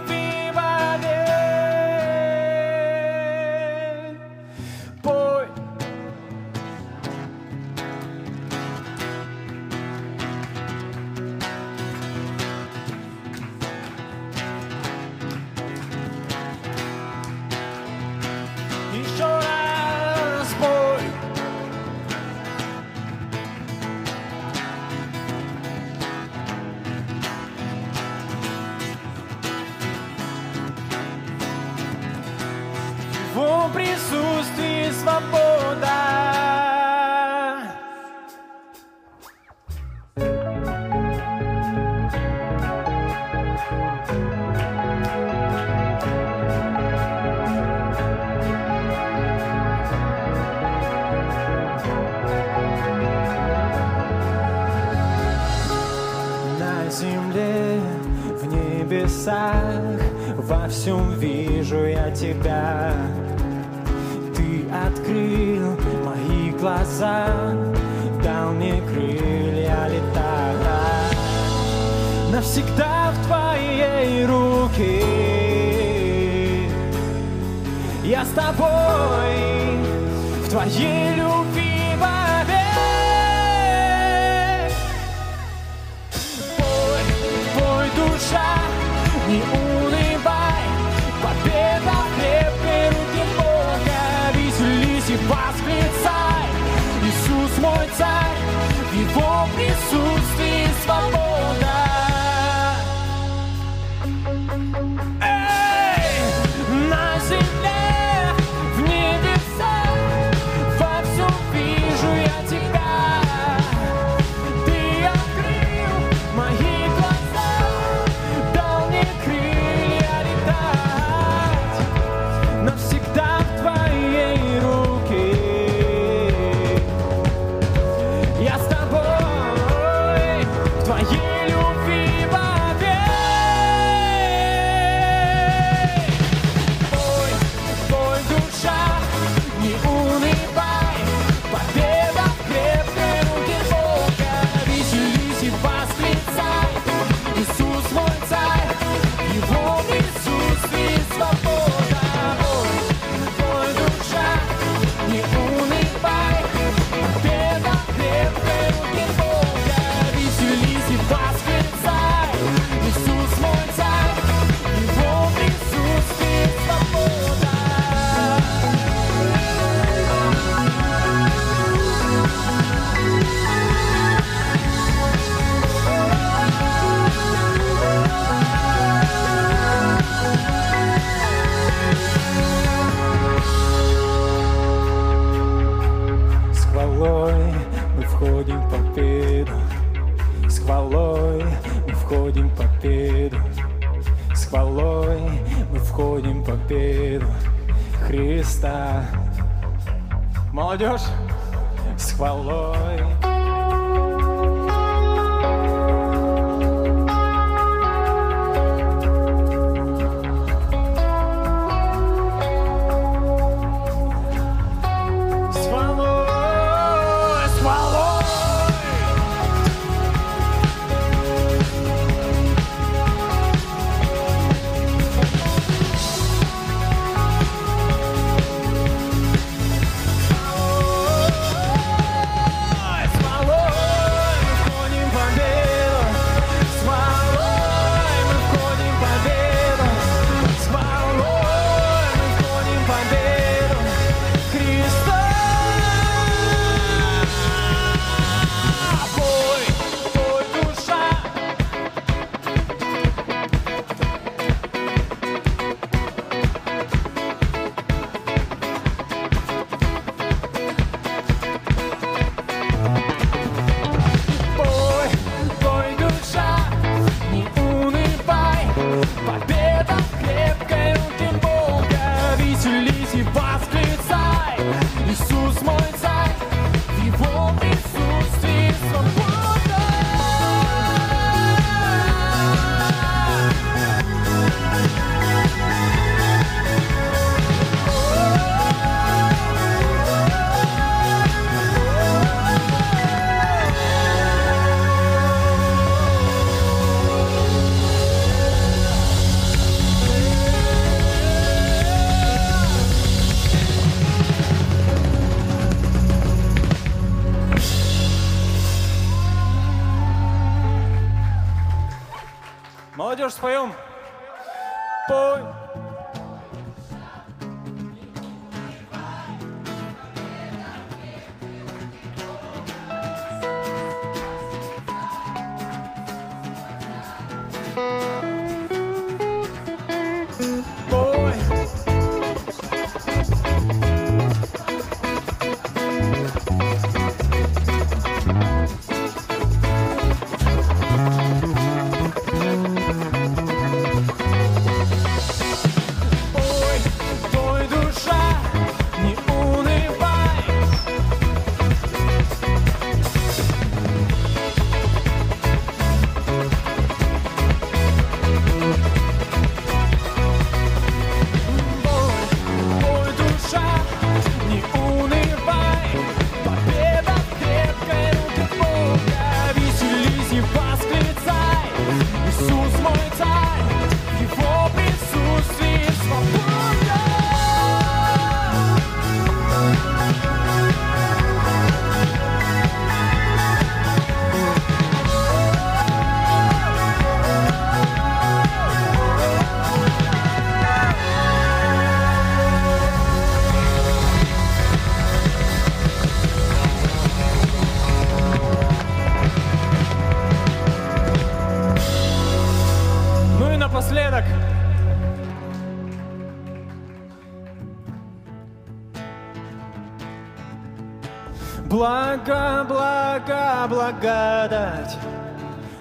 Благо, 411.66 412.66
благо, 412.68 413.68
благодать 413.68 414.98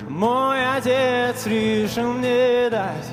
Мой 0.09 0.59
отец 0.77 1.47
решил 1.47 2.13
мне 2.13 2.69
дать. 2.71 3.07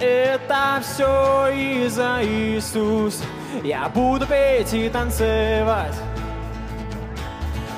Это 0.00 0.80
все 0.82 1.48
из-за 1.48 2.18
Иисус. 2.22 3.22
Я 3.62 3.88
буду 3.88 4.26
петь 4.26 4.74
и 4.74 4.88
танцевать. 4.88 5.94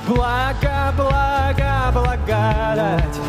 Благо, 0.09 0.93
благо, 0.97 1.93
благодать 1.93 3.21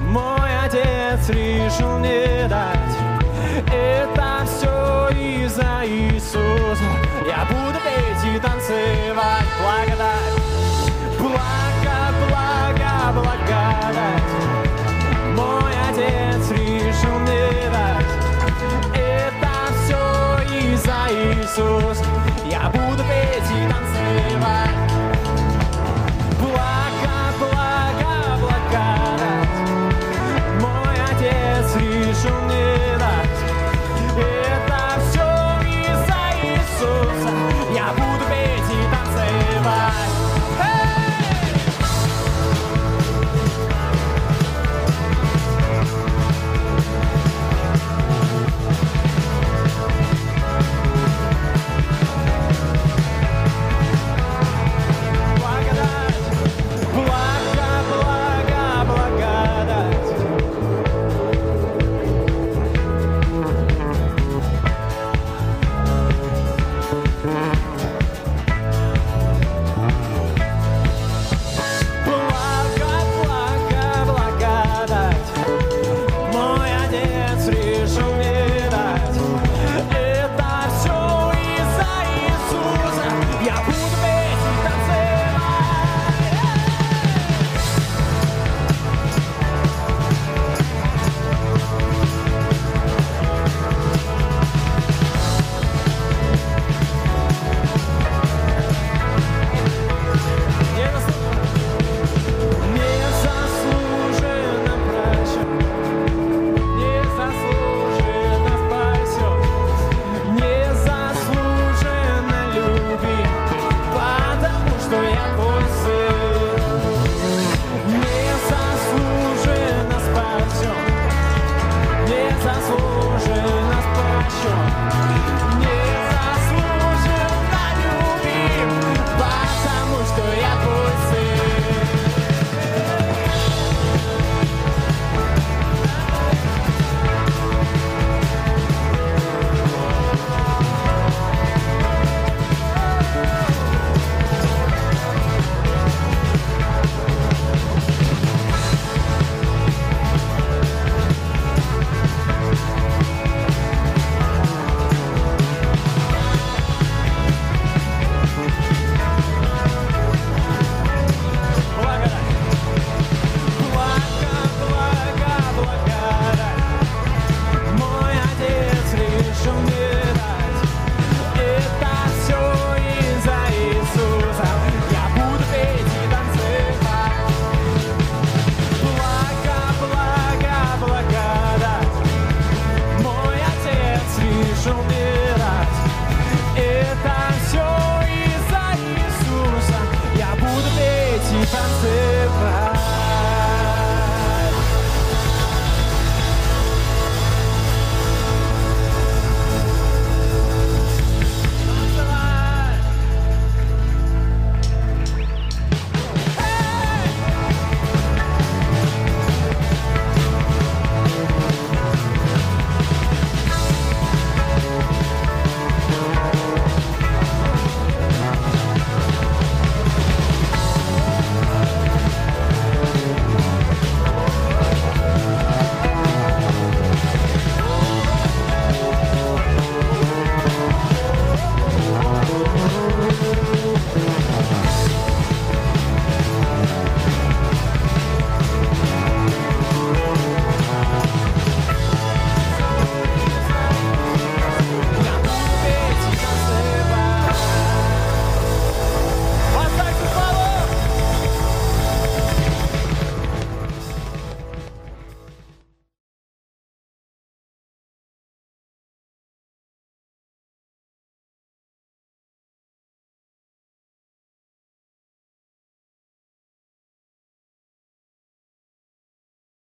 Мой 0.00 0.50
отец 0.64 1.28
решил 1.28 1.98
мне 1.98 2.46
дать. 2.48 2.98
Это 3.72 4.37
молись 5.18 5.52
за 5.52 5.82
Иисуса, 5.84 6.84
я 7.26 7.44
буду 7.46 7.78
петь 7.80 8.34
и 8.34 8.38
танцевать 8.38 9.46
благодать. 9.60 10.34
Благо, 11.18 12.14
благо, 12.28 13.12
благодать, 13.14 14.22
мой 15.34 15.72
Отец 15.88 16.50
решил 16.50 17.18
мне 17.20 17.70
дать. 17.70 18.06
Это 18.94 19.52
все 19.82 20.02
из-за 20.58 21.08
Иисуса, 21.10 22.04
я 22.50 22.70
буду 22.70 23.02
петь 23.02 23.50
и 23.50 23.68
танцевать. 23.68 25.07